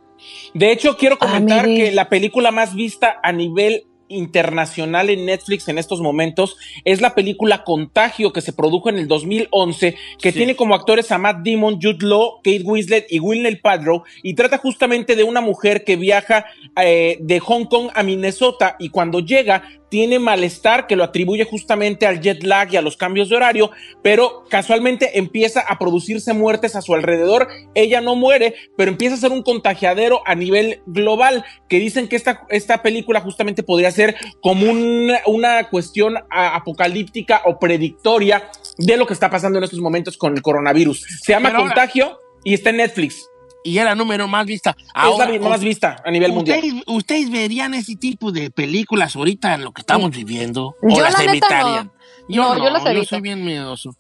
De 0.53 0.73
hecho, 0.73 0.97
quiero 0.97 1.19
comentar 1.19 1.61
Ah, 1.61 1.69
mire. 1.69 1.85
que 1.87 1.93
la 1.93 2.09
película 2.09 2.51
más 2.51 2.75
vista 2.75 3.21
a 3.23 3.33
nivel 3.33 3.85
internacional 4.09 5.11
en 5.11 5.27
Netflix 5.27 5.69
en 5.69 5.79
estos 5.79 6.01
momentos 6.01 6.57
es 6.85 7.01
la 7.01 7.15
película 7.15 7.65
Contagio 7.65 8.33
que 8.33 8.41
se 8.41 8.53
produjo 8.53 8.89
en 8.89 8.99
el 8.99 9.09
2011 9.09 9.97
que 10.21 10.33
Sí. 10.33 10.39
tiene 10.39 10.57
como 10.57 10.75
actores 10.75 11.11
a 11.13 11.19
Matt 11.19 11.45
Damon, 11.45 11.79
Jude 11.81 12.07
Law, 12.07 12.37
Kate 12.43 12.63
Winslet 12.65 13.07
y 13.11 13.19
Gwyneth 13.19 13.63
Paltrow 13.63 14.05
y 14.23 14.35
trata 14.35 14.59
justamente 14.59 15.17
de 15.17 15.25
una 15.25 15.41
mujer 15.41 15.85
que 15.85 15.97
viaja 15.97 16.47
eh, 16.81 17.19
de 17.21 17.41
Hong 17.41 17.65
Kong 17.65 17.91
a 17.95 18.03
Minnesota 18.03 18.77
y 18.79 18.91
cuando 18.91 19.21
llega 19.21 19.63
tiene 19.89 20.19
malestar 20.19 20.87
que 20.87 20.97
lo 20.97 21.05
atribuye 21.05 21.45
justamente 21.45 22.07
al 22.07 22.21
jet 22.21 22.43
lag 22.43 22.73
y 22.73 22.77
a 22.77 22.83
los 22.83 22.97
cambios 22.97 23.29
de 23.29 23.37
horario, 23.37 23.71
pero 24.03 24.45
casualmente 24.51 25.19
empieza 25.19 25.61
a 25.61 25.79
producirse 25.79 26.33
muertes 26.35 26.75
a 26.77 26.83
su 26.83 26.95
alrededor. 26.95 27.49
Ella 27.75 28.01
no 28.01 28.17
muere, 28.17 28.55
pero 28.77 28.91
empieza 28.91 29.15
a 29.15 29.19
ser 29.19 29.31
un 29.33 29.43
contagiadero 29.43 30.21
a 30.27 30.35
nivel 30.35 30.81
global, 30.87 31.45
que 31.69 31.79
dicen 31.79 32.09
que 32.09 32.17
esta, 32.17 32.47
esta 32.51 32.83
película 32.83 33.21
justamente 33.21 33.63
podría 33.63 33.91
ser 33.91 34.17
como 34.41 34.71
un- 34.71 35.13
una 35.27 35.69
cuestión 35.71 36.17
apocalíptica 36.31 37.43
o 37.45 37.59
predictoria 37.59 38.51
de 38.79 38.97
lo 38.97 39.07
que 39.07 39.15
está 39.15 39.31
pasando 39.31 39.59
en 39.59 39.65
estos 39.65 39.81
momentos 39.81 40.17
con 40.17 40.35
el 40.35 40.43
coronavirus. 40.43 41.01
Se 41.23 41.33
llama 41.33 41.49
Pero 41.51 41.61
ahora- 41.61 41.75
Contagio 41.75 42.19
y 42.45 42.55
está 42.55 42.71
en 42.71 42.79
Netflix. 42.79 43.29
Y 43.67 43.79
es 43.79 43.85
la 43.85 43.95
número 43.95 44.29
más 44.29 44.47
vista. 44.47 44.77
es 44.79 44.87
Ahora, 44.95 45.27
la 45.27 45.33
vi- 45.33 45.39
más 45.41 45.61
vista 45.61 45.97
a 46.05 46.11
nivel 46.11 46.33
mundial. 46.33 46.59
¿ustedes, 46.59 46.83
ustedes 46.87 47.31
verían 47.31 47.75
ese 47.75 47.97
tipo 47.97 48.31
de 48.33 48.51
películas 48.51 49.17
ahorita 49.17 49.55
en 49.55 49.65
lo 49.65 49.73
que 49.73 49.81
estamos 49.83 50.11
viviendo? 50.11 50.77
Yo 50.83 50.97
¿O 50.97 51.01
las 51.01 51.13
la 51.25 51.33
neta 51.33 51.61
no. 51.63 51.93
Yo 52.29 52.43
No, 52.43 52.55
no, 52.55 52.65
yo 52.65 52.71
las 52.71 52.85
yo 52.95 53.05
soy 53.05 53.21
bien 53.21 53.45
miedoso. 53.45 53.91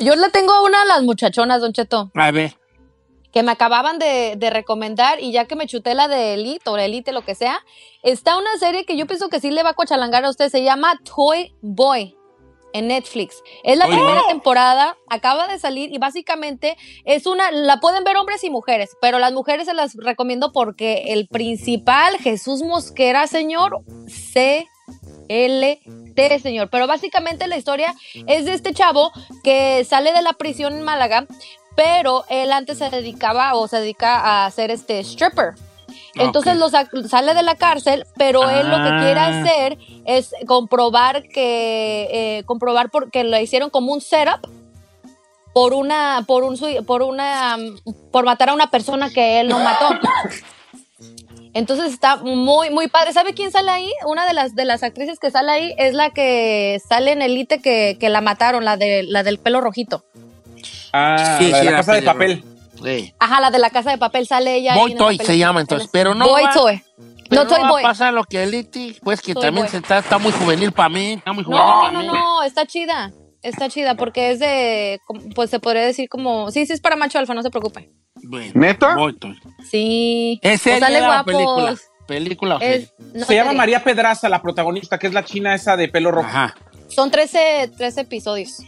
Yo 0.00 0.14
le 0.14 0.28
tengo 0.30 0.52
una 0.64 0.82
a 0.82 0.84
las 0.84 1.02
muchachonas, 1.02 1.60
Don 1.60 1.72
Cheto, 1.72 2.10
A 2.14 2.30
ver. 2.30 2.54
que 3.32 3.42
me 3.42 3.50
acababan 3.52 3.98
de, 3.98 4.34
de 4.36 4.50
recomendar 4.50 5.20
y 5.20 5.32
ya 5.32 5.46
que 5.46 5.56
me 5.56 5.66
chuté 5.66 5.94
la 5.94 6.06
de 6.08 6.34
Elite 6.34 6.68
o 6.70 6.76
la 6.76 6.84
Elite, 6.84 7.12
lo 7.12 7.22
que 7.22 7.34
sea, 7.34 7.58
está 8.02 8.36
una 8.38 8.56
serie 8.58 8.84
que 8.84 8.96
yo 8.96 9.06
pienso 9.06 9.28
que 9.28 9.40
sí 9.40 9.50
le 9.50 9.62
va 9.62 9.70
a 9.70 9.74
cochalangar 9.74 10.24
a 10.24 10.30
usted, 10.30 10.50
se 10.50 10.62
llama 10.62 10.98
Toy 11.04 11.52
Boy 11.62 12.14
en 12.72 12.88
Netflix. 12.88 13.42
Es 13.64 13.78
la 13.78 13.86
primera 13.86 14.22
temporada, 14.28 14.96
acaba 15.08 15.48
de 15.48 15.58
salir 15.58 15.92
y 15.92 15.98
básicamente 15.98 16.76
es 17.04 17.26
una, 17.26 17.50
la 17.50 17.80
pueden 17.80 18.04
ver 18.04 18.16
hombres 18.16 18.44
y 18.44 18.50
mujeres, 18.50 18.96
pero 19.00 19.18
las 19.18 19.32
mujeres 19.32 19.66
se 19.66 19.74
las 19.74 19.94
recomiendo 19.94 20.52
porque 20.52 21.12
el 21.12 21.28
principal, 21.28 22.18
Jesús 22.18 22.62
Mosquera, 22.62 23.26
señor, 23.26 23.80
CLT, 24.06 24.68
señor. 26.42 26.68
Pero 26.70 26.86
básicamente 26.86 27.46
la 27.46 27.56
historia 27.56 27.94
es 28.26 28.44
de 28.44 28.54
este 28.54 28.72
chavo 28.72 29.12
que 29.42 29.84
sale 29.84 30.12
de 30.12 30.22
la 30.22 30.34
prisión 30.34 30.74
en 30.74 30.82
Málaga, 30.82 31.26
pero 31.76 32.24
él 32.28 32.52
antes 32.52 32.78
se 32.78 32.90
dedicaba 32.90 33.54
o 33.54 33.68
se 33.68 33.80
dedica 33.80 34.44
a 34.44 34.50
ser 34.50 34.70
este 34.70 35.00
stripper. 35.00 35.54
Entonces 36.18 36.60
Ok. 36.60 36.88
lo 36.92 37.08
sale 37.08 37.34
de 37.34 37.42
la 37.42 37.54
cárcel, 37.54 38.04
pero 38.16 38.48
él 38.50 38.68
lo 38.68 38.76
que 38.76 38.90
quiere 39.04 39.20
Ah. 39.20 39.40
hacer 39.40 39.78
es 40.04 40.32
comprobar 40.46 41.22
que 41.22 42.38
eh, 42.38 42.42
comprobar 42.44 42.90
porque 42.90 43.24
le 43.24 43.42
hicieron 43.42 43.70
como 43.70 43.92
un 43.92 44.00
setup 44.00 44.46
por 45.54 45.74
una 45.74 46.24
por 46.26 46.44
un 46.44 46.56
por 46.86 47.02
una 47.02 47.56
por 48.12 48.24
matar 48.24 48.50
a 48.50 48.54
una 48.54 48.70
persona 48.70 49.10
que 49.10 49.40
él 49.40 49.48
no 49.48 49.58
mató. 49.58 49.88
Entonces 51.54 51.92
está 51.92 52.16
muy 52.16 52.70
muy 52.70 52.88
padre. 52.88 53.12
¿Sabe 53.12 53.34
quién 53.34 53.50
sale 53.50 53.70
ahí? 53.70 53.90
Una 54.06 54.26
de 54.26 54.34
las 54.34 54.54
de 54.54 54.64
las 54.64 54.82
actrices 54.82 55.18
que 55.18 55.30
sale 55.30 55.50
ahí 55.50 55.74
es 55.78 55.94
la 55.94 56.10
que 56.10 56.78
sale 56.88 57.12
en 57.12 57.22
Elite 57.22 57.60
que, 57.60 57.96
que 57.98 58.08
la 58.08 58.20
mataron, 58.20 58.64
la 58.64 58.76
de 58.76 59.02
la 59.02 59.22
del 59.22 59.38
pelo 59.38 59.60
rojito. 59.60 60.04
Ah, 60.92 61.36
Sí, 61.38 61.48
la 61.50 61.56
de 61.56 61.62
sí, 61.62 61.64
la 61.66 61.70
la 61.72 61.76
casa 61.78 61.94
de 61.94 62.02
papel. 62.02 62.44
Sí. 62.82 63.14
Ajá, 63.18 63.40
la 63.40 63.50
de 63.50 63.58
la 63.58 63.70
casa 63.70 63.90
de 63.90 63.98
papel 63.98 64.26
sale 64.26 64.56
ella. 64.56 64.74
Boy 64.74 64.94
Toy 64.94 65.18
se 65.18 65.36
llama 65.38 65.60
entonces, 65.60 65.88
pero 65.92 66.14
no 66.14 66.26
Boy 66.28 66.42
va- 66.44 66.52
Toy. 66.52 66.82
Pero 67.28 67.44
No 67.44 67.48
Toy 67.48 67.60
va 67.62 67.68
Boy. 67.70 67.82
a 67.82 67.86
pasar 67.88 68.14
lo 68.14 68.24
que 68.24 68.42
Elite, 68.42 68.96
pues 69.02 69.20
que 69.20 69.34
Toy 69.34 69.42
también 69.42 69.64
Boy. 69.66 69.70
se 69.70 69.76
está, 69.78 69.98
está 69.98 70.18
muy 70.18 70.32
juvenil 70.32 70.72
para 70.72 70.88
mí, 70.88 71.12
está 71.14 71.32
muy 71.32 71.44
juvenil 71.44 71.64
No, 71.66 71.90
no, 71.92 72.00
mí. 72.00 72.06
no, 72.06 72.42
está 72.42 72.64
chida. 72.66 73.12
está 73.42 73.68
chida 73.68 73.94
porque 73.94 74.30
es 74.32 74.38
de, 74.40 74.98
pues 75.34 75.48
se 75.50 75.60
podría 75.60 75.82
decir 75.82 76.08
como, 76.08 76.50
sí, 76.50 76.66
sí 76.66 76.72
es 76.72 76.80
para 76.80 76.96
macho 76.96 77.18
alfa, 77.18 77.34
no 77.34 77.42
se 77.42 77.50
preocupe. 77.50 77.90
Bueno, 78.22 78.50
¿Neta? 78.54 78.96
voy, 78.96 79.16
Toño. 79.16 79.36
Sí. 79.70 80.40
¿Es 80.42 80.66
O 80.66 80.78
sale 80.78 81.00
guapos. 81.00 81.32
película? 81.34 81.74
¿Película 82.06 82.56
o 82.56 82.60
Es- 82.60 82.88
serie? 82.98 83.10
no, 83.14 83.24
Se 83.26 83.34
llama. 83.34 83.52
María 83.52 83.84
Pedraza, 83.84 84.28
la 84.28 84.40
protagonista, 84.42 84.98
que 84.98 85.06
es 85.06 85.12
la 85.14 85.24
china 85.24 85.54
esa 85.54 85.76
de 85.76 85.88
pelo 85.88 86.10
rojo. 86.10 86.26
Ajá. 86.28 86.54
Son 86.88 87.10
13, 87.10 87.70
13 87.76 88.00
episodios. 88.00 88.60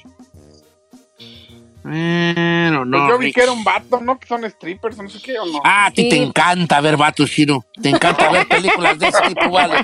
Bueno, 1.83 2.85
no. 2.85 2.99
Pues 2.99 3.11
yo 3.11 3.19
vi 3.19 3.33
que 3.33 3.43
era 3.43 3.53
un 3.53 3.65
vato, 3.65 4.01
¿no? 4.01 4.19
Que 4.19 4.27
son 4.27 4.45
strippers, 4.49 4.99
no 4.99 5.09
sé 5.09 5.21
qué, 5.23 5.39
¿o 5.39 5.47
no? 5.47 5.61
Ah, 5.65 5.87
a 5.87 5.91
ti 5.91 6.03
Sí. 6.03 6.09
te 6.11 6.17
encanta 6.17 6.81
ver 6.81 6.97
vatos, 6.97 7.31
Chino. 7.31 7.65
Te 7.81 7.89
encanta 7.89 8.31
ver 8.31 8.47
películas 8.49 8.99
de 8.99 9.09
ese 9.09 9.21
tipo, 9.29 9.51
vale. 9.51 9.83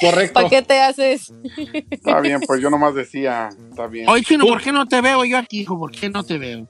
Correcto. 0.00 0.34
¿Para 0.34 0.48
qué 0.48 0.62
te 0.62 0.80
haces? 0.80 1.32
Está 1.90 2.20
bien, 2.20 2.40
pues 2.46 2.60
yo 2.60 2.70
nomás 2.70 2.94
decía, 2.94 3.48
está 3.70 3.86
bien. 3.86 4.08
Oye, 4.08 4.22
Chino, 4.22 4.46
¿por 4.46 4.60
qué 4.62 4.72
no 4.72 4.86
te 4.86 5.00
veo 5.00 5.24
yo 5.24 5.38
aquí, 5.38 5.60
hijo? 5.60 5.78
¿Por 5.78 5.90
qué 5.90 6.08
no 6.10 6.22
te 6.24 6.38
veo? 6.38 6.68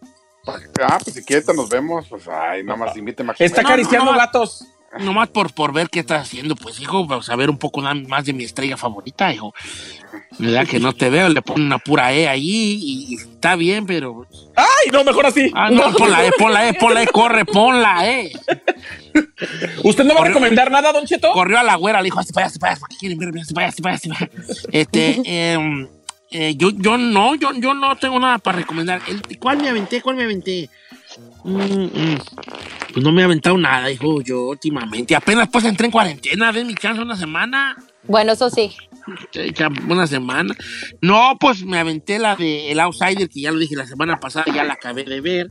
Ah, 0.80 0.98
pues 1.02 1.16
si 1.16 1.24
quieres 1.24 1.46
nos 1.54 1.68
vemos, 1.68 2.06
pues 2.08 2.28
ay, 2.28 2.62
nada 2.62 2.78
más 2.78 2.96
invíteme 2.96 3.32
a 3.32 3.34
Está 3.38 3.62
No, 3.62 3.68
acariciando 3.68 4.06
no, 4.06 4.12
no. 4.12 4.18
gatos. 4.18 4.64
Nomás 5.00 5.28
por, 5.28 5.52
por 5.52 5.72
ver 5.72 5.90
qué 5.90 6.00
estás 6.00 6.22
haciendo, 6.22 6.56
pues, 6.56 6.80
hijo, 6.80 7.06
para 7.06 7.22
saber 7.22 7.50
un 7.50 7.58
poco 7.58 7.82
más 7.82 8.24
de 8.24 8.32
mi 8.32 8.44
estrella 8.44 8.76
favorita, 8.76 9.32
hijo. 9.32 9.54
¿Verdad 10.38 10.66
que 10.66 10.80
no 10.80 10.92
te 10.94 11.10
veo? 11.10 11.28
Le 11.28 11.42
ponen 11.42 11.66
una 11.66 11.78
pura 11.78 12.12
E 12.12 12.28
ahí 12.28 12.78
y 12.82 13.14
está 13.14 13.56
bien, 13.56 13.86
pero... 13.86 14.26
¡Ay, 14.56 14.90
no, 14.92 15.04
mejor 15.04 15.26
así! 15.26 15.50
Ah, 15.54 15.70
no, 15.70 15.90
No. 15.90 15.96
ponla 15.96 16.24
E, 16.26 16.32
ponla 16.32 16.68
E, 16.68 16.74
ponla 16.74 17.02
E, 17.02 17.06
corre, 17.08 17.44
ponla 17.44 18.08
E. 18.08 18.32
¿Usted 19.82 20.04
no 20.04 20.14
va 20.14 20.22
a 20.22 20.24
recomendar 20.24 20.70
nada, 20.70 20.92
Don 20.92 21.04
Cheto? 21.04 21.32
Corrió 21.32 21.58
a 21.58 21.62
la 21.62 21.74
güera, 21.76 22.00
le 22.00 22.06
dijo, 22.06 22.18
hazte 22.18 22.32
para 22.32 22.46
allá, 22.46 22.48
hazte 22.48 22.58
para 22.58 22.72
allá, 22.72 22.80
¿para 22.80 22.88
qué 22.90 22.96
quieren 22.98 23.18
verme? 23.18 23.40
Hazte 23.40 23.54
para 23.54 23.66
allá, 23.66 23.70
hazte 23.70 23.82
para 23.82 24.18
allá". 24.18 24.30
Este, 24.72 25.20
em, 25.52 25.88
eh, 26.30 26.54
yo, 26.56 26.70
yo 26.70 26.98
no, 26.98 27.34
yo, 27.34 27.52
yo 27.54 27.74
no 27.74 27.96
tengo 27.96 28.18
nada 28.18 28.38
para 28.38 28.58
recomendar. 28.58 29.00
¿Cuál 29.38 29.58
me 29.58 29.68
aventé? 29.68 30.00
¿Cuál 30.00 30.16
me 30.16 30.24
aventé? 30.24 30.68
Mm, 31.44 31.84
mm. 31.84 32.18
Pues 32.96 33.04
no 33.04 33.12
me 33.12 33.20
he 33.20 33.24
aventado 33.26 33.58
nada, 33.58 33.90
hijo, 33.90 34.22
yo 34.22 34.46
últimamente. 34.46 35.14
Apenas 35.14 35.50
pues 35.52 35.66
entré 35.66 35.84
en 35.84 35.92
cuarentena, 35.92 36.50
ven 36.50 36.66
mi 36.66 36.74
chance 36.74 37.02
una 37.02 37.14
semana. 37.14 37.76
Bueno, 38.04 38.32
eso 38.32 38.48
sí. 38.48 38.74
Una 39.86 40.06
semana. 40.06 40.56
No, 41.02 41.36
pues 41.38 41.62
me 41.62 41.78
aventé 41.78 42.18
la 42.18 42.36
de 42.36 42.72
El 42.72 42.80
Outsider, 42.80 43.28
que 43.28 43.42
ya 43.42 43.52
lo 43.52 43.58
dije 43.58 43.76
la 43.76 43.86
semana 43.86 44.18
pasada, 44.18 44.46
ya 44.50 44.64
la 44.64 44.72
acabé 44.72 45.04
de 45.04 45.20
ver. 45.20 45.50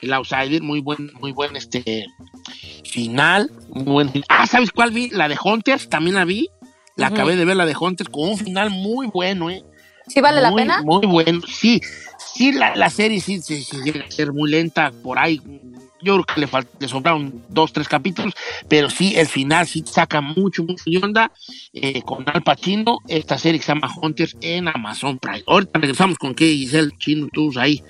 El 0.00 0.14
Outsider, 0.14 0.62
muy 0.62 0.80
buen, 0.80 1.12
muy 1.20 1.32
buen 1.32 1.54
este 1.54 2.06
final. 2.82 3.50
Muy 3.68 3.84
buen 3.84 4.24
Ah, 4.30 4.46
¿sabes 4.46 4.70
cuál 4.70 4.90
vi? 4.90 5.10
La 5.10 5.28
de 5.28 5.36
Hunters, 5.44 5.90
también 5.90 6.16
la 6.16 6.24
vi. 6.24 6.48
La 6.96 7.08
Ujú. 7.08 7.14
acabé 7.16 7.36
de 7.36 7.44
ver, 7.44 7.56
la 7.56 7.66
de 7.66 7.76
Hunters, 7.78 8.08
con 8.08 8.30
un 8.30 8.38
final 8.38 8.70
muy 8.70 9.08
bueno, 9.08 9.50
¿eh? 9.50 9.62
¿Sí 10.08 10.22
vale 10.22 10.40
la 10.40 10.50
Muy, 10.50 10.62
pena? 10.62 10.80
Muy 10.82 11.06
bueno, 11.06 11.42
sí. 11.46 11.78
Sí, 12.34 12.52
la, 12.52 12.74
la 12.74 12.88
serie 12.88 13.20
sí, 13.20 13.42
sí, 13.42 13.62
sí 13.62 13.76
llega 13.84 14.06
a 14.06 14.10
ser 14.10 14.32
muy 14.32 14.50
lenta 14.50 14.92
por 15.02 15.18
ahí. 15.18 15.42
Yo 16.06 16.22
creo 16.22 16.24
que 16.24 16.40
le, 16.40 16.48
le 16.78 16.88
sobraron 16.88 17.42
dos, 17.48 17.72
tres 17.72 17.88
capítulos, 17.88 18.32
pero 18.68 18.88
sí, 18.88 19.14
el 19.16 19.26
final 19.26 19.66
sí 19.66 19.82
saca 19.84 20.20
mucho, 20.20 20.62
mucho 20.62 20.84
de 20.86 20.98
onda 20.98 21.32
eh, 21.72 22.00
con 22.02 22.24
Al 22.28 22.44
Pacino, 22.44 22.98
esta 23.08 23.38
serie 23.38 23.58
que 23.58 23.66
se 23.66 23.74
llama 23.74 23.90
Hunters 24.00 24.36
en 24.40 24.68
Amazon 24.68 25.18
Prime. 25.18 25.42
Ahorita 25.48 25.80
regresamos 25.80 26.16
con 26.16 26.32
qué, 26.32 26.46
Giselle 26.46 26.92
Chino, 26.96 27.26
tú 27.32 27.50
ahí. 27.58 27.82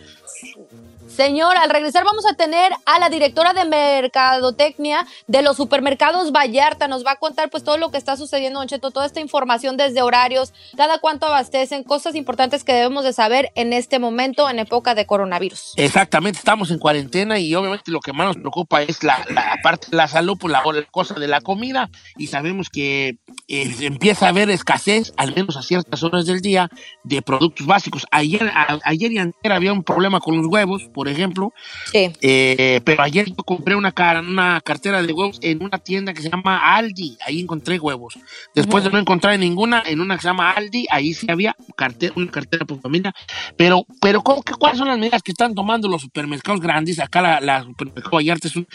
Señor, 1.16 1.56
al 1.56 1.70
regresar 1.70 2.04
vamos 2.04 2.26
a 2.26 2.34
tener 2.34 2.70
a 2.84 2.98
la 2.98 3.08
directora 3.08 3.54
de 3.54 3.64
Mercadotecnia 3.64 5.06
de 5.26 5.40
los 5.42 5.56
supermercados 5.56 6.30
Vallarta. 6.30 6.88
Nos 6.88 7.06
va 7.06 7.12
a 7.12 7.16
contar 7.16 7.48
pues 7.48 7.64
todo 7.64 7.78
lo 7.78 7.90
que 7.90 7.96
está 7.96 8.16
sucediendo, 8.16 8.58
Don 8.58 8.68
Cheto, 8.68 8.90
toda 8.90 9.06
esta 9.06 9.20
información 9.20 9.78
desde 9.78 10.02
horarios, 10.02 10.52
cada 10.76 10.98
cuánto 10.98 11.26
abastecen, 11.26 11.84
cosas 11.84 12.14
importantes 12.16 12.64
que 12.64 12.74
debemos 12.74 13.02
de 13.04 13.14
saber 13.14 13.50
en 13.54 13.72
este 13.72 13.98
momento, 13.98 14.48
en 14.50 14.58
época 14.58 14.94
de 14.94 15.06
coronavirus. 15.06 15.72
Exactamente, 15.76 16.38
estamos 16.38 16.70
en 16.70 16.78
cuarentena 16.78 17.38
y 17.38 17.54
obviamente 17.54 17.90
lo 17.90 18.00
que 18.00 18.12
más 18.12 18.26
nos 18.26 18.36
preocupa 18.36 18.82
es 18.82 19.02
la, 19.02 19.24
parte 19.62 19.88
de 19.90 19.96
la 19.96 20.08
salud, 20.08 20.36
por 20.38 20.50
la, 20.50 20.62
la 20.64 20.82
cosa 20.90 21.14
de 21.14 21.28
la 21.28 21.40
comida 21.40 21.88
y 22.18 22.26
sabemos 22.26 22.68
que 22.68 23.16
eh, 23.48 23.74
empieza 23.80 24.26
a 24.26 24.28
haber 24.28 24.50
escasez, 24.50 25.14
al 25.16 25.34
menos 25.34 25.56
a 25.56 25.62
ciertas 25.62 26.02
horas 26.02 26.26
del 26.26 26.40
día, 26.42 26.68
de 27.04 27.22
productos 27.22 27.66
básicos. 27.66 28.06
Ayer, 28.10 28.50
a- 28.54 28.78
ayer 28.84 29.12
y 29.12 29.18
antes 29.18 29.36
había 29.50 29.72
un 29.72 29.82
problema 29.82 30.20
con 30.20 30.36
los 30.36 30.46
huevos, 30.46 30.82
por 30.92 31.05
ejemplo, 31.08 31.52
Sí. 31.92 32.10
eh, 32.20 32.80
pero 32.84 33.02
ayer 33.02 33.26
yo 33.28 33.36
compré 33.36 33.74
una, 33.76 33.92
cara, 33.92 34.20
una 34.20 34.60
cartera 34.60 35.02
de 35.02 35.12
huevos 35.12 35.38
en 35.42 35.62
una 35.62 35.78
tienda 35.78 36.12
que 36.14 36.22
se 36.22 36.30
llama 36.30 36.74
Aldi, 36.76 37.16
ahí 37.26 37.40
encontré 37.40 37.78
huevos. 37.78 38.18
Después 38.54 38.84
de 38.84 38.90
no 38.90 38.98
encontrar 38.98 39.34
en 39.34 39.40
ninguna, 39.40 39.82
en 39.86 40.00
una 40.00 40.16
que 40.16 40.22
se 40.22 40.28
llama 40.28 40.50
Aldi, 40.52 40.86
ahí 40.90 41.14
sí 41.14 41.26
había 41.30 41.54
cartera, 41.76 42.12
una 42.16 42.30
cartera 42.30 42.64
por 42.64 42.80
familia. 42.80 43.14
Pero, 43.56 43.84
pero 44.00 44.22
¿cómo 44.22 44.42
que, 44.42 44.54
¿cuáles 44.54 44.78
son 44.78 44.88
las 44.88 44.98
medidas 44.98 45.22
que 45.22 45.32
están 45.32 45.54
tomando 45.54 45.88
los 45.88 46.02
supermercados 46.02 46.60
grandes? 46.60 46.98
Acá 47.00 47.20
la, 47.22 47.40
la 47.40 47.62
Supermercado 47.64 48.16
Vallarta 48.16 48.48
es 48.48 48.56
un- 48.56 48.66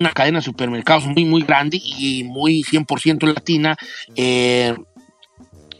una 0.00 0.12
cadena 0.12 0.38
de 0.38 0.44
supermercados 0.44 1.06
muy, 1.06 1.24
muy 1.24 1.42
grande 1.42 1.80
y 1.82 2.24
muy 2.24 2.62
100% 2.62 3.26
latina. 3.26 3.76
eh, 4.14 4.74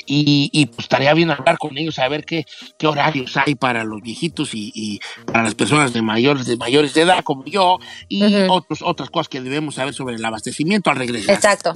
y, 0.07 0.51
y, 0.53 0.67
pues 0.67 0.85
estaría 0.85 1.13
bien 1.15 1.31
hablar 1.31 1.59
con 1.59 1.77
ellos, 1.77 1.99
a 1.99 2.09
ver 2.09 2.25
qué, 2.25 2.45
qué 2.79 2.87
horarios 2.87 3.37
hay 3.37 3.55
para 3.55 3.85
los 3.85 4.01
viejitos 4.01 4.55
y, 4.55 4.73
y 4.75 5.01
para 5.27 5.45
las 5.45 5.55
personas 5.55 5.93
de 5.93 6.03
mayores, 6.03 6.47
de 6.47 6.57
mayores 6.57 6.95
de 6.95 7.03
edad 7.03 7.23
como 7.25 7.45
yo 7.45 7.79
y 8.09 8.25
Ujú. 8.25 8.53
otros, 8.53 8.83
otras 8.83 9.11
cosas 9.11 9.29
que 9.29 9.41
debemos 9.41 9.75
saber 9.75 9.95
sobre 9.95 10.15
el 10.15 10.25
abastecimiento 10.25 10.91
al 10.91 10.97
regresar. 10.97 11.35
Exacto. 11.35 11.73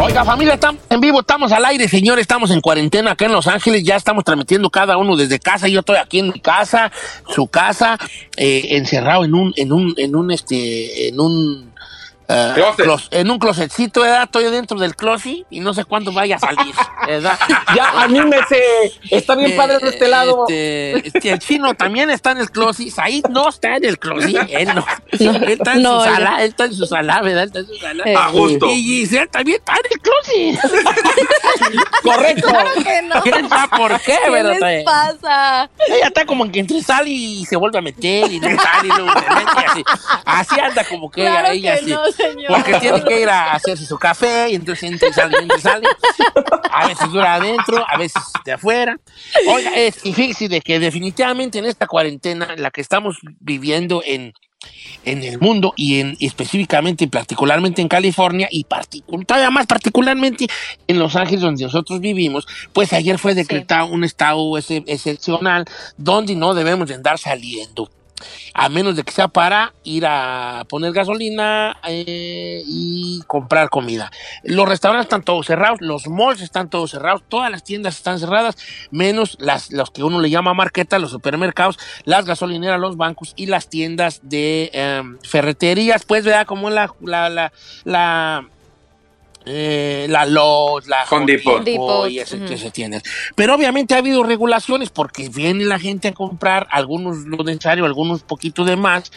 Oiga, 0.00 0.24
familia, 0.24 0.54
estamos 0.54 0.80
en 0.90 1.00
vivo, 1.00 1.20
estamos 1.20 1.50
al 1.52 1.64
aire, 1.64 1.88
señor, 1.88 2.18
estamos 2.18 2.50
en 2.50 2.60
cuarentena 2.60 3.12
acá 3.12 3.26
en 3.26 3.32
Los 3.32 3.46
Ángeles, 3.46 3.82
ya 3.82 3.96
estamos 3.96 4.24
transmitiendo 4.24 4.70
cada 4.70 4.96
uno 4.96 5.16
desde 5.16 5.38
casa, 5.40 5.68
yo 5.68 5.80
estoy 5.80 5.96
aquí 5.96 6.20
en 6.20 6.28
mi 6.28 6.40
casa, 6.40 6.92
su 7.28 7.48
casa, 7.48 7.98
eh, 8.36 8.76
encerrado 8.76 9.24
en 9.24 9.34
un, 9.34 9.52
en 9.56 9.72
un, 9.72 9.94
en 9.96 10.14
un, 10.14 10.30
este, 10.30 11.08
en 11.08 11.18
un, 11.18 11.72
eh, 12.28 12.54
clos- 12.76 13.08
en 13.10 13.30
un 13.30 13.38
closetcito, 13.38 14.02
¿verdad? 14.02 14.24
Estoy 14.24 14.44
dentro 14.44 14.78
del 14.78 14.94
closet 14.94 15.46
y 15.50 15.60
no 15.60 15.72
sé 15.74 15.84
cuándo 15.84 16.12
vaya 16.12 16.36
a 16.36 16.38
salir, 16.38 16.74
¿verdad? 17.06 17.38
Ya, 17.74 18.02
anímese. 18.02 18.62
Está 19.10 19.34
bien 19.34 19.56
padre 19.56 19.78
de 19.78 19.88
este 19.88 20.08
lado. 20.08 20.44
Este, 20.48 21.06
este, 21.08 21.30
el 21.32 21.38
chino 21.38 21.74
también 21.74 22.08
está 22.10 22.30
en 22.32 22.38
el 22.38 22.50
closet. 22.50 22.90
Said 22.90 23.24
no 23.30 23.48
está 23.48 23.76
en 23.76 23.84
el 23.84 23.98
closet. 23.98 24.48
Él 24.50 24.68
no. 24.74 24.84
Él 25.12 25.48
está 25.50 25.74
en 25.74 25.82
no, 25.82 25.98
su 26.00 26.04
sala. 26.10 26.42
Él 26.42 26.48
está 26.48 26.64
en 26.64 26.74
su 26.74 26.86
sala, 26.86 27.20
¿verdad? 27.22 27.42
Él 27.42 27.46
está 27.48 27.58
en 27.60 27.66
su 27.66 27.74
sala. 27.76 28.04
Eh. 28.06 28.14
A 28.16 28.28
gusto. 28.30 28.66
Y 28.70 28.82
Giselle 28.82 29.26
también 29.28 29.58
está 29.58 29.74
en 29.74 29.92
el 29.92 30.00
closet. 30.00 30.82
Correcto. 32.02 32.48
Claro 32.48 32.70
que 32.82 33.02
no. 33.02 33.22
¿Quién 33.22 33.48
sabe 33.48 33.68
por 33.76 34.00
qué, 34.00 34.18
¿Qué 34.24 34.30
verdad? 34.30 34.58
les 34.60 34.84
pasa? 34.84 35.70
Ella 35.88 36.06
está 36.06 36.24
como 36.26 36.50
que 36.50 36.60
entre 36.60 36.82
sale 36.82 37.10
y 37.10 37.44
se 37.44 37.56
vuelve 37.56 37.78
a 37.78 37.82
meter 37.82 38.30
y 38.32 38.40
no 38.40 38.48
sale 38.60 38.88
y 38.88 38.88
luego 38.88 39.12
se 39.12 39.34
mete 39.34 39.66
así. 39.66 39.84
Así 40.24 40.60
anda 40.60 40.84
como 40.84 41.10
que 41.10 41.20
Claro 41.22 41.48
ella, 41.48 41.76
ella 41.76 41.84
que 41.86 41.94
así. 41.94 42.17
Señor. 42.18 42.48
Porque 42.48 42.74
tiene 42.80 43.02
que 43.04 43.20
ir 43.22 43.28
a 43.28 43.52
hacerse 43.52 43.86
su 43.86 43.98
café 43.98 44.50
y 44.50 44.56
entonces 44.56 44.82
entra 44.90 45.08
y 45.08 45.12
sale, 45.12 45.38
entra 45.38 45.56
y 45.56 45.60
sale. 45.60 45.88
A 46.70 46.86
veces 46.88 47.10
dura 47.10 47.34
adentro, 47.36 47.84
a 47.88 47.96
veces 47.96 48.22
de 48.44 48.52
afuera. 48.52 48.98
Oiga, 49.48 49.70
es, 49.74 50.04
y 50.04 50.12
fíjese 50.12 50.48
de 50.48 50.60
que 50.60 50.78
definitivamente 50.78 51.58
en 51.58 51.64
esta 51.64 51.86
cuarentena, 51.86 52.54
la 52.56 52.70
que 52.70 52.80
estamos 52.80 53.16
viviendo 53.40 54.02
en, 54.04 54.32
en 55.04 55.22
el 55.22 55.38
mundo 55.38 55.72
y 55.76 56.00
en 56.00 56.16
específicamente 56.20 57.04
y 57.04 57.06
particularmente 57.06 57.80
en 57.80 57.88
California 57.88 58.48
y 58.50 58.64
particu- 58.64 59.24
todavía 59.24 59.50
más 59.50 59.66
particularmente 59.66 60.46
en 60.88 60.98
Los 60.98 61.14
Ángeles 61.16 61.40
donde 61.42 61.62
nosotros 61.64 62.00
vivimos, 62.00 62.46
pues 62.72 62.92
ayer 62.92 63.18
fue 63.18 63.34
decretado 63.34 63.86
un 63.86 64.02
estado 64.04 64.58
ex- 64.58 64.70
excepcional 64.86 65.64
donde 65.96 66.34
no 66.34 66.54
debemos 66.54 66.88
de 66.88 66.94
andar 66.94 67.18
saliendo. 67.18 67.90
A 68.54 68.68
menos 68.68 68.96
de 68.96 69.02
que 69.02 69.12
sea 69.12 69.28
para 69.28 69.74
ir 69.84 70.04
a 70.06 70.64
poner 70.68 70.92
gasolina 70.92 71.76
eh, 71.86 72.62
y 72.66 73.22
comprar 73.26 73.68
comida. 73.68 74.10
Los 74.42 74.68
restaurantes 74.68 75.06
están 75.06 75.22
todos 75.22 75.46
cerrados, 75.46 75.80
los 75.80 76.06
malls 76.08 76.40
están 76.40 76.70
todos 76.70 76.90
cerrados, 76.90 77.22
todas 77.28 77.50
las 77.50 77.64
tiendas 77.64 77.96
están 77.96 78.18
cerradas, 78.18 78.56
menos 78.90 79.36
las, 79.40 79.72
los 79.72 79.90
que 79.90 80.02
uno 80.02 80.20
le 80.20 80.30
llama 80.30 80.54
marqueta, 80.54 80.98
los 80.98 81.10
supermercados, 81.10 81.78
las 82.04 82.24
gasolineras, 82.24 82.80
los 82.80 82.96
bancos 82.96 83.32
y 83.36 83.46
las 83.46 83.68
tiendas 83.68 84.20
de 84.22 84.70
em, 84.72 85.18
ferreterías, 85.22 86.04
pues, 86.04 86.24
¿verdad? 86.24 86.46
Como 86.46 86.70
la, 86.70 86.92
la, 87.00 87.28
la, 87.28 87.52
la 87.84 88.48
eh, 89.46 90.06
la 90.10 90.26
Lowe's, 90.26 90.86
la 90.88 91.04
Home 91.10 91.26
Depot. 91.26 91.62
Depot 91.64 92.10
y 92.10 92.18
ese, 92.18 92.44
ese 92.52 92.70
tiendas. 92.70 93.02
Pero 93.34 93.54
obviamente 93.54 93.94
ha 93.94 93.98
habido 93.98 94.22
regulaciones 94.22 94.90
porque 94.90 95.28
viene 95.28 95.64
la 95.64 95.78
gente 95.78 96.08
a 96.08 96.12
comprar 96.12 96.66
algunos 96.70 97.18
lo 97.18 97.42
necesario, 97.44 97.84
algunos 97.84 98.22
poquitos 98.22 98.66
de 98.66 98.76
más. 98.76 99.10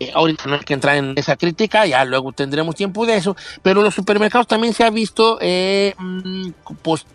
Eh, 0.00 0.10
ahorita 0.14 0.44
no 0.46 0.54
hay 0.54 0.60
que 0.60 0.74
entrar 0.74 0.96
en 0.96 1.14
esa 1.16 1.36
crítica, 1.36 1.86
ya 1.86 2.04
luego 2.04 2.32
tendremos 2.32 2.74
tiempo 2.74 3.06
de 3.06 3.16
eso. 3.16 3.36
Pero 3.62 3.82
los 3.82 3.94
supermercados 3.94 4.46
también 4.46 4.74
se 4.74 4.84
ha 4.84 4.90
visto 4.90 5.38
eh, 5.40 5.94
mm, 5.98 6.50
pues 6.82 7.06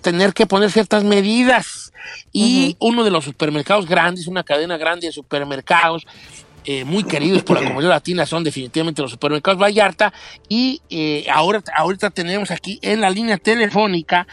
tener 0.00 0.32
que 0.32 0.46
poner 0.46 0.70
ciertas 0.70 1.04
medidas. 1.04 1.92
Y 2.32 2.76
uno 2.78 3.02
de 3.02 3.10
los 3.10 3.24
supermercados 3.24 3.86
grandes, 3.86 4.28
una 4.28 4.44
cadena 4.44 4.76
grande 4.76 5.08
de 5.08 5.12
supermercados, 5.12 6.06
eh, 6.66 6.84
muy 6.84 7.04
queridos 7.04 7.42
por 7.44 7.60
la 7.60 7.66
comunidad 7.68 7.90
latina 7.90 8.26
son 8.26 8.42
definitivamente 8.44 9.00
los 9.00 9.12
supermercados 9.12 9.60
Vallarta 9.60 10.12
y 10.48 10.82
eh, 10.90 11.24
ahora 11.32 11.62
ahorita 11.74 12.10
tenemos 12.10 12.50
aquí 12.50 12.78
en 12.82 13.00
la 13.00 13.08
línea 13.10 13.38
telefónica 13.38 14.26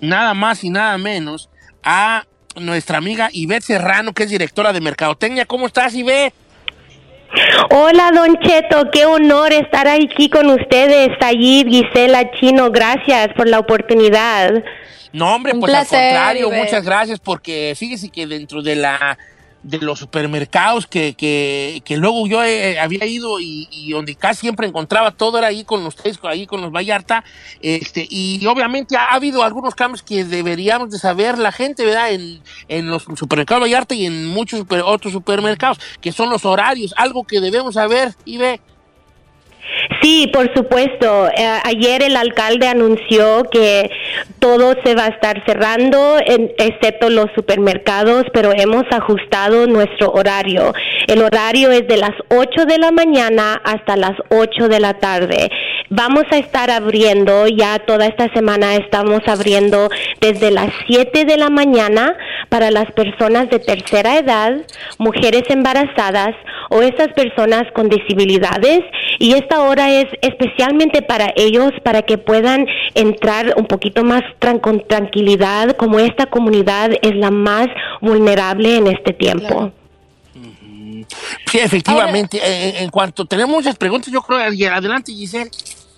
nada 0.00 0.34
más 0.34 0.64
y 0.64 0.70
nada 0.70 0.98
menos 0.98 1.48
a 1.82 2.26
nuestra 2.56 2.98
amiga 2.98 3.30
Ivette 3.32 3.64
Serrano 3.64 4.12
que 4.12 4.24
es 4.24 4.30
directora 4.30 4.72
de 4.72 4.80
Mercadotecnia. 4.80 5.46
¿Cómo 5.46 5.66
estás 5.66 5.94
Ivette? 5.94 6.34
Hola, 7.70 8.10
Don 8.14 8.38
Cheto, 8.40 8.90
qué 8.90 9.04
honor 9.04 9.52
estar 9.52 9.86
aquí 9.86 10.30
con 10.30 10.46
ustedes, 10.46 11.10
Sayid, 11.20 11.68
Gisela, 11.68 12.30
Chino, 12.32 12.70
gracias 12.70 13.28
por 13.36 13.48
la 13.48 13.58
oportunidad. 13.58 14.64
No, 15.12 15.34
hombre, 15.34 15.52
Un 15.52 15.60
pues 15.60 15.72
placer, 15.72 15.98
al 15.98 16.08
contrario, 16.08 16.48
Ivette. 16.48 16.64
muchas 16.64 16.84
gracias 16.84 17.20
porque 17.20 17.74
fíjese 17.76 18.08
que 18.08 18.26
dentro 18.26 18.62
de 18.62 18.76
la 18.76 19.18
de 19.62 19.78
los 19.78 19.98
supermercados 19.98 20.86
que, 20.86 21.14
que, 21.14 21.82
que 21.84 21.96
luego 21.96 22.26
yo 22.26 22.42
eh, 22.44 22.78
había 22.78 23.04
ido 23.06 23.40
y, 23.40 23.68
y 23.70 23.90
donde 23.92 24.14
casi 24.14 24.42
siempre 24.42 24.66
encontraba 24.66 25.10
todo 25.10 25.38
era 25.38 25.48
ahí 25.48 25.64
con 25.64 25.84
ustedes, 25.84 26.18
ahí 26.22 26.46
con 26.46 26.60
los 26.60 26.72
Vallarta, 26.72 27.24
este, 27.60 28.06
y 28.08 28.44
obviamente 28.46 28.96
ha, 28.96 29.08
habido 29.08 29.42
algunos 29.42 29.74
cambios 29.74 30.02
que 30.02 30.24
deberíamos 30.24 30.90
de 30.90 30.98
saber 30.98 31.38
la 31.38 31.52
gente, 31.52 31.84
¿verdad? 31.84 32.12
En, 32.12 32.40
en 32.68 32.88
los 32.88 33.02
supermercados 33.02 33.62
Vallarta 33.62 33.94
y 33.94 34.06
en 34.06 34.26
muchos 34.26 34.64
otros 34.84 35.12
supermercados, 35.12 35.78
que 36.00 36.12
son 36.12 36.30
los 36.30 36.44
horarios, 36.44 36.94
algo 36.96 37.24
que 37.24 37.40
debemos 37.40 37.74
saber 37.74 38.14
y 38.24 38.38
ve. 38.38 38.60
Sí, 40.02 40.30
por 40.32 40.52
supuesto. 40.54 41.28
Eh, 41.28 41.46
ayer 41.64 42.02
el 42.02 42.16
alcalde 42.16 42.66
anunció 42.66 43.44
que 43.50 43.90
todo 44.38 44.74
se 44.84 44.94
va 44.94 45.04
a 45.06 45.08
estar 45.08 45.42
cerrando, 45.46 46.18
en- 46.24 46.52
excepto 46.58 47.10
los 47.10 47.26
supermercados, 47.34 48.24
pero 48.32 48.52
hemos 48.52 48.84
ajustado 48.90 49.66
nuestro 49.66 50.10
horario. 50.12 50.72
El 51.06 51.22
horario 51.22 51.70
es 51.70 51.86
de 51.86 51.96
las 51.96 52.12
8 52.28 52.64
de 52.66 52.78
la 52.78 52.90
mañana 52.92 53.60
hasta 53.64 53.96
las 53.96 54.12
8 54.30 54.68
de 54.68 54.80
la 54.80 54.94
tarde. 54.94 55.50
Vamos 55.90 56.24
a 56.30 56.36
estar 56.36 56.70
abriendo, 56.70 57.46
ya 57.48 57.78
toda 57.78 58.06
esta 58.06 58.30
semana 58.34 58.76
estamos 58.76 59.20
abriendo 59.26 59.88
desde 60.20 60.50
las 60.50 60.70
7 60.86 61.24
de 61.24 61.36
la 61.38 61.48
mañana 61.48 62.14
para 62.50 62.70
las 62.70 62.90
personas 62.92 63.48
de 63.48 63.58
tercera 63.58 64.18
edad, 64.18 64.52
mujeres 64.98 65.44
embarazadas 65.48 66.34
o 66.70 66.82
esas 66.82 67.08
personas 67.14 67.64
con 67.72 67.88
disabilidades 67.88 68.80
y 69.18 69.32
esta 69.32 69.62
hora 69.62 69.90
es 69.90 70.06
especialmente 70.20 71.00
para 71.00 71.32
ellos 71.36 71.72
para 71.82 72.02
que 72.02 72.18
puedan 72.18 72.66
entrar 72.94 73.54
un 73.56 73.64
poquito 73.66 74.04
más 74.04 74.22
tran- 74.40 74.60
con 74.60 74.86
tranquilidad 74.86 75.74
como 75.76 75.98
esta 76.00 76.26
comunidad 76.26 76.90
es 77.00 77.14
la 77.16 77.30
más 77.30 77.68
vulnerable 78.02 78.76
en 78.76 78.88
este 78.88 79.14
tiempo. 79.14 79.72
Sí, 81.46 81.58
efectivamente, 81.58 82.38
eh, 82.44 82.82
en 82.82 82.90
cuanto 82.90 83.24
tenemos 83.24 83.56
muchas 83.56 83.76
preguntas, 83.76 84.12
yo 84.12 84.20
creo, 84.20 84.52
y 84.52 84.64
adelante 84.66 85.12
Giselle. 85.12 85.50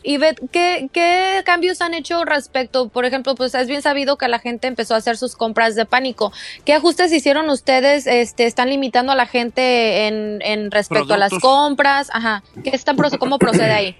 Ivette, 0.03 0.41
¿qué, 0.51 0.89
¿qué 0.93 1.43
cambios 1.45 1.81
han 1.81 1.95
hecho 1.95 2.25
respecto? 2.25 2.89
Por 2.89 3.05
ejemplo, 3.05 3.35
pues 3.35 3.55
es 3.55 3.69
bien 3.69 3.83
sabido 3.83 4.17
que 4.17 4.29
la 4.29 4.39
gente 4.39 4.67
empezó 4.67 4.95
a 4.95 4.99
hacer 4.99 5.17
sus 5.17 5.37
compras 5.37 5.75
de 5.75 5.87
pánico. 5.87 6.33
¿Qué 6.65 6.75
ajustes 6.75 7.13
hicieron 7.13 7.49
ustedes? 7.51 8.07
Este, 8.07 8.47
¿Están 8.47 8.71
limitando 8.71 9.13
a 9.13 9.15
la 9.15 9.27
gente 9.27 10.07
en, 10.07 10.41
en 10.43 10.71
respecto 10.71 11.15
a 11.15 11.19
las 11.19 11.33
compras? 11.41 12.09
Ajá. 12.13 12.43
¿Qué 12.65 12.71
están, 12.71 12.97
¿Cómo 13.19 13.39
procede 13.39 13.73
ahí? 13.73 13.97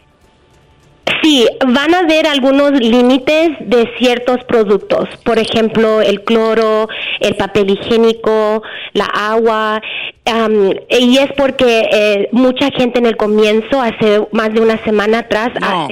Sí, 1.23 1.47
van 1.67 1.95
a 1.95 2.01
haber 2.01 2.27
algunos 2.27 2.73
límites 2.73 3.51
de 3.61 3.89
ciertos 3.99 4.39
productos, 4.47 5.09
por 5.25 5.39
ejemplo, 5.39 6.01
el 6.01 6.23
cloro, 6.25 6.89
el 7.21 7.35
papel 7.37 7.71
higiénico, 7.71 8.63
la 8.93 9.07
agua, 9.07 9.81
am, 10.25 10.71
y 10.89 11.19
es 11.19 11.33
porque 11.37 11.89
eh, 11.93 12.29
mucha 12.33 12.71
gente 12.71 12.99
en 12.99 13.07
el 13.07 13.17
comienzo, 13.17 13.81
hace 13.81 14.27
más 14.33 14.53
de 14.55 14.61
una 14.61 14.83
semana 14.85 15.21
atrás, 15.21 15.51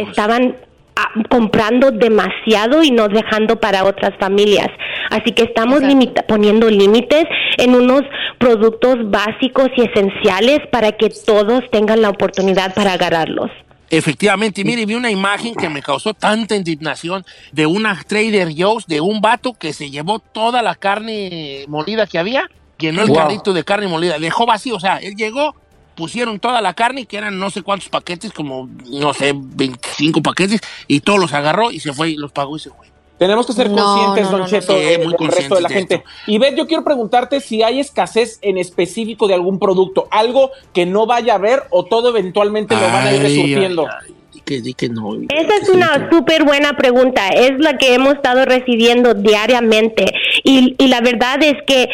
estaban 0.09 0.57
comprando 1.29 1.91
demasiado 1.93 2.83
y 2.83 2.91
no 2.91 3.09
dejando 3.09 3.61
para 3.61 3.85
otras 3.85 4.13
familias. 4.19 4.69
Así 5.11 5.33
que 5.33 5.45
estamos 5.45 5.81
limita- 5.81 6.25
poniendo 6.27 6.69
límites 6.69 7.25
en 7.57 7.75
unos 7.75 8.03
productos 8.39 8.97
básicos 9.11 9.69
y 9.77 9.83
esenciales 9.83 10.61
para 10.73 10.93
que 10.93 11.09
todos 11.25 11.63
tengan 11.71 12.03
la 12.03 12.11
oportunidad 12.11 12.75
para 12.75 12.95
agarrarlos. 12.95 13.51
Efectivamente, 13.91 14.65
mire, 14.65 14.85
vi 14.85 14.95
una 14.95 15.11
imagen 15.11 15.55
que 15.55 15.69
me 15.69 15.83
causó 15.83 16.13
tanta 16.13 16.55
indignación 16.55 17.25
de 17.53 17.67
una 17.67 18.03
Trader 18.07 18.53
Joe's, 18.57 18.87
de 18.87 19.01
un 19.01 19.21
vato 19.21 19.55
que 19.55 19.73
se 19.73 19.91
llevó 19.91 20.19
toda 20.19 20.61
la 20.63 20.75
carne 20.75 21.65
molida 21.69 22.07
que 22.07 22.19
había, 22.19 22.49
llenó 22.79 23.03
el 23.03 23.09
Wow. 23.09 23.17
carrito 23.17 23.53
de 23.55 23.65
carne 23.65 23.89
molida, 23.89 24.19
dejó 24.19 24.45
vacío, 24.45 24.77
o 24.77 24.81
sea, 24.81 24.99
él 24.99 25.15
llegó, 25.17 25.55
pusieron 25.95 26.39
toda 26.39 26.61
la 26.61 26.75
carne, 26.75 27.07
que 27.07 27.17
eran 27.17 27.39
no 27.39 27.51
sé 27.51 27.63
cuántos 27.63 27.89
paquetes, 27.89 28.31
como, 28.33 28.69
no 28.91 29.15
sé, 29.15 29.33
25 29.35 30.23
paquetes, 30.23 30.61
y 30.87 31.01
todos 31.01 31.19
los 31.19 31.33
agarró 31.33 31.71
y 31.71 31.81
se 31.81 31.93
fue, 31.93 32.11
y 32.11 32.17
los 32.17 32.31
pagó 32.31 32.57
y 32.57 32.61
se 32.61 32.71
fue. 32.71 32.87
Tenemos 33.19 33.47
que 33.47 33.53
ser 33.53 33.69
No, 33.71 33.77
conscientes, 33.77 34.31
no, 34.31 34.39
Don 34.39 34.47
Cheto, 34.47 34.73
no. 34.73 34.79
eh, 34.79 34.99
del 35.19 35.29
resto 35.29 35.55
de 35.57 35.61
la 35.61 35.69
de 35.69 35.75
gente. 35.75 36.05
Y 36.27 36.39
Beth, 36.39 36.57
yo 36.57 36.67
quiero 36.67 36.85
preguntarte 36.85 37.41
si 37.41 37.63
hay 37.63 37.81
escasez 37.81 38.39
en 38.43 38.59
específico 38.59 39.27
de 39.27 39.35
algún 39.35 39.59
producto, 39.59 40.07
algo 40.11 40.51
que 40.73 40.87
no 40.87 41.07
vaya 41.07 41.33
a 41.33 41.37
haber 41.37 41.65
o 41.71 41.85
todo 41.85 42.11
eventualmente 42.11 42.75
lo 42.75 42.83
van 42.83 43.09
a 43.09 43.13
ir 43.13 43.23
Ay, 43.27 44.15
que, 44.45 44.63
que 44.75 44.89
no. 44.89 45.15
Esa 45.15 45.57
es 45.61 45.69
una 45.69 46.09
súper 46.11 46.45
buena 46.45 46.77
pregunta, 46.77 47.29
es 47.29 47.59
la 47.59 47.77
que 47.77 47.95
hemos 47.95 48.15
estado 48.15 48.45
recibiendo 48.45 49.13
diariamente 49.15 50.07
y, 50.43 50.75
y 50.79 50.89
la 50.89 51.01
verdad 51.01 51.43
es 51.43 51.57
que 51.67 51.89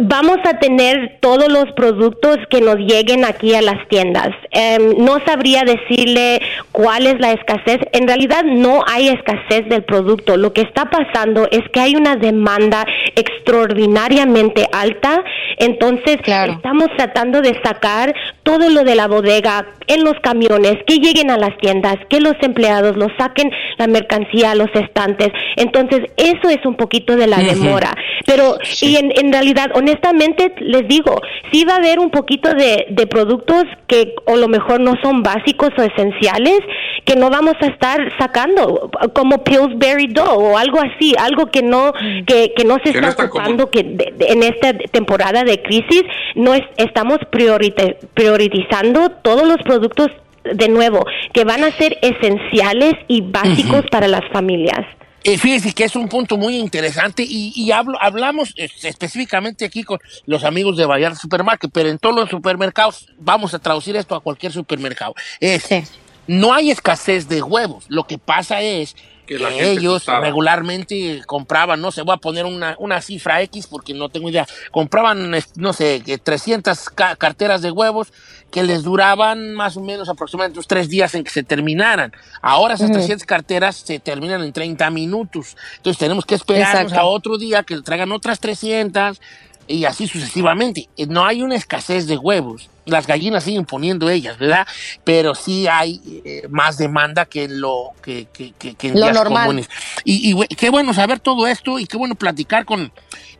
vamos 0.00 0.38
a 0.44 0.58
tener 0.58 1.18
todos 1.20 1.50
los 1.50 1.72
productos 1.72 2.38
que 2.50 2.60
nos 2.60 2.76
lleguen 2.76 3.24
aquí 3.24 3.54
a 3.54 3.62
las 3.62 3.86
tiendas. 3.88 4.30
Em, 4.50 4.94
no 4.98 5.18
sabría 5.26 5.62
decirle 5.64 6.40
cuál 6.72 7.06
es 7.06 7.18
la 7.20 7.32
escasez. 7.32 7.78
En 7.92 8.06
realidad 8.06 8.44
no 8.44 8.82
hay 8.86 9.08
escasez 9.08 9.68
del 9.68 9.82
producto. 9.84 10.36
Lo 10.36 10.52
que 10.52 10.62
está 10.62 10.86
pasando 10.86 11.48
es 11.50 11.62
que 11.72 11.80
hay 11.80 11.96
una 11.96 12.16
demanda 12.16 12.86
extraordinariamente 13.16 14.66
alta. 14.72 15.22
Entonces 15.58 16.18
estamos 16.24 16.88
tratando 16.96 17.40
de 17.40 17.60
sacar 17.62 18.14
todo 18.48 18.70
lo 18.70 18.82
de 18.84 18.94
la 18.94 19.06
bodega 19.08 19.66
en 19.88 20.04
los 20.04 20.14
camiones, 20.22 20.76
que 20.86 20.96
lleguen 21.04 21.30
a 21.30 21.36
las 21.36 21.54
tiendas, 21.58 21.96
que 22.08 22.18
los 22.20 22.34
empleados 22.40 22.96
lo 22.96 23.08
saquen 23.18 23.50
la 23.76 23.86
mercancía 23.86 24.52
a 24.52 24.54
los 24.54 24.68
estantes. 24.74 25.28
Entonces 25.56 26.00
eso 26.16 26.48
es 26.48 26.64
un 26.64 26.74
poquito 26.76 27.14
de 27.16 27.26
la 27.26 27.38
demora. 27.54 27.92
Pero 28.26 28.56
y 28.86 28.96
en, 28.96 29.12
en 29.22 29.32
realidad, 29.32 29.70
honestamente, 29.74 30.54
les 30.60 30.86
digo, 30.88 31.20
sí 31.52 31.64
va 31.64 31.74
a 31.74 31.76
haber 31.76 31.98
un 31.98 32.10
poquito 32.10 32.48
de, 32.54 32.86
de 32.90 33.06
productos 33.06 33.64
que 33.86 34.14
o 34.26 34.36
lo 34.36 34.48
mejor 34.48 34.80
no 34.80 34.94
son 35.02 35.22
básicos 35.22 35.70
o 35.78 35.82
esenciales 35.82 36.60
que 37.04 37.16
no 37.16 37.30
vamos 37.30 37.54
a 37.60 37.66
estar 37.66 37.98
sacando, 38.18 38.90
como 39.14 39.42
Pillsbury 39.44 40.08
Dough 40.08 40.38
o 40.52 40.58
algo 40.58 40.78
así, 40.80 41.14
algo 41.18 41.46
que 41.46 41.62
no 41.62 41.92
que, 42.26 42.52
que 42.56 42.64
no 42.64 42.76
se 42.84 42.92
Que 42.92 43.00
no 43.00 43.08
está 43.08 43.24
ocupando 43.24 43.70
que 43.70 43.82
de- 43.82 44.12
de- 44.16 44.26
en 44.32 44.42
esta 44.42 44.74
temporada 44.74 45.42
de 45.44 45.62
crisis 45.62 46.02
no 46.34 46.52
es, 46.54 46.62
estamos 46.76 47.18
priorite- 47.30 47.96
priorizando 48.38 49.10
todos 49.22 49.48
los 49.48 49.58
productos 49.64 50.08
de 50.44 50.68
nuevo 50.68 51.04
que 51.34 51.42
van 51.44 51.64
a 51.64 51.76
ser 51.76 51.98
esenciales 52.00 52.94
y 53.08 53.20
básicos 53.20 53.84
para 53.90 54.06
las 54.06 54.22
familias. 54.32 54.86
Eh, 55.24 55.36
fíjese 55.36 55.72
que 55.72 55.82
es 55.82 55.96
un 55.96 56.08
punto 56.08 56.36
muy 56.36 56.56
interesante 56.56 57.24
y, 57.28 57.52
y 57.56 57.72
hablo, 57.72 57.98
hablamos 58.00 58.54
eh, 58.56 58.68
específicamente 58.84 59.64
aquí 59.64 59.82
con 59.82 59.98
los 60.26 60.44
amigos 60.44 60.76
de 60.76 60.86
Vallarta 60.86 61.18
Supermarket, 61.18 61.70
pero 61.72 61.88
en 61.88 61.98
todos 61.98 62.14
los 62.14 62.30
supermercados, 62.30 63.08
vamos 63.18 63.52
a 63.52 63.58
traducir 63.58 63.96
esto 63.96 64.14
a 64.14 64.20
cualquier 64.20 64.52
supermercado. 64.52 65.14
Es, 65.40 65.68
No 66.28 66.54
hay 66.54 66.70
escasez 66.70 67.28
de 67.28 67.42
huevos, 67.42 67.86
lo 67.88 68.04
que 68.04 68.18
pasa 68.18 68.62
es 68.62 68.94
que, 69.28 69.38
la 69.38 69.50
gente 69.50 69.72
ellos 69.72 69.92
gustaba. 69.94 70.20
regularmente 70.20 71.22
compraban, 71.26 71.80
no 71.80 71.92
sé, 71.92 72.02
voy 72.02 72.14
a 72.14 72.18
poner 72.18 72.46
una, 72.46 72.74
una 72.78 73.00
cifra 73.00 73.40
X 73.42 73.66
porque 73.68 73.94
no 73.94 74.08
tengo 74.08 74.28
idea, 74.30 74.46
compraban, 74.72 75.30
no 75.56 75.72
sé, 75.72 76.02
que 76.04 76.18
300 76.18 76.90
ca- 76.90 77.14
carteras 77.16 77.62
de 77.62 77.70
huevos 77.70 78.12
que 78.50 78.62
les 78.62 78.82
duraban 78.82 79.52
más 79.54 79.76
o 79.76 79.80
menos 79.82 80.08
aproximadamente 80.08 80.58
unos 80.58 80.66
tres 80.66 80.88
días 80.88 81.14
en 81.14 81.22
que 81.22 81.30
se 81.30 81.42
terminaran. 81.42 82.12
Ahora 82.40 82.74
esas 82.74 82.88
Ujú. 82.88 82.94
300 82.98 83.26
carteras 83.26 83.76
se 83.76 83.98
terminan 83.98 84.42
en 84.42 84.52
30 84.54 84.88
minutos. 84.90 85.54
Entonces 85.76 85.98
tenemos 85.98 86.24
que 86.24 86.34
esperarnos 86.34 86.92
Exacto. 86.92 87.00
a 87.00 87.04
otro 87.04 87.36
día 87.36 87.62
que 87.62 87.78
traigan 87.82 88.10
otras 88.10 88.40
300 88.40 89.20
y 89.68 89.84
así 89.84 90.08
sucesivamente. 90.08 90.88
Eh, 90.96 91.06
No 91.06 91.24
hay 91.24 91.42
una 91.42 91.54
escasez 91.56 92.06
de 92.06 92.16
huevos. 92.16 92.68
Las 92.86 93.06
gallinas 93.06 93.44
siguen 93.44 93.66
poniendo 93.66 94.08
ellas, 94.08 94.38
¿verdad? 94.38 94.66
Pero 95.04 95.34
sí 95.34 95.66
hay 95.68 96.00
eh, 96.24 96.46
más 96.50 96.78
demanda 96.78 97.26
que 97.26 97.44
en 97.44 97.60
lo 97.60 97.90
que, 98.02 98.26
que, 98.32 98.52
que- 98.52 98.74
que 98.74 98.88
en 98.88 98.94
Lo 98.94 99.02
días 99.06 99.14
normal. 99.14 99.42
comunes. 99.46 99.68
Y, 100.04 100.34
qué 100.56 100.70
bueno 100.70 100.94
saber 100.94 101.20
todo 101.20 101.46
esto 101.46 101.78
y 101.78 101.86
qué 101.86 101.96
bueno 101.98 102.14
platicar 102.14 102.64
con 102.64 102.90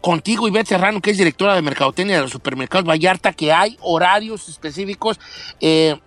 contigo, 0.02 0.46
Ivette 0.46 0.68
Serrano, 0.68 1.00
que 1.00 1.10
es 1.10 1.18
directora 1.18 1.54
de 1.54 1.62
Mercadotecnia 1.62 2.16
de 2.16 2.22
los 2.22 2.30
supermercados 2.30 2.86
Vallarta, 2.86 3.32
que 3.32 3.52
hay 3.52 3.76
horarios 3.80 4.48
específicos. 4.48 5.18
eh, 5.60 5.98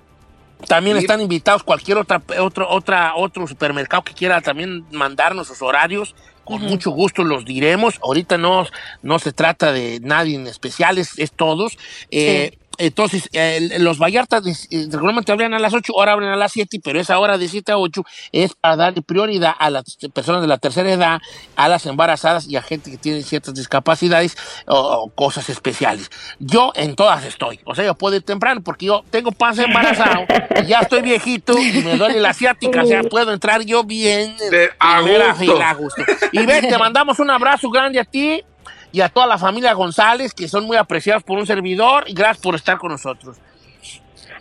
también 0.67 0.95
están 0.95 1.19
invitados 1.19 1.63
cualquier 1.63 1.97
otra, 1.97 2.21
otro, 2.39 2.69
otra, 2.69 3.15
otro 3.15 3.47
supermercado 3.47 4.03
que 4.03 4.13
quiera 4.13 4.41
también 4.41 4.86
mandarnos 4.91 5.47
sus 5.47 5.60
horarios. 5.63 6.13
Con 6.43 6.62
mucho 6.63 6.91
gusto 6.91 7.23
los 7.23 7.45
diremos. 7.45 7.99
Ahorita 8.04 8.38
no, 8.38 8.65
no 9.01 9.19
se 9.19 9.32
trata 9.32 9.71
de 9.71 9.99
nadie 10.01 10.36
en 10.36 10.47
especial, 10.47 10.97
es, 10.97 11.17
es 11.19 11.32
todos. 11.32 11.77
Eh, 12.10 12.58
Entonces, 12.77 13.29
eh, 13.34 13.77
los 13.79 13.99
Vallartas 13.99 14.43
eh, 14.71 14.88
regularmente 14.89 15.31
abren 15.31 15.53
a 15.53 15.60
las 15.60 15.73
8, 15.73 15.93
ahora 15.95 16.13
abren 16.13 16.29
a 16.29 16.36
las 16.36 16.51
7, 16.53 16.79
pero 16.84 16.99
esa 16.99 17.19
hora 17.19 17.38
de 17.38 17.47
7 17.47 17.71
a 17.73 17.77
8 17.77 18.03
es 18.31 18.53
para 18.55 18.75
darle 18.75 19.01
prioridad 19.01 19.53
a 19.60 19.69
las 19.69 19.97
personas 20.13 20.41
de 20.41 20.47
la 20.47 20.57
tercera 20.57 20.91
edad, 20.91 21.19
a 21.55 21.67
las 21.69 21.86
embarazadas 21.86 22.47
y 22.47 22.55
a 22.55 22.62
gente 22.62 22.89
que 22.89 22.97
tiene 22.97 23.21
ciertas 23.23 23.53
discapacidades 23.53 24.36
o, 24.67 24.75
o 24.79 25.10
cosas 25.12 25.49
especiales. 25.49 26.10
Yo 26.39 26.71
en 26.75 26.95
todas 26.95 27.23
estoy. 27.25 27.60
O 27.65 27.75
sea, 27.75 27.86
yo 27.86 27.95
puedo 27.95 28.15
ir 28.15 28.23
temprano 28.23 28.62
porque 28.63 28.88
yo 28.88 29.03
tengo 29.12 29.31
panza 29.31 29.63
embarazado, 29.63 30.25
y 30.63 30.65
ya 30.67 30.79
estoy 30.79 31.01
viejito 31.01 31.57
y 31.60 31.71
me 31.84 31.97
duele 31.97 32.19
la 32.19 32.29
asiática. 32.29 32.84
O 32.84 32.88
sea, 32.88 33.03
puedo 33.03 33.31
entrar 33.34 33.62
yo 33.63 33.84
bien. 33.84 34.36
en 34.41 34.49
De- 34.49 34.69
a 34.79 35.01
gusto. 35.01 35.36
fila, 35.36 35.69
a 35.69 35.73
gusto. 35.75 36.01
Y 36.31 36.45
ven, 36.45 36.67
te 36.67 36.77
mandamos 36.77 37.19
un 37.19 37.29
abrazo 37.29 37.69
grande 37.69 37.99
a 37.99 38.05
ti 38.05 38.41
y 38.91 39.01
a 39.01 39.10
toda 39.10 39.27
la 39.27 39.38
familia 39.38 39.73
González, 39.73 40.34
que 40.34 40.47
son 40.47 40.65
muy 40.65 40.77
apreciados 40.77 41.23
por 41.23 41.39
un 41.39 41.45
servidor, 41.45 42.04
y 42.08 42.13
gracias 42.13 42.41
por 42.41 42.56
estar 42.56 42.77
con 42.77 42.91
nosotros. 42.91 43.38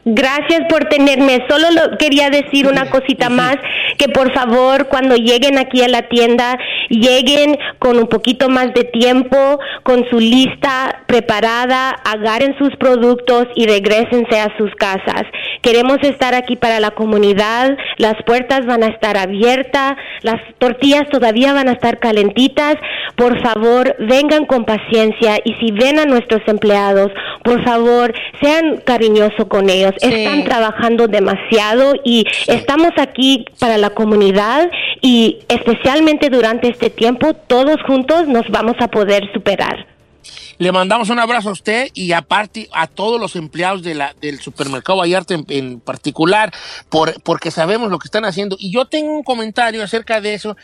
Gracias 0.05 0.63
por 0.71 0.87
tenerme. 0.87 1.45
Solo 1.49 1.67
lo- 1.73 1.99
quería 1.99 2.31
decir 2.31 2.67
una 2.67 2.89
cosita 2.89 3.29
más, 3.29 3.57
que 3.99 4.09
por 4.09 4.33
favor 4.33 4.89
cuando 4.89 5.15
lleguen 5.15 5.59
aquí 5.59 5.83
a 5.83 5.89
la 5.89 6.09
tienda, 6.09 6.59
lleguen 6.89 7.59
con 7.79 7.99
un 7.99 8.07
poquito 8.07 8.49
más 8.49 8.73
de 8.73 8.85
tiempo, 8.85 9.59
con 9.83 10.09
su 10.09 10.19
lista 10.19 11.03
preparada, 11.07 11.91
agarren 11.91 12.57
sus 12.59 12.75
productos 12.77 13.49
y 13.55 13.67
regresense 13.67 14.41
a 14.41 14.57
sus 14.57 14.75
casas. 14.77 15.25
Queremos 15.61 15.99
estar 16.03 16.35
aquí 16.35 16.57
para 16.57 16.81
la 16.81 16.93
comunidad, 16.93 17.77
las 17.99 18.15
puertas 18.25 18.65
van 18.65 18.83
a 18.83 18.87
estar 18.87 19.19
abiertas, 19.19 19.97
las 20.23 20.41
tortillas 20.59 21.09
todavía 21.11 21.53
van 21.53 21.69
a 21.69 21.73
estar 21.73 21.99
calentitas. 21.99 22.77
Por 23.17 23.39
favor, 23.43 23.97
vengan 23.99 24.47
con 24.47 24.65
paciencia 24.65 25.37
y 25.45 25.53
si 25.61 25.73
ven 25.73 25.99
a 25.99 26.07
nuestros 26.07 26.41
empleados, 26.47 27.11
por 27.45 27.63
favor, 27.65 28.15
sean 28.41 28.79
cariñosos 28.85 29.47
con 29.49 29.69
ellos. 29.69 29.90
Sí. 29.99 30.07
Están 30.13 30.45
trabajando 30.45 31.07
demasiado 31.09 31.95
y 32.05 32.25
estamos 32.47 32.91
aquí 32.99 33.45
para 33.59 33.79
la 33.79 33.91
comunidad 33.91 34.71
y 35.03 35.39
especialmente 35.49 36.29
durante 36.31 36.69
este 36.69 36.91
tiempo, 36.91 37.35
todos 37.35 37.77
juntos 37.87 38.29
nos 38.29 38.49
vamos 38.51 38.77
a 38.81 38.89
poder 38.89 39.31
superar. 39.33 39.87
Le 40.59 40.73
mandamos 40.73 41.09
un 41.09 41.19
abrazo 41.19 41.49
a 41.49 41.53
usted 41.53 41.89
y 41.95 42.13
aparte 42.13 42.69
a 42.73 42.87
todos 42.87 43.19
los 43.19 43.35
empleados 43.35 43.83
de 43.83 43.95
la, 43.95 44.15
del 44.21 44.41
supermercado 44.41 44.99
Vallarta 44.99 45.33
en, 45.33 45.47
en 45.49 45.81
particular, 45.81 46.53
por, 46.91 47.23
porque 47.23 47.51
sabemos 47.51 47.91
lo 47.91 47.99
que 47.99 48.07
están 48.07 48.27
haciendo. 48.27 48.57
Y 48.59 48.71
yo 48.71 48.85
tengo 48.85 49.11
un 49.17 49.23
comentario 49.23 49.83
acerca 49.83 50.21
de 50.21 50.35
eso. 50.35 50.59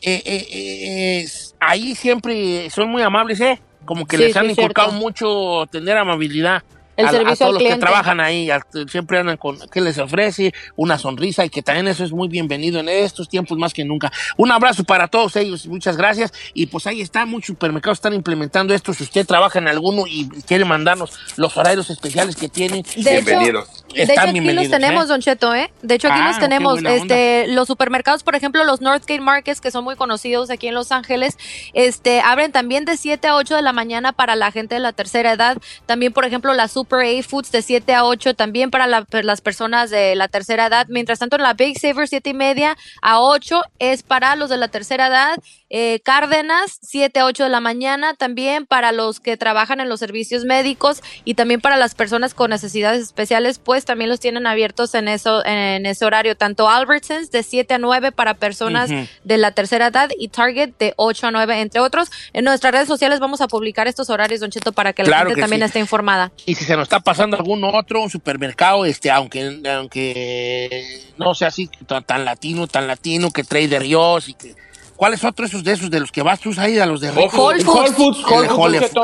Eh, 0.00 0.22
eh, 0.24 0.46
eh, 0.50 1.26
ahí 1.60 1.94
siempre 1.94 2.70
son 2.70 2.88
muy 2.88 3.02
amables, 3.02 3.40
¿eh? 3.42 3.60
Como 3.84 4.06
que 4.06 4.16
Sí, 4.16 4.22
les 4.22 4.32
sí, 4.32 4.38
han 4.38 4.46
es 4.46 4.52
inculcado 4.52 4.88
cierto. 4.88 5.04
mucho 5.04 5.66
tener 5.70 5.98
amabilidad. 5.98 6.62
El 6.96 7.06
a, 7.06 7.08
a 7.08 7.12
servicio 7.12 7.46
todos 7.46 7.56
al 7.58 7.64
los 7.64 7.72
que 7.72 7.78
trabajan 7.78 8.20
ahí, 8.20 8.50
siempre 8.88 9.18
andan 9.18 9.36
con 9.36 9.58
que 9.70 9.80
les 9.80 9.98
ofrece 9.98 10.52
una 10.76 10.98
sonrisa 10.98 11.44
y 11.44 11.50
que 11.50 11.62
también 11.62 11.88
eso 11.88 12.04
es 12.04 12.12
muy 12.12 12.28
bienvenido 12.28 12.80
en 12.80 12.88
estos 12.88 13.28
tiempos 13.28 13.56
más 13.58 13.72
que 13.72 13.84
nunca. 13.84 14.12
Un 14.36 14.52
abrazo 14.52 14.84
para 14.84 15.08
todos 15.08 15.36
ellos, 15.36 15.66
muchas 15.66 15.96
gracias. 15.96 16.32
Y 16.54 16.66
pues 16.66 16.86
ahí 16.86 17.00
está, 17.00 17.24
muchos 17.26 17.46
supermercados 17.48 17.98
están 17.98 18.14
implementando 18.14 18.74
esto. 18.74 18.92
Si 18.94 19.04
usted 19.04 19.26
trabaja 19.26 19.58
en 19.58 19.68
alguno 19.68 20.04
y 20.06 20.28
quiere 20.46 20.64
mandarnos 20.64 21.12
los 21.36 21.56
horarios 21.56 21.88
especiales 21.90 22.36
que 22.36 22.48
tienen, 22.48 22.82
De 22.82 23.18
hecho, 23.18 23.24
Bienvenidos. 23.26 23.84
De 23.94 24.02
hecho, 24.04 24.12
aquí 24.12 24.26
los 24.26 24.32
bienvenidos. 24.32 24.70
tenemos, 24.70 25.04
¿eh? 25.04 25.08
Don 25.08 25.20
Cheto, 25.20 25.54
¿eh? 25.54 25.70
De 25.82 25.94
hecho, 25.94 26.08
aquí 26.08 26.20
Ah, 26.22 26.28
los 26.28 26.38
tenemos. 26.38 26.74
onda. 26.78 26.94
Este, 26.94 27.46
los 27.48 27.66
supermercados, 27.68 28.22
por 28.22 28.34
ejemplo, 28.34 28.64
los 28.64 28.80
Northgate 28.80 29.20
Markets, 29.20 29.60
que 29.60 29.70
son 29.70 29.84
muy 29.84 29.96
conocidos 29.96 30.50
aquí 30.50 30.68
en 30.68 30.74
Los 30.74 30.92
Ángeles, 30.92 31.36
este, 31.74 32.20
abren 32.20 32.52
también 32.52 32.84
de 32.84 32.96
7 32.96 33.28
a 33.28 33.34
8 33.36 33.56
de 33.56 33.62
la 33.62 33.72
mañana 33.72 34.12
para 34.12 34.36
la 34.36 34.50
gente 34.50 34.74
de 34.76 34.80
la 34.80 34.92
tercera 34.92 35.32
edad. 35.32 35.58
También, 35.86 36.12
por 36.12 36.24
ejemplo, 36.24 36.52
la 36.54 36.68
Super 36.82 37.00
A 37.06 37.22
Foods 37.22 37.52
de 37.52 37.62
7 37.62 37.94
a 37.94 38.04
8, 38.04 38.34
también 38.34 38.70
para 38.72 38.88
la- 38.88 39.04
per- 39.04 39.24
las 39.24 39.40
personas 39.40 39.88
de 39.90 40.16
la 40.16 40.26
tercera 40.26 40.66
edad. 40.66 40.86
Mientras 40.88 41.20
tanto, 41.20 41.36
en 41.36 41.42
la 41.42 41.54
Big 41.54 41.78
Saver, 41.78 42.08
7 42.08 42.30
y 42.30 42.34
media 42.34 42.76
a 43.02 43.20
8 43.20 43.62
es 43.78 44.02
para 44.02 44.34
los 44.34 44.50
de 44.50 44.56
la 44.56 44.66
tercera 44.68 45.06
edad. 45.06 45.38
Eh, 45.70 46.00
Cárdenas, 46.04 46.78
7 46.82 47.20
a 47.20 47.24
8 47.26 47.44
de 47.44 47.48
la 47.50 47.60
mañana, 47.60 48.14
también 48.14 48.66
para 48.66 48.90
los 48.92 49.20
que 49.20 49.36
trabajan 49.36 49.80
en 49.80 49.88
los 49.88 50.00
servicios 50.00 50.44
médicos 50.44 51.02
y 51.24 51.34
también 51.34 51.60
para 51.60 51.76
las 51.76 51.94
personas 51.94 52.34
con 52.34 52.50
necesidades 52.50 53.00
especiales, 53.00 53.58
pues 53.58 53.84
también 53.84 54.10
los 54.10 54.20
tienen 54.20 54.46
abiertos 54.46 54.94
en 54.94 55.06
eso 55.08 55.44
en 55.46 55.86
ese 55.86 56.04
horario, 56.04 56.36
tanto 56.36 56.68
Albertsons 56.68 57.30
de 57.30 57.42
7 57.44 57.74
a 57.74 57.78
9 57.78 58.10
para 58.12 58.34
personas 58.34 58.90
de 59.24 59.38
la 59.38 59.52
tercera 59.52 59.86
edad 59.86 60.10
y 60.18 60.28
Target 60.28 60.70
de 60.78 60.94
8 60.96 61.28
a 61.28 61.30
9, 61.30 61.60
entre 61.60 61.80
otros. 61.80 62.10
En 62.32 62.44
nuestras 62.44 62.72
redes 62.72 62.88
sociales 62.88 63.20
vamos 63.20 63.40
a 63.40 63.46
publicar 63.48 63.86
estos 63.88 64.10
horarios, 64.10 64.40
Don 64.40 64.50
Cheto, 64.50 64.72
para 64.72 64.92
que 64.92 65.02
la 65.04 65.08
Claro 65.08 65.28
gente 65.30 65.36
que 65.36 65.40
también 65.42 65.60
sí. 65.62 65.66
esté 65.66 65.78
informada. 65.78 66.32
Y 66.46 66.54
si 66.54 66.64
se 66.72 66.76
nos 66.78 66.84
está 66.84 67.00
pasando 67.00 67.36
algún 67.36 67.62
otro, 67.64 68.00
un 68.00 68.08
supermercado, 68.08 68.86
este, 68.86 69.10
aunque, 69.10 69.60
aunque 69.70 71.02
no 71.18 71.34
sea 71.34 71.48
así 71.48 71.68
tan, 71.86 72.02
tan 72.02 72.24
latino, 72.24 72.66
tan 72.66 72.86
latino, 72.86 73.30
que 73.30 73.44
Trader 73.44 73.84
Joe's 73.86 74.30
y 74.30 74.34
que. 74.34 74.54
¿Cuáles 74.96 75.22
otros 75.22 75.50
esos 75.50 75.64
de 75.64 75.72
esos 75.72 75.90
de 75.90 76.00
los 76.00 76.10
que 76.10 76.22
vas 76.22 76.40
tú 76.40 76.54
ahí, 76.56 76.78
a 76.78 76.86
los 76.86 77.02
de 77.02 77.10
Whole 77.10 77.28
Whole 77.30 77.60
Foods. 77.62 77.66
Whole 77.66 77.90
Foods, 77.90 78.18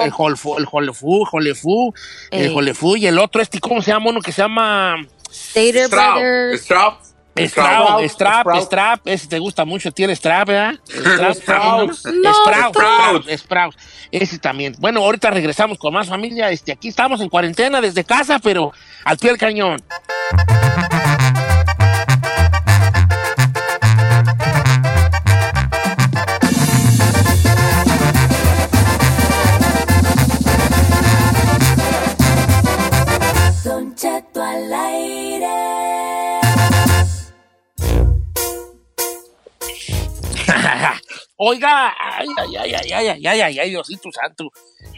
El 0.03 0.13
Whole 0.17 0.37
Foods, 0.37 0.59
el 0.61 0.65
Jole 0.65 0.95
Fu- 0.95 1.93
el 2.31 2.41
el 2.41 2.47
Ey. 2.47 2.55
Jole 2.55 2.73
Fu 2.73 2.97
y 2.97 3.07
el 3.07 3.19
otro, 3.19 3.43
este, 3.43 3.61
¿cómo 3.61 3.83
se 3.83 3.91
llama 3.91 4.09
uno 4.09 4.21
que 4.23 4.33
se 4.33 4.41
llama? 4.41 4.97
Stater 5.31 5.89
Straub. 5.89 6.15
Brothers. 6.15 6.63
Straub. 6.63 6.95
Strap, 7.47 7.85
Sprout, 7.85 8.11
Strap. 8.11 8.57
Strap, 8.57 9.01
ese 9.07 9.29
te 9.29 9.39
gusta 9.39 9.65
mucho, 9.65 9.93
tiene 9.93 10.15
Strap, 10.17 10.49
¿verdad? 10.49 10.75
Sprout. 11.35 11.95
Sprout, 11.95 13.29
Sprout. 13.37 13.75
Ese 14.11 14.39
también. 14.39 14.75
Bueno, 14.79 15.01
ahorita 15.01 15.31
regresamos 15.31 15.79
con 15.79 15.93
más 15.93 16.09
familia. 16.09 16.51
Este, 16.51 16.73
aquí 16.73 16.89
estamos 16.89 17.21
en 17.21 17.29
cuarentena 17.29 17.81
desde 17.81 18.05
casa, 18.05 18.39
pero 18.39 18.73
al 19.05 19.19
pie 19.19 19.31
del 19.31 19.39
cañón. 19.39 19.83
Oiga, 41.41 41.95
ay, 42.01 42.27
ay, 42.37 42.57
ay, 42.57 42.75
ay, 42.75 42.93
ay, 42.93 43.09
ay, 43.09 43.27
ay, 43.27 43.41
ay, 43.43 43.59
ay, 43.61 43.71
Diosito 43.71 44.11
santo. 44.11 44.51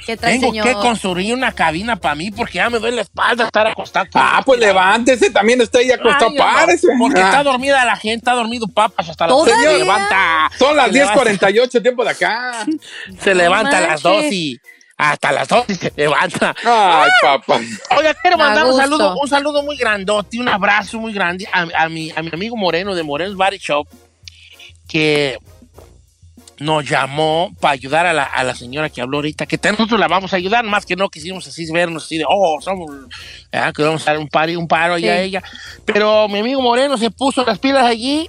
¿Qué 0.07 0.17
trae, 0.17 0.39
Tengo 0.39 0.51
señor? 0.53 0.67
que 0.67 0.73
construir 0.73 1.35
una 1.35 1.53
cabina 1.53 1.97
para 1.97 2.15
mí 2.15 2.31
porque 2.31 2.55
ya 2.55 2.71
me 2.71 2.79
duele 2.79 2.97
la 2.97 3.03
espalda 3.03 3.45
estar 3.45 3.67
acostado. 3.67 4.07
Ah, 4.15 4.41
pues 4.45 4.59
levántese, 4.59 5.31
también 5.31 5.61
está 5.61 5.81
ahí 5.81 5.91
acostado, 5.93 6.35
párese. 6.39 6.89
Porque 6.99 7.21
Ah. 7.21 7.27
está 7.27 7.43
dormida 7.43 7.85
la 7.85 7.95
gente, 7.97 8.17
está 8.17 8.33
dormido 8.33 8.67
papas 8.69 9.07
hasta 9.11 9.27
las 9.27 9.37
¿Todavía? 9.37 9.71
se 9.71 9.79
levanta. 9.81 10.51
Son 10.59 10.75
las 10.77 10.87
Se 10.87 10.93
levanta- 10.93 11.15
10.48, 11.25 11.83
tiempo 11.83 12.05
de 12.05 12.11
acá. 12.11 12.67
Se 13.21 13.35
levanta 13.35 13.77
a 13.77 13.81
las 13.83 14.03
manches. 14.05 14.23
2 14.25 14.33
y 14.33 14.59
hasta 14.97 15.33
las 15.33 15.47
2 15.49 15.65
y 15.69 15.75
se 15.75 15.93
levanta. 15.95 16.55
Ay, 16.65 17.11
papá. 17.21 17.61
Oiga, 17.99 18.15
quiero 18.15 18.39
mandar 18.39 18.65
un 18.65 18.77
saludo, 18.79 19.15
un 19.21 19.29
saludo 19.29 19.63
muy 19.63 19.77
grandote, 19.77 20.39
un 20.41 20.49
abrazo 20.49 20.99
muy 21.01 21.13
grande 21.13 21.47
a, 21.53 21.67
a 21.85 21.89
mi, 21.91 22.11
a 22.17 22.23
mi 22.23 22.31
amigo 22.33 22.57
Moreno 22.57 22.95
de 22.95 23.03
Moreno's 23.03 23.37
Body 23.37 23.59
Shop, 23.59 23.87
que 24.89 25.39
nos 26.61 26.89
llamó 26.89 27.51
para 27.59 27.73
ayudar 27.73 28.07
a 28.07 28.13
la, 28.13 28.23
a 28.23 28.45
la 28.45 28.55
señora 28.55 28.91
que 28.91 29.01
habló 29.01 29.19
ahorita, 29.19 29.47
que 29.47 29.59
nosotros 29.71 29.99
la 29.99 30.09
vamos 30.09 30.33
a 30.33 30.37
ayudar, 30.37 30.65
más 30.65 30.87
que 30.87 30.95
no 30.95 31.09
quisimos 31.09 31.47
así 31.47 31.71
vernos 31.73 32.05
así 32.05 32.19
de, 32.19 32.25
oh, 32.29 32.61
somos, 32.61 32.91
¿verdad? 33.51 33.73
que 33.73 33.83
vamos 33.83 34.07
a 34.07 34.13
dar 34.13 34.21
un 34.21 34.29
paro, 34.29 34.59
un 34.59 34.69
paro 34.69 34.95
allá 34.95 35.13
a 35.13 35.21
ella. 35.21 35.43
Pero 35.85 36.29
mi 36.29 36.41
amigo 36.41 36.61
Moreno 36.61 36.99
se 36.99 37.11
puso 37.11 37.45
las 37.45 37.59
pilas 37.59 37.85
allí 37.85 38.29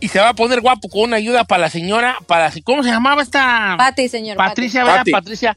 y 0.00 0.08
se 0.08 0.18
va 0.18 0.30
a 0.30 0.34
poner 0.34 0.60
guapo 0.60 0.88
con 0.88 1.02
una 1.02 1.16
ayuda 1.16 1.44
para 1.44 1.62
la 1.62 1.70
señora, 1.70 2.18
para, 2.26 2.50
¿cómo 2.64 2.82
se 2.82 2.90
llamaba 2.90 3.22
esta? 3.22 3.76
Pati, 3.78 4.08
señor. 4.08 4.36
Patricia, 4.36 4.82
¿verdad? 4.82 4.98
Pati. 4.98 5.12
Patricia. 5.12 5.56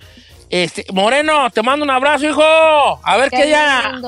Este, 0.49 0.85
Moreno, 0.93 1.49
te 1.49 1.63
mando 1.63 1.83
un 1.83 1.89
abrazo, 1.89 2.27
hijo. 2.27 2.43
A 2.43 3.17
ver 3.17 3.31
Qué 3.31 3.49
ya 3.49 3.99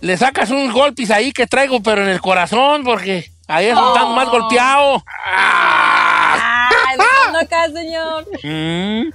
le 0.00 0.16
sacas 0.16 0.50
unos 0.50 0.72
golpes 0.72 1.10
ahí 1.10 1.32
que 1.32 1.46
traigo, 1.46 1.82
pero 1.82 2.02
en 2.02 2.08
el 2.08 2.20
corazón, 2.20 2.84
porque 2.84 3.30
ahí 3.50 3.66
es 3.66 3.74
donde 3.74 3.92
están 3.92 4.14
más 4.14 4.28
Oh. 4.28 4.30
golpeado. 4.30 5.04
Ay, 5.26 6.98
dejando 6.98 7.38
acá, 7.38 7.70
señor. 7.70 8.26
Mm. 8.42 9.10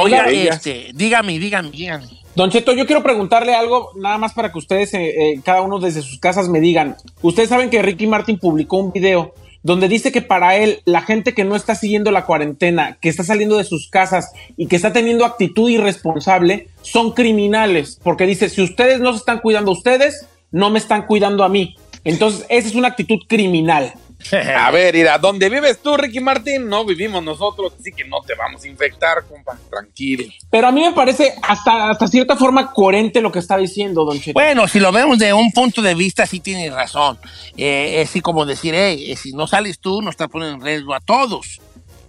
Oiga, 0.00 0.26
este, 0.30 0.90
dígame, 0.94 1.38
dígame, 1.38 1.70
dígame. 1.70 2.06
Don 2.34 2.50
Cheto, 2.50 2.72
yo 2.72 2.86
quiero 2.86 3.02
preguntarle 3.02 3.54
algo, 3.54 3.90
nada 3.96 4.16
más 4.16 4.32
para 4.32 4.50
que 4.52 4.58
ustedes, 4.58 4.94
eh, 4.94 5.08
eh, 5.34 5.40
cada 5.44 5.60
uno 5.60 5.78
desde 5.78 6.00
sus 6.02 6.18
casas, 6.18 6.48
me 6.48 6.60
digan. 6.60 6.96
Ustedes 7.20 7.50
saben 7.50 7.68
que 7.68 7.82
Ricky 7.82 8.06
Martin 8.06 8.38
publicó 8.38 8.78
un 8.78 8.92
video 8.92 9.34
donde 9.62 9.86
dice 9.86 10.12
que 10.12 10.22
para 10.22 10.56
él, 10.56 10.80
la 10.86 11.02
gente 11.02 11.34
que 11.34 11.44
no 11.44 11.54
está 11.56 11.74
siguiendo 11.74 12.10
la 12.10 12.24
cuarentena, 12.24 12.96
que 13.00 13.08
está 13.08 13.22
saliendo 13.22 13.58
de 13.58 13.64
sus 13.64 13.88
casas 13.90 14.32
y 14.56 14.66
que 14.66 14.76
está 14.76 14.92
teniendo 14.92 15.24
actitud 15.24 15.68
irresponsable, 15.68 16.68
son 16.80 17.12
criminales. 17.12 18.00
Porque 18.02 18.26
dice, 18.26 18.48
si 18.48 18.62
ustedes 18.62 19.00
no 19.00 19.12
se 19.12 19.18
están 19.18 19.40
cuidando 19.40 19.70
a 19.70 19.74
ustedes, 19.74 20.26
no 20.50 20.70
me 20.70 20.78
están 20.78 21.06
cuidando 21.06 21.44
a 21.44 21.48
mí. 21.48 21.76
Entonces, 22.04 22.44
esa 22.48 22.68
es 22.68 22.74
una 22.74 22.88
actitud 22.88 23.18
criminal. 23.28 23.92
A 24.56 24.70
ver, 24.70 24.94
mira, 24.94 25.18
donde 25.18 25.48
vives 25.48 25.80
tú, 25.82 25.96
Ricky 25.96 26.20
Martín, 26.20 26.68
no 26.68 26.84
vivimos 26.84 27.22
nosotros, 27.24 27.72
así 27.78 27.90
que 27.92 28.04
no 28.04 28.20
te 28.22 28.34
vamos 28.34 28.62
a 28.62 28.68
infectar, 28.68 29.24
compa, 29.28 29.58
tranquilo. 29.68 30.24
Pero 30.50 30.68
a 30.68 30.72
mí 30.72 30.80
me 30.80 30.92
parece 30.92 31.34
hasta, 31.42 31.90
hasta 31.90 32.06
cierta 32.06 32.36
forma 32.36 32.72
coherente 32.72 33.20
lo 33.20 33.32
que 33.32 33.40
está 33.40 33.56
diciendo, 33.56 34.04
Don 34.04 34.20
Cheto. 34.20 34.34
Bueno, 34.34 34.68
si 34.68 34.78
lo 34.78 34.92
vemos 34.92 35.18
de 35.18 35.32
un 35.32 35.50
punto 35.50 35.82
de 35.82 35.94
vista, 35.94 36.24
sí 36.26 36.38
tiene 36.38 36.70
razón. 36.70 37.18
Eh, 37.56 38.00
es 38.00 38.10
así 38.10 38.20
como 38.20 38.46
decir, 38.46 38.74
hey, 38.76 39.14
si 39.16 39.32
no 39.32 39.46
sales 39.48 39.80
tú, 39.80 40.00
nos 40.02 40.12
está 40.12 40.28
poniendo 40.28 40.58
en 40.58 40.64
riesgo 40.64 40.94
a 40.94 41.00
todos. 41.00 41.60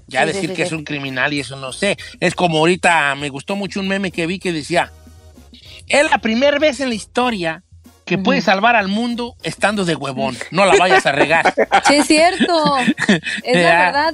Ya 0.05 0.21
Sí, 0.21 0.27
decir 0.27 0.41
sí, 0.41 0.47
sí, 0.49 0.53
que 0.53 0.63
sí. 0.63 0.67
es 0.67 0.71
un 0.73 0.83
criminal 0.83 1.33
y 1.33 1.39
eso 1.39 1.55
no 1.55 1.71
sé. 1.73 1.97
Es 2.19 2.35
como 2.35 2.59
ahorita 2.59 3.15
me 3.15 3.29
gustó 3.29 3.55
mucho 3.55 3.79
un 3.79 3.87
meme 3.87 4.11
que 4.11 4.27
vi 4.27 4.37
que 4.37 4.51
decía, 4.53 4.91
es 5.87 6.09
la 6.11 6.19
primera 6.19 6.59
vez 6.59 6.79
en 6.79 6.89
la 6.89 6.95
historia 6.95 7.63
que 8.05 8.17
puede 8.17 8.41
salvar 8.41 8.75
al 8.75 8.87
mundo 8.89 9.35
estando 9.43 9.85
de 9.85 9.95
huevón. 9.95 10.37
No 10.51 10.65
la 10.65 10.75
vayas 10.77 11.05
a 11.05 11.11
regar. 11.11 11.53
Sí, 11.87 11.95
es 11.95 12.07
cierto. 12.07 12.77
Es 13.43 13.55
la 13.63 13.85
verdad. 13.85 14.13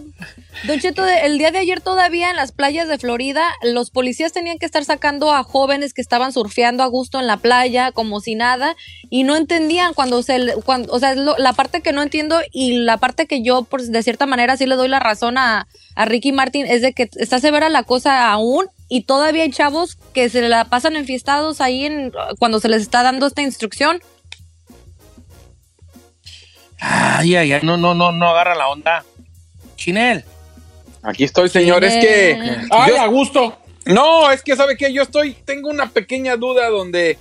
Don 0.65 0.79
Cheto, 0.79 1.05
el 1.07 1.37
día 1.37 1.51
de 1.51 1.59
ayer 1.59 1.79
todavía 1.79 2.29
en 2.31 2.35
las 2.35 2.51
playas 2.51 2.87
de 2.89 2.97
Florida, 2.97 3.43
los 3.63 3.91
policías 3.91 4.33
tenían 4.33 4.57
que 4.57 4.65
estar 4.65 4.83
sacando 4.83 5.31
a 5.33 5.43
jóvenes 5.43 5.93
que 5.93 6.01
estaban 6.01 6.33
surfeando 6.33 6.83
a 6.83 6.87
gusto 6.87 7.19
en 7.19 7.27
la 7.27 7.37
playa, 7.37 7.91
como 7.93 8.19
si 8.19 8.35
nada, 8.35 8.75
y 9.09 9.23
no 9.23 9.37
entendían 9.37 9.93
cuando 9.93 10.21
se, 10.21 10.39
le- 10.39 10.53
cuando, 10.55 10.91
o 10.91 10.99
sea, 10.99 11.11
es 11.11 11.17
lo- 11.17 11.37
la 11.37 11.53
parte 11.53 11.81
que 11.81 11.93
no 11.93 12.01
entiendo 12.01 12.39
y 12.51 12.73
la 12.79 12.97
parte 12.97 13.25
que 13.25 13.41
yo, 13.41 13.63
por, 13.63 13.81
de 13.81 14.03
cierta 14.03 14.25
manera, 14.25 14.57
sí 14.57 14.65
le 14.65 14.75
doy 14.75 14.89
la 14.89 14.99
razón 14.99 15.37
a, 15.37 15.67
a 15.95 16.05
Ricky 16.05 16.31
Martin, 16.33 16.65
es 16.65 16.81
de 16.81 16.91
que 16.93 17.09
está 17.15 17.39
severa 17.39 17.69
la 17.69 17.83
cosa 17.83 18.29
aún 18.29 18.65
y 18.89 19.03
todavía 19.03 19.43
hay 19.43 19.51
chavos 19.51 19.97
que 20.13 20.29
se 20.29 20.41
la 20.49 20.65
pasan 20.65 20.95
enfiestados 20.95 21.61
ahí 21.61 21.85
en, 21.85 22.11
cuando 22.39 22.59
se 22.59 22.67
les 22.69 22.81
está 22.81 23.03
dando 23.03 23.27
esta 23.27 23.41
instrucción. 23.41 24.01
Ay, 26.79 27.35
ay, 27.35 27.53
ay, 27.53 27.59
no, 27.63 27.77
no, 27.77 27.93
no, 27.93 28.11
no 28.11 28.29
agarra 28.29 28.55
la 28.55 28.69
onda. 28.69 29.03
Chinel. 29.75 30.23
Aquí 31.03 31.23
estoy, 31.23 31.49
señor, 31.49 31.83
es 31.83 31.93
que... 32.03 32.57
Ay, 32.71 32.91
yo- 32.91 33.01
a 33.01 33.07
gusto. 33.07 33.57
No, 33.85 34.29
es 34.31 34.43
que 34.43 34.55
sabe 34.55 34.77
que 34.77 34.93
yo 34.93 35.01
estoy, 35.01 35.33
tengo 35.33 35.69
una 35.69 35.89
pequeña 35.89 36.35
duda 36.35 36.69
donde 36.69 37.17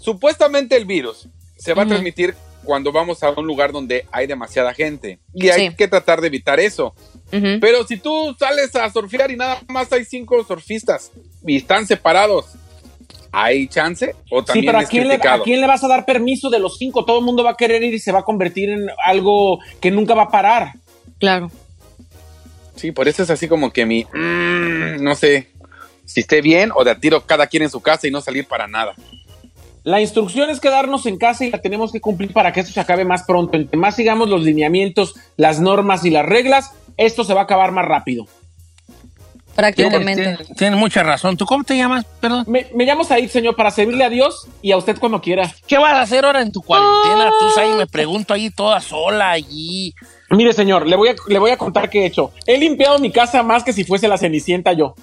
supuestamente 0.00 0.76
el 0.76 0.84
virus 0.84 1.28
se 1.56 1.72
va 1.72 1.82
a 1.82 1.86
transmitir 1.86 2.34
cuando 2.64 2.92
vamos 2.92 3.22
a 3.22 3.30
un 3.30 3.46
lugar 3.46 3.72
donde 3.72 4.06
hay 4.10 4.26
demasiada 4.26 4.74
gente 4.74 5.18
y 5.32 5.48
hay 5.48 5.74
que 5.74 5.88
tratar 5.88 6.20
de 6.20 6.26
evitar 6.26 6.60
eso. 6.60 6.94
Pero 7.30 7.84
si 7.84 7.96
tú 7.96 8.36
sales 8.38 8.76
a 8.76 8.88
surfear 8.90 9.30
y 9.30 9.36
nada 9.36 9.60
más 9.68 9.92
hay 9.92 10.04
cinco 10.04 10.44
surfistas 10.44 11.10
y 11.44 11.56
están 11.56 11.84
separados, 11.84 12.46
¿hay 13.32 13.66
chance 13.66 14.14
o 14.30 14.40
Sí, 14.40 14.46
también 14.46 14.66
pero 14.66 14.78
¿a 14.78 14.82
es 14.82 14.88
quién, 14.88 15.08
le, 15.08 15.18
quién 15.42 15.60
le 15.60 15.66
vas 15.66 15.82
a 15.82 15.88
dar 15.88 16.04
permiso 16.04 16.48
de 16.48 16.60
los 16.60 16.78
cinco? 16.78 17.04
Todo 17.04 17.18
el 17.18 17.24
mundo 17.24 17.42
va 17.42 17.50
a 17.50 17.56
querer 17.56 17.82
ir 17.82 17.92
y 17.92 17.98
se 17.98 18.12
va 18.12 18.20
a 18.20 18.24
convertir 18.24 18.70
en 18.70 18.86
algo 19.04 19.58
que 19.80 19.90
nunca 19.90 20.14
va 20.14 20.24
a 20.24 20.28
parar. 20.28 20.74
Claro. 21.18 21.50
Sí, 22.76 22.92
por 22.92 23.08
eso 23.08 23.22
es 23.22 23.30
así 23.30 23.48
como 23.48 23.72
que 23.72 23.86
mi, 23.86 24.04
mm, 24.04 25.02
no 25.02 25.14
sé, 25.14 25.48
si 26.04 26.20
esté 26.20 26.40
bien 26.40 26.70
o 26.74 26.84
de 26.84 26.92
a 26.92 26.98
tiro 26.98 27.22
cada 27.26 27.46
quien 27.46 27.64
en 27.64 27.70
su 27.70 27.80
casa 27.80 28.06
y 28.06 28.10
no 28.10 28.20
salir 28.20 28.46
para 28.46 28.68
nada. 28.68 28.94
La 29.84 30.00
instrucción 30.00 30.48
es 30.48 30.60
quedarnos 30.60 31.04
en 31.04 31.18
casa 31.18 31.44
y 31.44 31.50
la 31.50 31.60
tenemos 31.60 31.92
que 31.92 32.00
cumplir 32.00 32.32
para 32.32 32.52
que 32.52 32.60
esto 32.60 32.72
se 32.72 32.80
acabe 32.80 33.04
más 33.04 33.24
pronto. 33.24 33.56
Entre 33.56 33.76
más 33.76 33.94
sigamos 33.94 34.30
los 34.30 34.42
lineamientos, 34.42 35.14
las 35.36 35.60
normas 35.60 36.06
y 36.06 36.10
las 36.10 36.24
reglas, 36.24 36.72
esto 36.96 37.24
se 37.24 37.34
va 37.34 37.40
a 37.40 37.44
acabar 37.44 37.72
más 37.72 37.84
rápido. 37.84 38.26
Prácticamente. 39.54 40.22
Tienes 40.22 40.56
tiene 40.56 40.76
mucha 40.76 41.02
razón. 41.02 41.36
¿Tú 41.36 41.46
cómo 41.46 41.62
te 41.64 41.76
llamas? 41.76 42.04
Perdón. 42.20 42.44
Me, 42.48 42.66
me 42.74 42.84
llamo 42.84 43.04
Said, 43.04 43.28
señor, 43.28 43.54
para 43.54 43.70
servirle 43.70 44.04
a 44.04 44.10
Dios 44.10 44.48
y 44.62 44.72
a 44.72 44.76
usted 44.76 44.98
cuando 44.98 45.20
quiera. 45.20 45.52
¿Qué 45.66 45.78
vas 45.78 45.94
a 45.94 46.00
hacer 46.00 46.24
ahora 46.24 46.42
en 46.42 46.50
tu 46.50 46.60
cuarentena? 46.60 47.30
Tú 47.38 47.60
ahí 47.60 47.70
me 47.70 47.86
pregunto 47.86 48.34
ahí 48.34 48.50
toda 48.50 48.80
sola 48.80 49.30
allí. 49.30 49.94
Mire, 50.30 50.52
señor, 50.52 50.86
le 50.86 50.96
voy, 50.96 51.10
a, 51.10 51.14
le 51.28 51.38
voy 51.38 51.52
a 51.52 51.56
contar 51.56 51.88
qué 51.88 52.02
he 52.02 52.06
hecho. 52.06 52.32
He 52.46 52.58
limpiado 52.58 52.98
mi 52.98 53.12
casa 53.12 53.42
más 53.42 53.62
que 53.62 53.72
si 53.72 53.84
fuese 53.84 54.08
la 54.08 54.18
cenicienta 54.18 54.72
yo. 54.72 54.94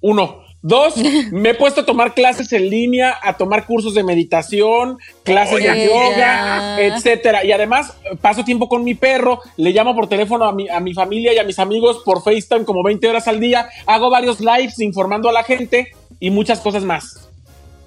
Uno. 0.00 0.49
Dos, 0.62 0.94
me 1.32 1.50
he 1.50 1.54
puesto 1.54 1.80
a 1.80 1.86
tomar 1.86 2.12
clases 2.12 2.52
en 2.52 2.68
línea, 2.68 3.16
a 3.22 3.36
tomar 3.36 3.64
cursos 3.66 3.94
de 3.94 4.04
meditación, 4.04 4.98
clases 5.22 5.62
de 5.64 5.86
yoga, 5.86 6.16
ya. 6.16 6.80
etcétera. 6.80 7.44
Y 7.44 7.52
además, 7.52 7.94
paso 8.20 8.44
tiempo 8.44 8.68
con 8.68 8.84
mi 8.84 8.94
perro, 8.94 9.40
le 9.56 9.70
llamo 9.70 9.94
por 9.94 10.08
teléfono 10.08 10.44
a 10.44 10.52
mi, 10.52 10.68
a 10.68 10.80
mi 10.80 10.92
familia 10.92 11.32
y 11.32 11.38
a 11.38 11.44
mis 11.44 11.58
amigos 11.58 12.02
por 12.04 12.22
FaceTime 12.22 12.64
como 12.64 12.82
20 12.82 13.08
horas 13.08 13.26
al 13.26 13.40
día, 13.40 13.70
hago 13.86 14.10
varios 14.10 14.40
lives 14.40 14.78
informando 14.80 15.30
a 15.30 15.32
la 15.32 15.44
gente 15.44 15.94
y 16.18 16.30
muchas 16.30 16.60
cosas 16.60 16.84
más. 16.84 17.28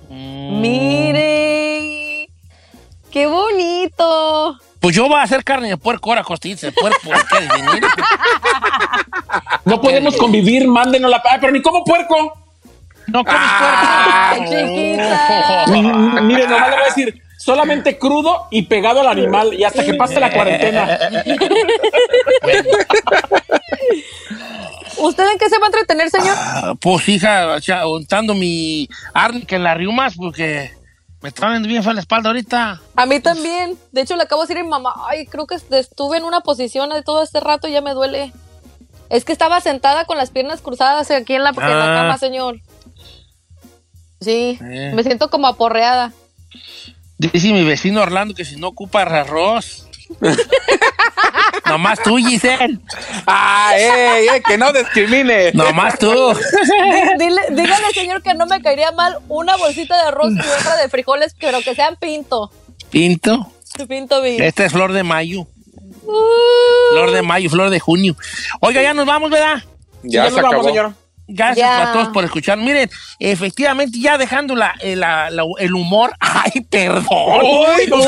Mire, 0.09 1.19
qué 3.11 3.27
bonito. 3.27 4.57
Pues 4.79 4.95
yo 4.95 5.07
voy 5.07 5.17
a 5.17 5.21
hacer 5.21 5.43
carne 5.43 5.69
de 5.69 5.77
puerco 5.77 6.09
ahora, 6.09 6.23
costillitas 6.23 6.63
de 6.63 6.71
puerco. 6.71 7.09
¿Qué? 7.29 7.47
No 9.65 9.79
podemos 9.79 10.17
convivir, 10.17 10.67
mándenos 10.67 11.09
la... 11.09 11.23
Ay, 11.29 11.37
pero 11.39 11.53
ni 11.53 11.61
como 11.61 11.85
puerco. 11.85 12.42
No 13.13 13.23
comes 13.23 13.39
Ay, 13.43 14.37
puerco. 14.39 14.67
chiquita. 14.67 15.65
Mire, 16.23 16.47
nomás 16.47 16.69
le 16.69 16.75
voy 16.75 16.83
a 16.83 16.85
decir, 16.87 17.21
solamente 17.37 17.97
crudo 17.99 18.47
y 18.49 18.63
pegado 18.63 19.01
al 19.01 19.07
animal 19.07 19.53
y 19.53 19.63
hasta 19.63 19.85
que 19.85 19.93
pase 19.93 20.19
la 20.19 20.31
cuarentena. 20.31 20.97
¿Usted 24.97 25.23
en 25.31 25.37
qué 25.37 25.49
se 25.49 25.57
va 25.59 25.65
a 25.65 25.67
entretener, 25.67 26.09
señor? 26.09 26.35
Ah, 26.37 26.73
Pues 26.79 27.07
hija, 27.09 27.57
untando 27.87 28.33
mi 28.33 28.87
árnica 29.13 29.55
en 29.55 29.63
las 29.63 29.77
riumas 29.77 30.15
porque 30.15 30.71
me 31.21 31.29
está 31.29 31.49
dando 31.49 31.67
bien 31.67 31.83
fea 31.83 31.93
la 31.93 31.99
espalda 31.99 32.29
ahorita. 32.29 32.81
A 32.95 33.05
mí 33.05 33.19
también. 33.19 33.77
De 33.91 34.01
hecho, 34.01 34.15
le 34.15 34.23
acabo 34.23 34.41
de 34.41 34.47
decir 34.47 34.59
a 34.59 34.63
mi 34.63 34.69
mamá, 34.69 34.93
ay, 35.07 35.25
creo 35.27 35.45
que 35.45 35.55
estuve 35.55 36.17
en 36.17 36.23
una 36.23 36.41
posición 36.41 36.89
de 36.89 37.01
todo 37.03 37.21
este 37.23 37.39
rato 37.39 37.67
y 37.67 37.73
ya 37.73 37.81
me 37.81 37.93
duele. 37.93 38.31
Es 39.09 39.25
que 39.25 39.33
estaba 39.33 39.61
sentada 39.61 40.05
con 40.05 40.17
las 40.17 40.31
piernas 40.31 40.61
cruzadas 40.61 41.11
aquí 41.11 41.35
en 41.35 41.43
la, 41.43 41.49
en 41.49 41.55
la 41.57 41.91
Ah. 41.91 42.01
cama, 42.01 42.17
señor. 42.17 42.55
Sí, 44.23 44.57
Eh. 44.61 44.91
me 44.95 45.03
siento 45.03 45.29
como 45.29 45.47
aporreada. 45.47 46.11
Dice 47.17 47.51
mi 47.53 47.63
vecino 47.63 48.01
Orlando 48.01 48.33
que 48.33 48.45
si 48.45 48.55
no 48.57 48.67
ocupa 48.69 49.01
arroz. 49.03 49.87
Nomás 51.65 52.01
tú, 52.03 52.17
Giselle. 52.17 52.79
¡Ah, 53.25 53.73
que 54.45 54.57
no 54.57 54.71
discrimine! 54.73 55.51
Nomás 55.53 55.97
tú. 55.97 56.11
Di- 56.33 57.25
dile, 57.25 57.41
dígale, 57.51 57.91
señor, 57.93 58.21
que 58.21 58.33
no 58.33 58.45
me 58.45 58.61
caería 58.61 58.91
mal 58.91 59.17
una 59.29 59.55
bolsita 59.57 59.95
de 60.01 60.09
arroz 60.09 60.33
y 60.33 60.39
otra 60.39 60.75
de 60.77 60.89
frijoles, 60.89 61.35
pero 61.39 61.61
que 61.61 61.73
sean 61.73 61.95
pinto. 61.95 62.51
Pinto. 62.89 63.51
Pinto 63.87 64.21
bien. 64.21 64.41
Esta 64.43 64.65
es 64.65 64.71
flor 64.73 64.91
de 64.93 65.03
mayo. 65.03 65.47
Uh, 66.05 66.91
Flor 66.91 67.11
de 67.11 67.21
mayo, 67.21 67.49
flor 67.49 67.69
de 67.69 67.79
junio. 67.79 68.15
Oiga, 68.59 68.81
ya 68.81 68.93
nos 68.93 69.05
vamos, 69.05 69.31
¿verdad? 69.31 69.63
Ya, 70.03 70.25
Ya 70.25 70.29
se 70.29 70.31
nos 70.31 70.41
vamos, 70.41 70.49
acabó. 70.53 70.67
señor. 70.67 70.93
Gracias 71.35 71.57
Ya. 71.67 71.89
a 71.89 71.93
todos 71.93 72.09
por 72.09 72.23
escuchar. 72.23 72.57
Miren, 72.59 72.89
efectivamente, 73.17 73.97
ya 73.99 74.17
dejando 74.19 74.55
la, 74.55 74.75
eh, 74.81 74.95
la- 74.95 75.31
la- 75.31 75.43
el 75.59 75.73
humor. 75.73 76.13
¡Ay, 76.19 76.61
perdón! 76.69 77.05
¡Uy, 77.41 77.85
don! 77.87 78.01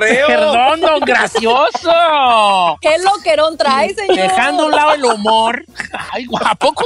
¡Perdón, 0.00 0.80
don 0.80 1.00
gracioso! 1.06 2.78
¿Qué 2.80 2.96
loquerón 3.04 3.56
trae, 3.56 3.94
señor? 3.94 4.16
Dejando 4.16 4.64
a 4.64 4.66
un 4.66 4.72
lado 4.72 4.92
el 4.94 5.04
humor. 5.04 5.64
Ay, 6.12 6.26
¿a 6.44 6.54
poco? 6.56 6.84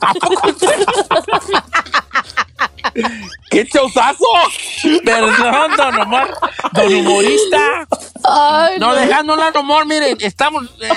¿A 0.00 0.14
poco? 0.14 0.42
¡Qué 3.50 3.66
chauzazo! 3.66 4.24
Perdón, 5.04 5.76
don 5.76 6.00
Omar. 6.00 6.34
Don 6.72 6.94
humorista. 6.94 7.86
Ay, 8.24 8.78
No, 8.78 8.94
dejando 8.94 9.34
un 9.34 9.38
lado 9.40 9.52
el 9.54 9.60
humor, 9.64 9.86
miren, 9.86 10.16
estamos. 10.20 10.64
eh, 10.80 10.88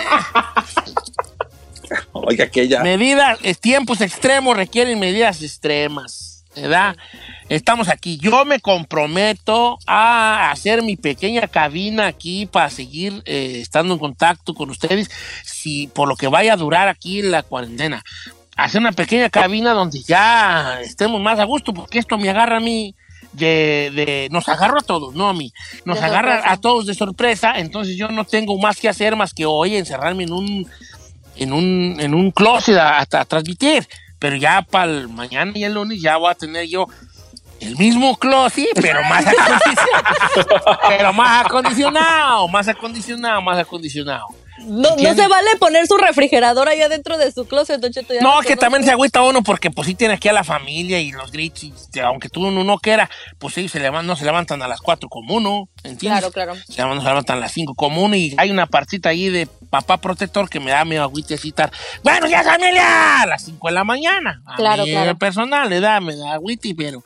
Oiga, 2.14 2.48
que 2.50 2.68
ya. 2.68 2.82
medidas, 2.84 3.38
eh, 3.44 3.56
tiempos 3.56 4.02
extremos 4.02 4.56
requieren 4.58 5.00
medidas 5.00 5.42
extremas, 5.42 6.44
¿verdad? 6.56 6.96
Estamos 7.50 7.90
aquí. 7.90 8.18
Yo 8.18 8.46
me 8.46 8.60
comprometo 8.60 9.78
a 9.86 10.52
hacer 10.52 10.82
mi 10.82 10.96
pequeña 10.96 11.48
cabina 11.48 12.08
aquí 12.08 12.46
para 12.46 12.70
seguir 12.70 13.22
eh, 13.26 13.60
estando 13.62 13.94
en 13.94 14.00
contacto 14.00 14.54
con 14.54 14.70
ustedes, 14.70 15.10
si 15.44 15.88
por 15.88 16.08
lo 16.08 16.16
que 16.16 16.28
vaya 16.28 16.54
a 16.54 16.58
durar 16.58 16.88
aquí 16.88 17.22
la 17.22 17.44
cuarentena. 17.44 18.02
Hacer 18.56 18.82
una 18.82 18.92
pequeña 18.92 19.30
cabina 19.30 19.74
donde 19.74 20.02
ya 20.04 20.80
estemos 20.82 21.20
más 21.22 21.40
a 21.40 21.44
gusto, 21.44 21.74
porque 21.74 22.00
esto 22.00 22.18
me 22.18 22.30
agarra 22.30 22.58
a 22.58 22.60
mí 22.60 22.96
de, 23.34 23.92
de- 23.96 24.28
nos 24.32 24.48
agarra 24.48 24.78
a 24.80 24.84
todos, 24.84 25.16
no 25.16 25.28
a 25.28 25.34
mí, 25.34 25.52
nos 25.86 26.00
De 26.00 26.06
agarra 26.06 26.34
sorpresa. 26.36 26.54
a 26.54 26.58
todos 26.62 26.86
de 26.86 26.94
sorpresa, 26.94 27.54
entonces 27.58 27.98
yo 27.98 28.10
no 28.10 28.26
tengo 28.26 28.56
más 28.60 28.78
que 28.80 28.88
hacer 28.90 29.16
más 29.16 29.34
que 29.34 29.48
hoy 29.48 29.76
encerrarme 29.76 30.26
en 30.26 30.34
un 30.34 30.70
en 31.36 31.54
un, 31.54 31.98
en 32.00 32.14
un 32.14 32.32
closet 32.32 32.78
a, 32.78 33.00
a- 33.00 33.02
a 33.02 33.26
transmitir. 33.26 33.88
pero 34.20 34.36
ya 34.36 34.62
para 34.62 34.92
el 34.92 35.10
mañana 35.10 35.52
y 35.56 35.64
el 35.64 35.74
lunes 35.74 36.02
ya 36.02 36.18
voy 36.18 36.32
a 36.32 36.36
tener 36.36 36.68
yo 36.68 36.88
el 37.60 37.78
mismo 37.78 38.16
closet, 38.18 38.68
pero 38.82 39.02
más 39.04 39.26
acondicionado. 39.26 40.80
pero 40.90 41.14
más 41.14 41.46
acondicionado, 41.46 42.48
más 42.50 42.68
acondicionado, 42.68 43.42
más 43.42 43.58
acondicionado. 43.58 44.28
No, 44.66 44.96
no 44.96 45.16
se 45.16 45.28
vale 45.28 45.56
poner 45.60 45.88
su 45.88 45.98
refrigerador 45.98 46.68
ahí 46.70 46.82
adentro 46.82 47.18
de 47.18 47.32
su 47.32 47.46
closet, 47.48 47.80
Don 47.82 47.92
Cheto, 47.92 48.14
No, 48.22 48.40
que 48.42 48.56
también 48.56 48.84
se 48.84 48.92
agüita 48.92 49.22
uno 49.22 49.44
porque 49.44 49.72
pues 49.72 49.88
sí 49.88 49.96
tiene 49.96 50.16
aquí 50.16 50.28
a 50.30 50.34
la 50.34 50.44
familia 50.44 51.00
y 51.00 51.12
los 51.12 51.34
y, 51.34 51.74
este, 51.76 52.02
aunque 52.02 52.30
tú 52.30 52.46
uno 52.48 52.64
no 52.64 52.78
quiera, 52.78 53.10
pues 53.40 53.58
ellos 53.58 53.72
se 53.72 53.80
levantan, 53.80 54.08
no 54.08 54.16
se 54.16 54.26
levantan 54.26 54.62
a 54.62 54.68
las 54.68 54.82
4 54.82 55.10
como 55.10 55.36
uno, 55.36 55.70
¿entiendes? 55.84 56.20
Claro, 56.22 56.32
claro. 56.32 56.56
Se 56.56 56.78
levantan, 56.82 57.02
se 57.04 57.10
levantan 57.10 57.38
a 57.38 57.40
las 57.42 57.52
5 57.52 57.74
como 57.76 58.04
uno 58.04 58.16
y 58.16 58.34
hay 58.38 58.52
una 58.52 58.68
partita 58.68 59.10
ahí 59.10 59.30
de 59.30 59.48
papá 59.70 59.98
protector 59.98 60.50
que 60.50 60.60
me 60.60 60.72
da 60.72 60.86
medio 60.86 61.04
agüitecita. 61.04 61.72
Bueno, 62.04 62.28
ya 62.28 62.44
familia, 62.44 63.22
a 63.22 63.26
las 63.26 63.44
5 63.44 63.68
de 63.68 63.74
la 63.74 63.84
mañana. 63.84 64.42
A 64.46 64.56
Claro, 64.56 64.84
mí, 64.86 64.92
claro. 64.92 65.18
personal 65.18 65.70
le 65.70 65.80
da, 65.80 66.00
me 66.00 66.16
da 66.16 66.34
agüiti, 66.34 66.74
pero 66.74 67.04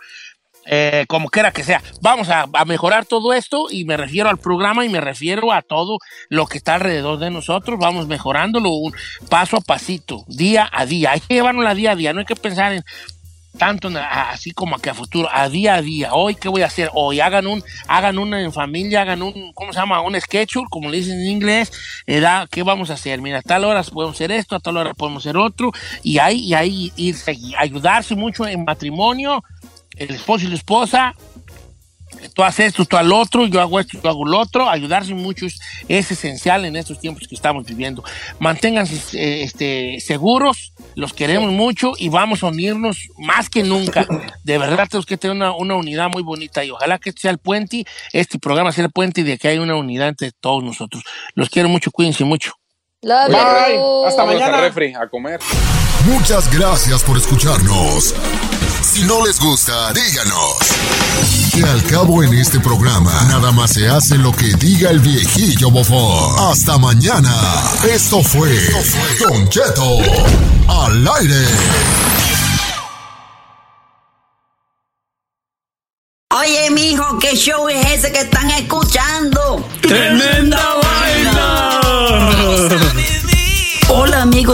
eh, 0.67 1.05
como 1.07 1.29
quiera 1.29 1.51
que 1.51 1.63
sea. 1.63 1.81
Vamos 2.01 2.29
a, 2.29 2.45
a 2.53 2.65
mejorar 2.65 3.05
todo 3.05 3.33
esto 3.33 3.67
y 3.71 3.85
me 3.85 3.97
refiero 3.97 4.29
al 4.29 4.37
programa 4.37 4.85
y 4.85 4.89
me 4.89 5.01
refiero 5.01 5.51
a 5.51 5.61
todo 5.61 5.97
lo 6.29 6.45
que 6.45 6.57
está 6.57 6.75
alrededor 6.75 7.19
de 7.19 7.31
nosotros. 7.31 7.79
Vamos 7.79 8.07
mejorándolo 8.07 8.69
un 8.71 8.93
paso 9.29 9.57
a 9.57 9.61
pasito, 9.61 10.23
día 10.27 10.69
a 10.71 10.85
día. 10.85 11.11
Hay 11.11 11.19
que 11.21 11.35
llevarnos 11.35 11.65
a 11.65 11.73
día 11.73 11.91
a 11.91 11.95
día, 11.95 12.13
no 12.13 12.19
hay 12.19 12.25
que 12.25 12.35
pensar 12.35 12.73
en 12.73 12.83
tanto 13.57 13.87
a- 13.97 14.29
así 14.29 14.51
como 14.51 14.77
que 14.77 14.91
a 14.91 14.93
futuro, 14.93 15.27
a 15.31 15.49
día 15.49 15.73
a 15.75 15.81
día. 15.81 16.13
Hoy, 16.13 16.35
¿qué 16.35 16.47
voy 16.47 16.61
a 16.61 16.67
hacer? 16.67 16.91
Hoy 16.93 17.19
hagan 17.21 17.47
un, 17.47 17.63
hagan 17.87 18.19
una 18.19 18.39
en 18.39 18.53
familia, 18.53 19.01
hagan 19.01 19.23
un, 19.23 19.51
¿cómo 19.53 19.73
se 19.73 19.79
llama? 19.79 19.99
Un 20.01 20.19
schedule, 20.21 20.67
como 20.69 20.89
le 20.89 20.97
dicen 20.97 21.19
en 21.19 21.27
inglés. 21.27 21.71
Eh, 22.05 22.19
da, 22.19 22.47
¿Qué 22.51 22.61
vamos 22.61 22.91
a 22.91 22.93
hacer? 22.93 23.19
Mira, 23.19 23.39
a 23.39 23.41
tal 23.41 23.65
hora 23.65 23.81
podemos 23.81 24.15
hacer 24.15 24.31
esto, 24.31 24.55
a 24.55 24.59
tal 24.59 24.77
hora 24.77 24.93
podemos 24.93 25.23
hacer 25.25 25.37
otro. 25.37 25.71
Y 26.03 26.19
ahí, 26.19 26.37
y 26.41 26.53
ahí 26.53 26.91
irse, 26.97 27.35
ayudarse 27.57 28.15
mucho 28.15 28.45
en 28.47 28.63
matrimonio, 28.63 29.43
el 29.97 30.15
esposo 30.15 30.45
y 30.45 30.49
la 30.49 30.55
esposa. 30.55 31.13
Tú 32.33 32.43
haces 32.43 32.67
esto, 32.67 32.85
tú 32.85 32.97
al 32.97 33.11
otro, 33.11 33.45
yo 33.47 33.61
hago 33.61 33.79
esto, 33.79 33.99
yo 34.01 34.09
hago 34.09 34.25
lo 34.25 34.39
otro. 34.39 34.69
Ayudarse 34.69 35.13
mucho 35.13 35.45
es, 35.45 35.59
es 35.87 36.11
esencial 36.11 36.65
en 36.65 36.75
estos 36.75 36.99
tiempos 36.99 37.27
que 37.27 37.35
estamos 37.35 37.65
viviendo. 37.65 38.03
Manténganse 38.39 38.95
eh, 39.17 39.43
este, 39.43 39.99
seguros, 39.99 40.73
los 40.95 41.13
queremos 41.13 41.51
mucho 41.51 41.93
y 41.97 42.09
vamos 42.09 42.43
a 42.43 42.47
unirnos 42.47 43.09
más 43.17 43.49
que 43.49 43.63
nunca. 43.63 44.07
De 44.43 44.57
verdad 44.57 44.87
tenemos 44.89 45.05
que 45.05 45.17
tener 45.17 45.35
una, 45.35 45.53
una 45.53 45.75
unidad 45.75 46.09
muy 46.09 46.23
bonita 46.23 46.63
y 46.63 46.71
ojalá 46.71 46.97
que 46.97 47.09
este 47.09 47.21
sea 47.21 47.31
el 47.31 47.39
puente, 47.39 47.85
este 48.13 48.39
programa 48.39 48.71
sea 48.71 48.85
el 48.85 48.91
puente 48.91 49.23
de 49.23 49.37
que 49.37 49.49
hay 49.49 49.59
una 49.59 49.75
unidad 49.75 50.07
entre 50.07 50.31
todos 50.31 50.63
nosotros. 50.63 51.03
Los 51.35 51.49
quiero 51.49 51.69
mucho, 51.69 51.91
cuídense 51.91 52.23
mucho. 52.23 52.53
Love 53.03 53.29
Bye. 53.29 53.75
you. 53.75 54.05
Hasta 54.05 54.25
mañana. 54.25 54.45
mañana. 54.45 54.61
refri 54.61 54.93
a 54.95 55.07
comer. 55.07 55.39
Muchas 56.05 56.51
gracias 56.51 57.03
por 57.03 57.17
escucharnos. 57.17 58.15
Si 58.97 59.03
no 59.03 59.23
les 59.23 59.39
gusta, 59.39 59.93
díganos. 59.93 60.57
Que 61.53 61.63
al 61.63 61.83
cabo 61.83 62.23
en 62.23 62.33
este 62.33 62.59
programa, 62.59 63.13
nada 63.27 63.51
más 63.51 63.73
se 63.73 63.87
hace 63.87 64.17
lo 64.17 64.31
que 64.31 64.55
diga 64.55 64.89
el 64.89 64.99
viejillo 64.99 65.69
bofón. 65.69 66.51
Hasta 66.51 66.79
mañana. 66.79 67.31
Esto 67.87 68.23
fue 68.23 68.49
Don 69.19 69.47
Cheto 69.49 69.99
al 70.67 71.07
aire. 71.19 71.45
Oye, 76.31 76.71
mijo, 76.71 77.19
¿qué 77.19 77.35
show 77.35 77.69
es 77.69 77.99
ese 77.99 78.11
que 78.11 78.21
están 78.21 78.49
escuchando? 78.49 79.63
¡Tremenda 79.79 80.86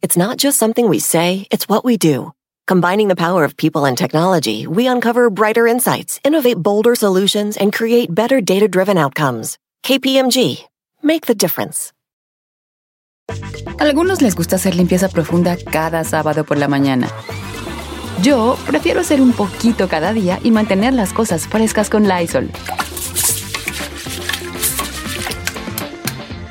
It's 0.00 0.16
not 0.16 0.36
just 0.36 0.58
something 0.58 0.88
we 0.88 1.00
say, 1.00 1.48
it's 1.50 1.68
what 1.68 1.84
we 1.84 1.96
do. 1.96 2.32
Combining 2.68 3.08
the 3.08 3.16
power 3.16 3.42
of 3.42 3.56
people 3.56 3.84
and 3.84 3.98
technology, 3.98 4.64
we 4.64 4.86
uncover 4.86 5.28
brighter 5.28 5.66
insights, 5.66 6.20
innovate 6.22 6.58
bolder 6.58 6.94
solutions, 6.94 7.56
and 7.56 7.72
create 7.72 8.14
better 8.14 8.40
data 8.40 8.68
driven 8.68 8.96
outcomes. 8.96 9.58
KPMG, 9.82 10.62
make 11.02 11.26
the 11.26 11.34
difference. 11.34 11.92
Algunos 13.80 14.22
les 14.22 14.36
gusta 14.36 14.54
hacer 14.54 14.76
limpieza 14.76 15.08
profunda 15.08 15.56
cada 15.56 16.04
sábado 16.04 16.44
por 16.44 16.58
la 16.58 16.68
mañana. 16.68 17.08
Yo 18.22 18.56
prefiero 18.68 19.00
hacer 19.00 19.20
un 19.20 19.32
poquito 19.32 19.88
cada 19.88 20.12
día 20.12 20.38
y 20.44 20.52
mantener 20.52 20.94
las 20.94 21.12
cosas 21.12 21.48
frescas 21.48 21.90
con 21.90 22.06
Lysol. 22.06 22.50